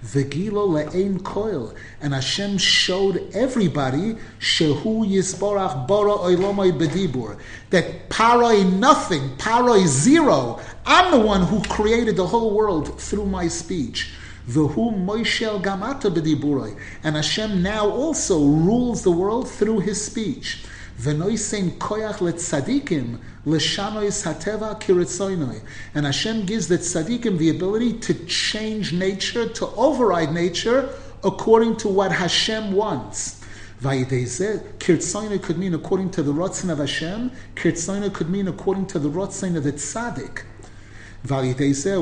Vegilo 0.05 0.68
le'ein 0.68 1.18
koil. 1.20 1.74
And 2.00 2.12
Hashem 2.12 2.59
showed 2.59 3.30
everybody 3.34 4.16
shehu 4.38 5.07
yisborach 5.09 5.88
bara 5.88 6.18
oilomai 6.18 6.78
bedibur. 6.78 7.38
That 7.70 8.11
paroi 8.11 8.70
nothing, 8.78 9.36
paroi 9.38 9.86
zero. 9.86 10.61
I'm 10.84 11.11
the 11.11 11.26
one 11.26 11.42
who 11.42 11.62
created 11.62 12.16
the 12.16 12.26
whole 12.26 12.55
world 12.55 13.00
through 13.00 13.26
my 13.26 13.48
speech. 13.48 14.12
V'hu 14.48 15.05
moishel 15.07 15.62
gamata 15.62 16.14
bediburoi. 16.14 16.78
And 17.02 17.16
Hashem 17.16 17.62
now 17.62 17.88
also 17.88 18.38
rules 18.44 19.02
the 19.02 19.11
world 19.11 19.48
through 19.48 19.80
his 19.80 20.05
speech. 20.05 20.64
V'noisen 21.01 21.76
koyach 21.78 22.18
letzadikim 22.18 23.18
l'shanois 23.45 24.22
hateva 24.24 24.80
kiritzoinoi. 24.80 25.61
And 25.95 26.07
Hashem 26.07 26.47
gives 26.47 26.68
the 26.68 26.78
tzadikim 26.78 27.36
the 27.38 27.51
ability 27.51 27.95
to 27.95 28.14
change 28.26 28.92
nature, 28.92 29.49
to 29.49 29.66
override 29.70 30.32
nature 30.32 30.88
according 31.24 31.76
to 31.78 31.88
what 31.88 32.12
Hashem 32.12 32.72
wants. 32.72 33.40
Kirtzoina 33.82 35.42
could 35.42 35.59
mean 35.59 35.74
according 35.74 36.11
to 36.11 36.22
the 36.22 36.32
Ratzin 36.32 36.70
of 36.70 36.78
Hashem. 36.78 37.32
Kirtzoina 37.57 38.12
could 38.12 38.30
mean 38.30 38.47
according 38.47 38.86
to 38.86 38.99
the 38.99 39.11
Ratzin 39.11 39.57
of 39.57 39.64
the 39.64 39.72
Tzaddik. 39.72 40.45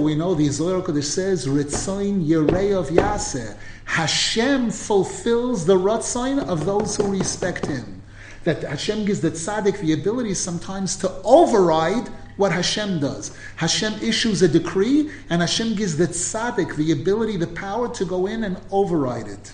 We 0.02 0.14
know 0.14 0.34
the 0.34 0.48
Zohar 0.48 0.82
Kodesh 0.82 1.04
says, 1.04 1.46
Ritzoin 1.46 2.26
Yerei 2.26 2.76
of 2.76 2.90
Yaseh. 2.90 3.56
Hashem 3.86 4.70
fulfills 4.70 5.64
the 5.64 5.76
Ratzin 5.76 6.46
of 6.46 6.66
those 6.66 6.96
who 6.96 7.10
respect 7.10 7.66
Him 7.66 8.01
that 8.44 8.62
Hashem 8.62 9.04
gives 9.04 9.20
the 9.20 9.30
tzaddik 9.30 9.80
the 9.80 9.92
ability 9.92 10.34
sometimes 10.34 10.96
to 10.96 11.12
override 11.24 12.08
what 12.36 12.52
Hashem 12.52 13.00
does. 13.00 13.36
Hashem 13.56 13.94
issues 14.02 14.42
a 14.42 14.48
decree, 14.48 15.10
and 15.30 15.40
Hashem 15.42 15.74
gives 15.74 15.96
the 15.96 16.08
tzaddik 16.08 16.76
the 16.76 16.92
ability, 16.92 17.36
the 17.36 17.46
power 17.46 17.88
to 17.94 18.04
go 18.04 18.26
in 18.26 18.44
and 18.44 18.56
override 18.70 19.28
it. 19.28 19.52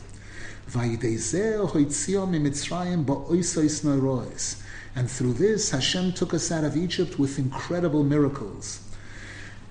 And 4.95 5.11
through 5.11 5.34
this, 5.34 5.70
Hashem 5.70 6.12
took 6.12 6.34
us 6.34 6.51
out 6.53 6.64
of 6.64 6.76
Egypt 6.76 7.18
with 7.18 7.39
incredible 7.39 8.05
miracles. 8.05 8.80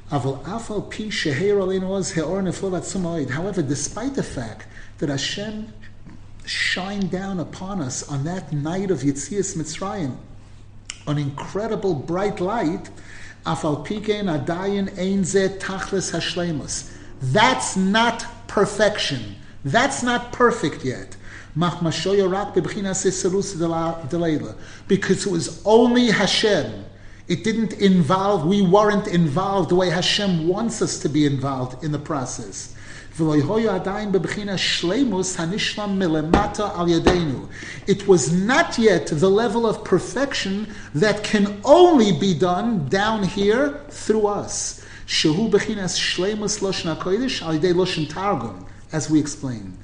However, 0.10 0.40
despite 3.62 4.16
the 4.16 4.24
fact 4.24 4.68
that 5.00 5.10
Hashem 5.10 5.74
shine 6.48 7.08
down 7.08 7.40
upon 7.40 7.82
us 7.82 8.08
on 8.10 8.24
that 8.24 8.54
night 8.54 8.90
of 8.90 9.00
Yitzias 9.00 9.56
Mitzrayim, 9.58 10.16
an 11.06 11.18
incredible 11.18 11.94
bright 11.94 12.40
light. 12.40 12.90
That's 17.22 17.76
not 17.76 18.26
perfection. 18.48 19.36
That's 19.66 20.04
not 20.04 20.32
perfect 20.32 20.86
yet. 20.86 21.18
Because 24.88 25.26
it 25.26 25.32
was 25.32 25.62
only 25.66 26.12
Hashem. 26.12 26.86
It 27.28 27.44
didn't 27.44 27.74
involve, 27.74 28.46
we 28.46 28.62
weren't 28.62 29.08
involved 29.08 29.70
the 29.72 29.76
way 29.76 29.90
Hashem 29.90 30.48
wants 30.48 30.82
us 30.82 31.00
to 31.00 31.10
be 31.10 31.26
involved 31.26 31.84
in 31.84 31.92
the 31.92 32.00
process. 32.00 32.74
It 37.88 38.08
was 38.08 38.32
not 38.32 38.78
yet 38.78 39.08
the 39.08 39.30
level 39.30 39.66
of 39.66 39.84
perfection 39.84 40.68
that 40.94 41.24
can 41.24 41.60
only 41.64 42.12
be 42.12 42.34
done 42.34 42.88
down 42.90 43.24
here 43.24 43.82
through 43.90 44.28
us. 44.28 44.84
As 48.92 49.10
we 49.10 49.20
explained. 49.20 49.78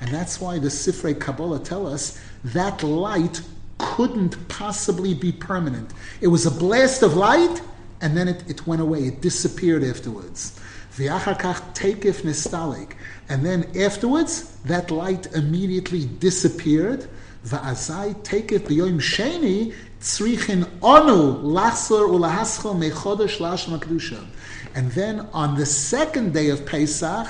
And 0.00 0.10
that's 0.10 0.40
why 0.40 0.58
the 0.58 0.68
Sifrei 0.68 1.18
Kabbalah 1.18 1.60
tell 1.60 1.86
us 1.86 2.18
that 2.44 2.82
light 2.82 3.40
couldn't 3.78 4.48
possibly 4.48 5.14
be 5.14 5.32
permanent. 5.32 5.92
It 6.20 6.28
was 6.28 6.46
a 6.46 6.50
blast 6.50 7.02
of 7.02 7.14
light, 7.16 7.62
and 8.00 8.16
then 8.16 8.28
it, 8.28 8.48
it 8.48 8.66
went 8.66 8.80
away. 8.80 9.00
It 9.00 9.20
disappeared 9.20 9.82
afterwards. 9.84 10.58
V'achakach 10.96 11.74
tekef 11.74 12.22
nistalik. 12.22 12.92
And 13.28 13.44
then 13.44 13.70
afterwards, 13.76 14.56
that 14.64 14.90
light 14.90 15.32
immediately 15.34 16.06
disappeared. 16.06 17.08
V'azai 17.46 18.14
tekef 18.22 18.60
b'yoim 18.60 19.00
sheni 19.00 19.74
tzrichin 20.00 20.64
onu 20.80 21.42
lachsor 21.42 22.08
ulahaschel 22.08 22.76
mechodesh 22.76 23.38
lashma. 23.38 24.26
And 24.74 24.92
then 24.92 25.28
on 25.32 25.56
the 25.56 25.66
second 25.66 26.32
day 26.32 26.50
of 26.50 26.64
Pesach, 26.66 27.26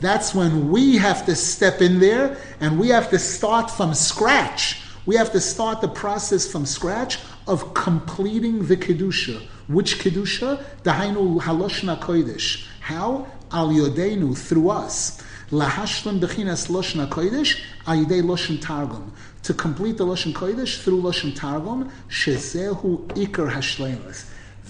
that's 0.00 0.34
when 0.34 0.70
we 0.70 0.96
have 0.96 1.26
to 1.26 1.36
step 1.36 1.82
in 1.82 1.98
there 2.00 2.36
and 2.60 2.78
we 2.78 2.88
have 2.88 3.10
to 3.10 3.18
start 3.18 3.70
from 3.70 3.94
scratch. 3.94 4.82
We 5.06 5.16
have 5.16 5.32
to 5.32 5.40
start 5.40 5.80
the 5.80 5.88
process 5.88 6.50
from 6.50 6.64
scratch 6.64 7.18
of 7.46 7.74
completing 7.74 8.66
the 8.66 8.76
Kedusha. 8.76 9.40
Which 9.68 9.98
Kedusha? 9.98 10.62
Dahainu 10.82 11.40
Haloshna 11.40 11.98
Kodesh. 11.98 12.66
How? 12.80 13.26
Al 13.52 13.68
Yodeinu, 13.68 14.36
through 14.36 14.70
us. 14.70 15.22
Lahashlim 15.50 16.20
Bechinas 16.20 16.68
Loshna 16.68 17.08
Kodesh, 17.08 17.60
Ayidei 17.84 18.22
Loshen 18.22 18.60
Targum. 18.60 19.12
To 19.42 19.54
complete 19.54 19.96
the 19.96 20.06
Loshen 20.06 20.32
Kodesh 20.32 20.80
through 20.82 21.02
Loshen 21.02 21.34
Targum, 21.34 21.90
Shezehu 22.08 23.06
ikar 23.08 23.50
Hashlemas. 23.50 24.26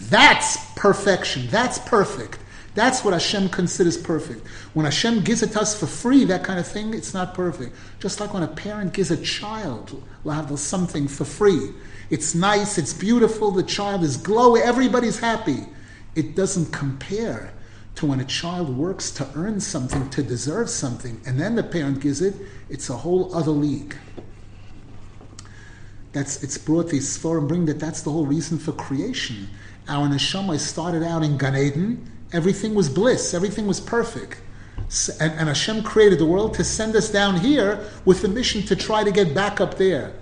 That's 0.08 0.56
perfection. 0.74 1.46
That's 1.48 1.78
perfect. 1.78 2.38
That's 2.74 3.04
what 3.04 3.12
Hashem 3.12 3.48
considers 3.48 3.98
perfect. 3.98 4.46
When 4.74 4.84
Hashem 4.84 5.20
gives 5.20 5.42
it 5.42 5.52
to 5.52 5.60
us 5.60 5.78
for 5.78 5.86
free, 5.86 6.24
that 6.26 6.44
kind 6.44 6.58
of 6.58 6.66
thing, 6.66 6.94
it's 6.94 7.12
not 7.12 7.34
perfect. 7.34 7.76
Just 7.98 8.20
like 8.20 8.32
when 8.32 8.42
a 8.42 8.48
parent 8.48 8.92
gives 8.92 9.10
a 9.10 9.16
child 9.16 10.02
something 10.56 11.08
for 11.08 11.24
free. 11.24 11.70
It's 12.10 12.34
nice, 12.34 12.76
it's 12.76 12.92
beautiful, 12.92 13.52
the 13.52 13.62
child 13.62 14.02
is 14.02 14.16
glowing, 14.16 14.62
everybody's 14.62 15.20
happy. 15.20 15.66
It 16.16 16.34
doesn't 16.34 16.72
compare 16.72 17.52
to 17.94 18.06
when 18.06 18.18
a 18.18 18.24
child 18.24 18.76
works 18.76 19.12
to 19.12 19.28
earn 19.36 19.60
something, 19.60 20.10
to 20.10 20.22
deserve 20.22 20.68
something, 20.70 21.20
and 21.24 21.38
then 21.38 21.54
the 21.54 21.62
parent 21.62 22.00
gives 22.00 22.20
it, 22.20 22.34
it's 22.68 22.90
a 22.90 22.96
whole 22.96 23.34
other 23.34 23.52
league. 23.52 23.96
That's 26.12 26.42
it's 26.42 26.58
brought 26.58 26.88
these 26.88 27.16
four 27.16 27.38
and 27.38 27.46
bring 27.46 27.66
that 27.66 27.78
that's 27.78 28.02
the 28.02 28.10
whole 28.10 28.26
reason 28.26 28.58
for 28.58 28.72
creation. 28.72 29.48
Our 29.86 30.08
neshama 30.08 30.58
started 30.58 31.04
out 31.04 31.22
in 31.22 31.38
Gan 31.38 31.56
Eden, 31.56 32.10
everything 32.32 32.74
was 32.74 32.88
bliss, 32.88 33.34
everything 33.34 33.68
was 33.68 33.78
perfect. 33.78 34.40
And, 35.20 35.32
and 35.32 35.48
Hashem 35.48 35.84
created 35.84 36.18
the 36.18 36.26
world 36.26 36.54
to 36.54 36.64
send 36.64 36.96
us 36.96 37.10
down 37.10 37.38
here 37.38 37.86
with 38.04 38.22
the 38.22 38.28
mission 38.28 38.62
to 38.62 38.74
try 38.74 39.04
to 39.04 39.12
get 39.12 39.32
back 39.34 39.60
up 39.60 39.76
there. 39.76 40.14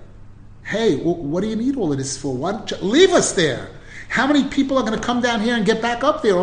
Hey, 0.68 0.96
what 0.96 1.40
do 1.40 1.48
you 1.48 1.56
need 1.56 1.76
all 1.78 1.92
of 1.92 1.96
this 1.96 2.18
for? 2.18 2.36
Why 2.36 2.52
you, 2.52 2.76
leave 2.82 3.12
us 3.12 3.32
there. 3.32 3.70
How 4.10 4.26
many 4.26 4.44
people 4.50 4.76
are 4.76 4.82
going 4.82 4.98
to 4.98 5.04
come 5.04 5.22
down 5.22 5.40
here 5.40 5.56
and 5.56 5.64
get 5.64 5.80
back 5.80 6.04
up 6.04 6.22
there? 6.22 6.34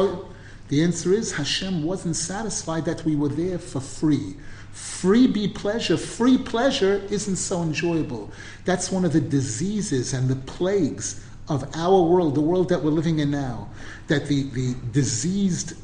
The 0.69 0.83
answer 0.83 1.13
is 1.13 1.31
Hashem 1.33 1.83
wasn't 1.83 2.15
satisfied 2.15 2.85
that 2.85 3.05
we 3.05 3.15
were 3.15 3.29
there 3.29 3.59
for 3.59 3.79
free. 3.79 4.35
Free 4.71 5.27
be 5.27 5.47
pleasure. 5.47 5.95
Free 5.95 6.39
pleasure 6.39 7.03
isn't 7.11 7.35
so 7.35 7.61
enjoyable. 7.61 8.31
That's 8.65 8.91
one 8.91 9.05
of 9.05 9.13
the 9.13 9.21
diseases 9.21 10.13
and 10.13 10.27
the 10.27 10.37
plagues 10.37 11.23
of 11.47 11.63
our 11.75 12.01
world, 12.01 12.33
the 12.33 12.41
world 12.41 12.69
that 12.69 12.83
we're 12.83 12.89
living 12.89 13.19
in 13.19 13.29
now. 13.29 13.69
That 14.07 14.25
the, 14.25 14.49
the 14.49 14.75
diseased 14.91 15.75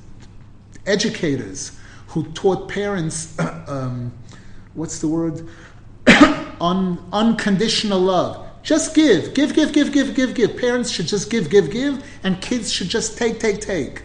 educators 0.87 1.77
who 2.07 2.23
taught 2.31 2.67
parents, 2.69 3.37
um, 3.67 4.11
what's 4.73 4.97
the 4.97 5.09
word? 5.09 5.47
Un, 6.61 6.99
unconditional 7.11 7.99
love. 7.99 8.47
Just 8.61 8.93
give, 8.93 9.33
give, 9.33 9.55
give, 9.55 9.73
give, 9.73 9.91
give, 9.91 10.13
give, 10.13 10.35
give. 10.35 10.55
Parents 10.57 10.91
should 10.91 11.07
just 11.07 11.31
give, 11.31 11.49
give, 11.49 11.71
give, 11.71 12.05
and 12.23 12.39
kids 12.39 12.71
should 12.71 12.87
just 12.87 13.17
take, 13.17 13.39
take, 13.39 13.59
take. 13.59 14.03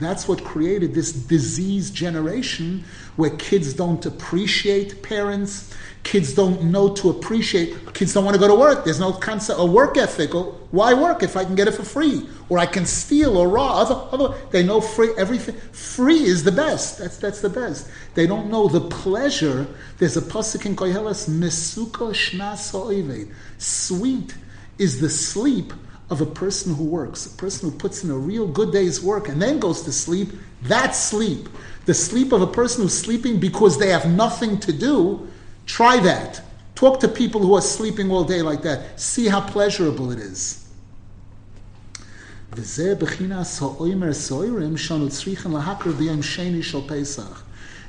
That's 0.00 0.26
what 0.26 0.42
created 0.42 0.92
this 0.92 1.12
disease 1.12 1.90
generation 1.90 2.84
where 3.16 3.30
kids 3.30 3.72
don't 3.74 4.04
appreciate 4.04 5.02
parents, 5.04 5.72
kids 6.02 6.34
don't 6.34 6.64
know 6.64 6.92
to 6.94 7.10
appreciate, 7.10 7.94
kids 7.94 8.12
don't 8.12 8.24
want 8.24 8.34
to 8.34 8.40
go 8.40 8.48
to 8.48 8.54
work. 8.54 8.84
There's 8.84 8.98
no 8.98 9.12
concept 9.12 9.60
of 9.60 9.70
work 9.70 9.96
ethic. 9.96 10.32
Why 10.72 10.94
work 10.94 11.22
if 11.22 11.36
I 11.36 11.44
can 11.44 11.54
get 11.54 11.68
it 11.68 11.74
for 11.74 11.84
free? 11.84 12.28
Or 12.48 12.58
I 12.58 12.66
can 12.66 12.86
steal 12.86 13.36
or 13.36 13.48
rob. 13.48 13.86
Other, 13.86 14.08
other, 14.10 14.38
they 14.50 14.64
know 14.64 14.80
free 14.80 15.12
everything. 15.16 15.54
Free 15.72 16.24
is 16.24 16.42
the 16.42 16.52
best. 16.52 16.98
That's 16.98 17.16
that's 17.16 17.40
the 17.40 17.48
best. 17.48 17.88
They 18.14 18.26
don't 18.26 18.50
know 18.50 18.66
the 18.66 18.80
pleasure. 18.80 19.66
There's 19.98 20.16
a 20.16 20.22
pasuk 20.22 20.66
in 20.66 20.74
Koheles, 20.74 21.28
Mesuka 21.28 22.12
Shnas 22.12 23.30
Sweet 23.58 24.34
is 24.76 25.00
the 25.00 25.08
sleep 25.08 25.72
of 26.14 26.20
a 26.20 26.30
person 26.30 26.74
who 26.74 26.84
works, 26.84 27.26
a 27.26 27.36
person 27.36 27.70
who 27.70 27.76
puts 27.76 28.04
in 28.04 28.10
a 28.10 28.16
real 28.16 28.46
good 28.46 28.72
day's 28.72 29.02
work 29.02 29.28
and 29.28 29.42
then 29.42 29.58
goes 29.58 29.82
to 29.82 29.92
sleep, 29.92 30.32
that's 30.62 30.98
sleep. 30.98 31.48
The 31.86 31.94
sleep 31.94 32.32
of 32.32 32.40
a 32.40 32.46
person 32.46 32.82
who's 32.82 32.96
sleeping 32.96 33.38
because 33.38 33.78
they 33.78 33.90
have 33.90 34.06
nothing 34.06 34.58
to 34.60 34.72
do, 34.72 35.28
try 35.66 35.98
that. 36.00 36.40
Talk 36.74 37.00
to 37.00 37.08
people 37.08 37.40
who 37.40 37.54
are 37.54 37.60
sleeping 37.60 38.10
all 38.10 38.24
day 38.24 38.42
like 38.42 38.62
that. 38.62 38.98
See 38.98 39.26
how 39.26 39.40
pleasurable 39.40 40.10
it 40.12 40.18
is. 40.18 40.66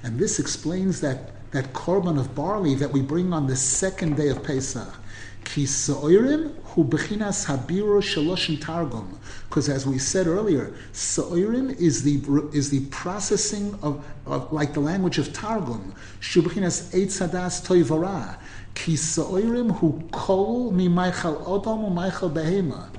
And 0.03 0.17
this 0.17 0.39
explains 0.39 0.99
that, 1.01 1.51
that 1.51 1.73
korban 1.73 2.19
of 2.19 2.34
barley 2.34 2.73
that 2.76 2.91
we 2.91 3.01
bring 3.01 3.34
on 3.34 3.45
the 3.45 3.55
second 3.55 4.17
day 4.17 4.30
of 4.30 4.43
Pesach. 4.43 4.93
Bechinas 6.83 7.45
shaloshin 7.45 8.59
targum. 8.59 9.17
Because 9.47 9.69
as 9.69 9.85
we 9.85 9.97
said 9.97 10.27
earlier, 10.27 10.73
soirim 10.91 11.79
is 11.79 12.03
the 12.03 12.21
is 12.53 12.69
the 12.69 12.85
processing 12.87 13.77
of, 13.81 14.03
of 14.25 14.51
like 14.51 14.73
the 14.73 14.79
language 14.79 15.17
of 15.17 15.31
targum. 15.31 15.93
Shu 16.19 16.41
bechinas 16.41 16.93
eitzadas 16.93 17.65
toivara. 17.65 18.37
Ki 18.73 18.93
soirim 18.93 19.71
hu 19.77 20.01
kol 20.11 20.71
mi 20.71 20.89
maichal 20.89 21.41
odom 21.45 21.83
u 21.83 21.95
maichal 21.95 22.33
behema. 22.33 22.89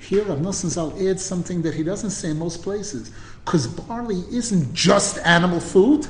Here, 0.00 0.24
Rav 0.24 0.38
Nosson 0.38 0.68
Zal 0.68 0.94
adds 0.98 1.24
something 1.24 1.62
that 1.62 1.74
he 1.74 1.82
doesn't 1.82 2.10
say 2.10 2.30
in 2.30 2.38
most 2.38 2.62
places. 2.62 3.10
Because 3.44 3.66
barley 3.66 4.22
isn't 4.30 4.72
just 4.72 5.18
animal 5.24 5.60
food. 5.60 6.06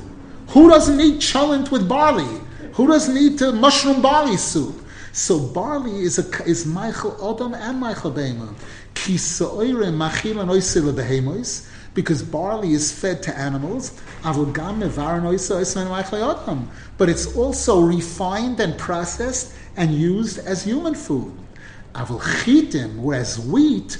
Who 0.49 0.69
doesn't 0.69 0.99
eat 0.99 1.19
cholent 1.19 1.71
with 1.71 1.87
barley? 1.87 2.39
Who 2.73 2.87
doesn't 2.87 3.17
eat 3.17 3.41
uh, 3.41 3.51
mushroom 3.51 4.01
barley 4.01 4.37
soup? 4.37 4.85
So 5.11 5.39
barley 5.39 6.01
is 6.01 6.19
a 6.19 6.43
is 6.45 6.65
Ma'achal 6.65 7.15
Adam 7.35 7.53
and 7.53 7.81
Ma'achal 7.81 8.13
Behema. 8.13 8.55
Because 11.93 12.21
barley 12.21 12.73
is 12.73 12.91
fed 12.91 13.23
to 13.23 13.37
animals, 13.37 13.99
but 16.97 17.09
it's 17.09 17.35
also 17.35 17.81
refined 17.81 18.59
and 18.59 18.77
processed 18.77 19.53
and 19.75 19.93
used 19.93 20.39
as 20.39 20.63
human 20.63 20.93
food. 20.93 21.33
Whereas 21.95 23.39
wheat. 23.39 23.97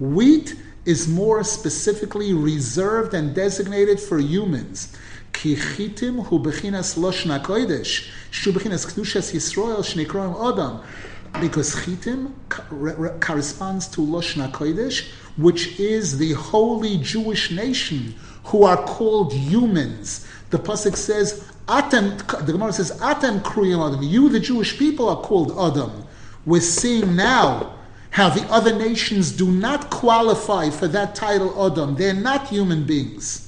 Wheat 0.00 0.54
is 0.84 1.08
more 1.08 1.44
specifically 1.44 2.32
reserved 2.32 3.14
and 3.14 3.34
designated 3.34 4.00
for 4.00 4.18
humans. 4.18 4.96
Because 11.40 11.74
chitim 11.76 12.24
corresponds 13.20 13.86
to 13.88 14.00
loshna 14.00 14.50
kodesh, 14.50 15.08
which 15.36 15.78
is 15.78 16.18
the 16.18 16.32
holy 16.32 16.96
Jewish 16.98 17.50
nation 17.50 18.14
who 18.44 18.64
are 18.64 18.78
called 18.78 19.32
humans. 19.32 20.26
The 20.50 20.58
pasuk 20.58 20.96
says, 20.96 21.44
"Atem." 21.68 22.16
The 22.46 22.52
Gemara 22.52 22.72
says, 22.72 22.92
"Atem 22.92 23.40
kruyim 23.42 23.86
adam." 23.86 24.02
You, 24.02 24.28
the 24.30 24.40
Jewish 24.40 24.78
people, 24.78 25.08
are 25.08 25.20
called 25.20 25.52
adam. 25.52 25.92
We're 26.46 26.60
seeing 26.60 27.14
now 27.14 27.74
how 28.10 28.30
the 28.30 28.42
other 28.50 28.74
nations 28.74 29.32
do 29.32 29.50
not 29.50 29.90
qualify 29.90 30.70
for 30.70 30.88
that 30.88 31.14
title 31.14 31.54
Adam. 31.64 31.94
They're 31.94 32.14
not 32.14 32.48
human 32.48 32.84
beings. 32.84 33.47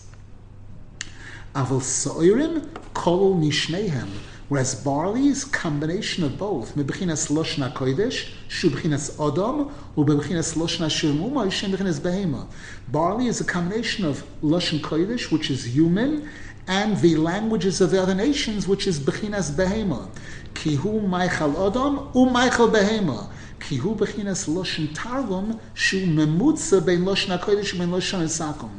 Aval 1.55 1.81
Soirim 1.81 2.65
Kol 2.95 3.35
Mishnehem. 3.35 4.09
Whereas 4.49 4.75
barley 4.75 5.27
is 5.27 5.45
combination 5.45 6.23
of 6.23 6.39
both. 6.39 6.77
Mebechinas 6.77 7.31
Loshna 7.31 7.73
Kodesh, 7.73 8.33
Shubchinas 8.49 9.17
Odom, 9.17 9.73
Ubebechinas 9.97 10.57
Loshna 10.57 10.87
Shirmuma, 10.87 11.47
Shembechinas 11.47 12.01
Behema. 12.01 12.47
Barley 12.89 13.27
is 13.27 13.41
a 13.41 13.45
combination 13.45 14.05
of 14.05 14.25
Loshan 14.43 14.81
Kodesh, 14.81 15.33
which 15.33 15.51
is 15.51 15.65
human, 15.65 16.29
and 16.69 16.97
the 16.99 17.17
languages 17.17 17.81
of 17.81 17.91
the 17.91 18.01
other 18.01 18.15
nations, 18.15 18.69
which 18.69 18.87
is 18.87 19.01
Bechinas 19.01 19.51
Behema. 19.51 20.09
Kihu 20.55 21.09
Maichal 21.09 21.55
Odom, 21.55 22.15
U 22.15 22.27
Maichal 22.27 22.71
Behema. 22.71 23.29
Kihu 23.61 23.97
bechinas 23.97 24.49
loshen 24.49 24.93
targum 24.95 25.61
shu 25.75 26.07
memutza 26.07 26.85
bein 26.85 27.05
loshen 27.05 27.37
hakodesh 27.37 27.77
bein 27.79 27.91
loshen 27.91 28.23
esakum. 28.23 28.71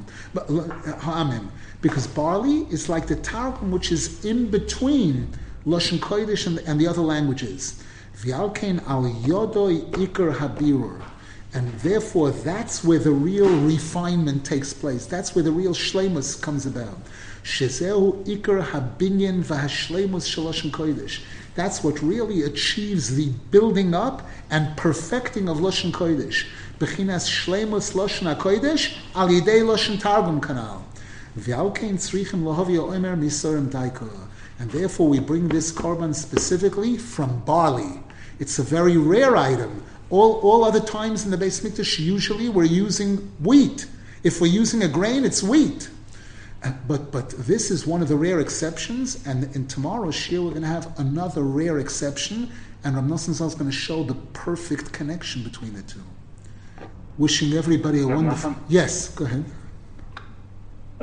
Ha'amim. 1.01 1.47
Uh, 1.47 1.51
Because 1.81 2.07
barley 2.07 2.67
is 2.71 2.89
like 2.89 3.07
the 3.07 3.15
targum 3.15 3.71
which 3.71 3.91
is 3.91 4.23
in 4.23 4.49
between 4.49 5.29
loshen 5.65 5.99
kodesh 5.99 6.47
and, 6.47 6.59
and 6.59 6.79
the 6.79 6.87
other 6.87 7.01
languages. 7.01 7.83
V'alkein 8.17 8.87
al 8.87 9.03
yodoi 9.03 9.89
ikar 9.91 10.35
habirur. 10.35 11.01
And 11.53 11.67
therefore, 11.79 12.31
that's 12.31 12.81
where 12.83 12.99
the 12.99 13.11
real 13.11 13.49
refinement 13.59 14.45
takes 14.45 14.73
place. 14.73 15.05
That's 15.05 15.35
where 15.35 15.43
the 15.43 15.51
real 15.51 15.73
shlemus 15.73 16.41
comes 16.41 16.65
about. 16.65 16.97
Shezeu 17.43 18.23
ikar 18.25 18.63
habinyan 18.63 19.43
v'hashlemus 19.43 20.27
shaloshen 20.29 20.71
kodesh. 20.71 21.21
That's 21.55 21.83
what 21.83 22.01
really 22.01 22.43
achieves 22.43 23.15
the 23.15 23.29
building 23.51 23.93
up 23.93 24.25
and 24.49 24.75
perfecting 24.77 25.49
of 25.49 25.57
Lashon 25.57 25.91
Kodesh. 25.91 26.47
Bechinas 26.79 27.27
Shleimus 27.27 27.93
Lashon 27.93 28.33
HaKodesh 28.33 28.97
al 29.15 29.27
Yidei 29.27 29.61
Lashon 29.61 29.99
Targum 29.99 30.39
Kanal. 30.39 30.81
V'alkein 31.37 31.93
tzrichim 31.93 32.43
lohavia 32.43 32.79
omer 32.79 33.15
misorim 33.15 33.69
daiko. 33.69 34.09
And 34.59 34.69
therefore 34.71 35.07
we 35.07 35.19
bring 35.19 35.47
this 35.47 35.71
korban 35.71 36.13
specifically 36.13 36.97
from 36.97 37.39
barley. 37.45 38.01
It's 38.39 38.59
a 38.59 38.63
very 38.63 38.97
rare 38.97 39.35
item. 39.35 39.83
All, 40.09 40.39
all 40.41 40.63
other 40.63 40.81
times 40.81 41.23
in 41.25 41.31
the 41.31 41.37
Beis 41.37 41.61
Mikdash, 41.61 41.99
usually 41.99 42.49
we're 42.49 42.65
using 42.65 43.17
wheat. 43.39 43.87
If 44.23 44.41
we're 44.41 44.47
using 44.47 44.83
a 44.83 44.87
grain, 44.87 45.23
it's 45.23 45.41
wheat. 45.41 45.89
Uh, 46.63 46.73
but 46.87 47.11
but 47.11 47.29
this 47.31 47.71
is 47.71 47.87
one 47.87 48.01
of 48.01 48.07
the 48.07 48.15
rare 48.15 48.39
exceptions, 48.39 49.25
and 49.25 49.55
in 49.55 49.65
tomorrow's 49.67 50.15
shiur 50.15 50.43
we're 50.43 50.51
going 50.51 50.61
to 50.61 50.67
have 50.67 50.99
another 50.99 51.41
rare 51.41 51.79
exception, 51.79 52.51
and 52.83 52.95
Ram 52.95 53.09
Nosson 53.09 53.29
is 53.29 53.55
going 53.55 53.69
to 53.69 53.75
show 53.75 54.03
the 54.03 54.13
perfect 54.33 54.91
connection 54.91 55.43
between 55.43 55.73
the 55.73 55.81
two. 55.81 56.03
Wishing 57.17 57.53
everybody 57.53 58.01
a 58.01 58.07
wonderful. 58.07 58.55
Yes, 58.69 59.09
go 59.09 59.25
ahead. 59.25 59.45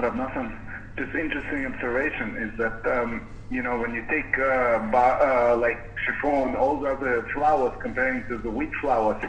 Nosson, 0.03 0.57
this 0.97 1.09
interesting 1.15 1.67
observation 1.67 2.37
is 2.37 2.59
that 2.59 2.87
um, 2.87 3.29
you 3.51 3.63
know 3.63 3.79
when 3.79 3.95
you 3.95 4.05
take 4.09 4.39
uh, 4.39 4.79
ba- 4.91 5.19
uh, 5.21 5.57
like 5.61 5.79
chiffon, 6.07 6.55
all 6.55 6.81
the 6.81 6.89
other 6.93 7.27
flours 7.35 7.73
comparing 7.83 8.25
to 8.29 8.39
the 8.39 8.51
wheat 8.51 8.71
flours, 8.81 9.21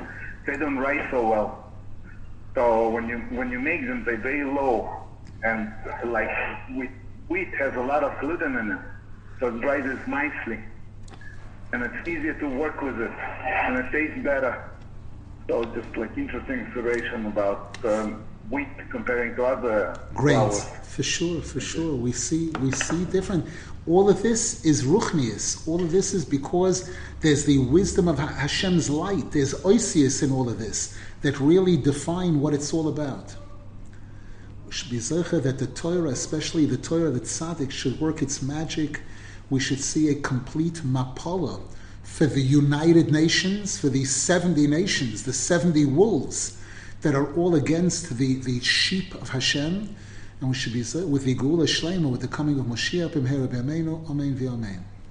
they 0.46 0.58
don't 0.58 0.78
rise 0.78 1.08
so 1.12 1.28
well. 1.28 1.74
So 2.56 2.90
when 2.90 3.08
you 3.08 3.18
when 3.32 3.50
you 3.50 3.60
make 3.60 3.82
them, 3.88 4.04
they're 4.06 4.22
very 4.22 4.44
low, 4.46 4.90
and 5.44 5.72
like 6.06 6.30
wheat, 6.78 6.92
wheat 7.30 7.50
has 7.60 7.74
a 7.76 7.82
lot 7.82 8.04
of 8.04 8.12
gluten 8.22 8.56
in 8.56 8.72
it, 8.72 8.80
so 9.40 9.48
it 9.48 9.66
rises 9.66 10.00
nicely, 10.08 10.60
and 11.74 11.84
it's 11.84 12.08
easier 12.08 12.36
to 12.40 12.48
work 12.48 12.82
with 12.82 13.00
it, 13.00 13.12
and 13.66 13.78
it 13.78 13.92
tastes 13.92 14.24
better. 14.24 14.66
So 15.50 15.66
just 15.74 15.98
like 15.98 16.16
interesting 16.16 16.62
observation 16.68 17.26
about 17.26 17.80
um, 17.86 18.29
wheat 18.50 18.68
comparing 18.90 19.36
to 19.36 19.44
other 19.46 19.96
Grains, 20.14 20.64
flours. 20.64 20.88
for 20.88 21.04
sure, 21.04 21.42
for 21.42 21.60
sure. 21.60 21.96
We 21.96 22.12
see 22.12 22.50
we 22.62 22.72
see 22.72 23.06
different. 23.06 23.46
All 23.88 24.10
of 24.10 24.22
this 24.22 24.66
is 24.66 24.84
ruchnius. 24.84 25.68
All 25.68 25.82
of 25.82 25.92
this 25.92 26.14
is 26.14 26.26
because 26.26 26.90
there's 27.22 27.46
the 27.46 27.60
wisdom 27.60 28.08
of 28.08 28.20
Hashem's 28.20 28.90
light. 28.90 29.32
There's 29.32 29.54
oisius 29.64 30.22
in 30.24 30.32
all 30.32 30.50
of 30.50 30.60
this 30.60 30.98
that 31.22 31.40
really 31.40 31.78
define 31.78 32.40
what 32.40 32.54
it's 32.54 32.74
all 32.74 32.88
about. 32.88 33.36
We 34.66 34.72
should 34.72 34.92
be 34.92 34.98
zecher 34.98 35.42
that 35.42 35.58
the 35.58 35.68
Torah, 35.68 36.10
especially 36.10 36.66
the 36.66 36.78
Torah 36.78 37.10
that 37.10 37.24
tzaddik, 37.24 37.72
should 37.72 38.00
work 38.00 38.22
its 38.22 38.42
magic. 38.42 39.02
We 39.50 39.60
should 39.60 39.80
see 39.80 40.10
a 40.10 40.16
complete 40.16 40.82
mapala 40.86 41.60
for 42.04 42.28
the 42.28 42.42
United 42.42 43.12
Nations, 43.12 43.80
for 43.80 43.90
these 43.90 44.14
70 44.14 44.68
nations, 44.68 45.24
the 45.24 45.34
70 45.34 45.86
wolves 45.86 46.59
that 47.02 47.16
are 47.16 47.34
all 47.36 47.56
against 47.56 48.18
the, 48.18 48.36
the 48.42 48.60
sheep 48.62 49.16
of 49.16 49.30
Hashem. 49.30 49.96
And 50.42 50.50
we 50.50 50.56
should 50.56 50.74
be 50.74 50.80
with 50.80 51.24
the 51.26 51.36
Geula 51.36 51.66
Shlema, 51.66 52.10
with 52.10 52.22
the 52.22 52.28
coming 52.28 52.60
of 52.60 52.66
Moshiach, 52.66 53.12
B'yameinu, 53.12 54.10
Amen 54.10 54.36
v'Amen. 54.36 54.99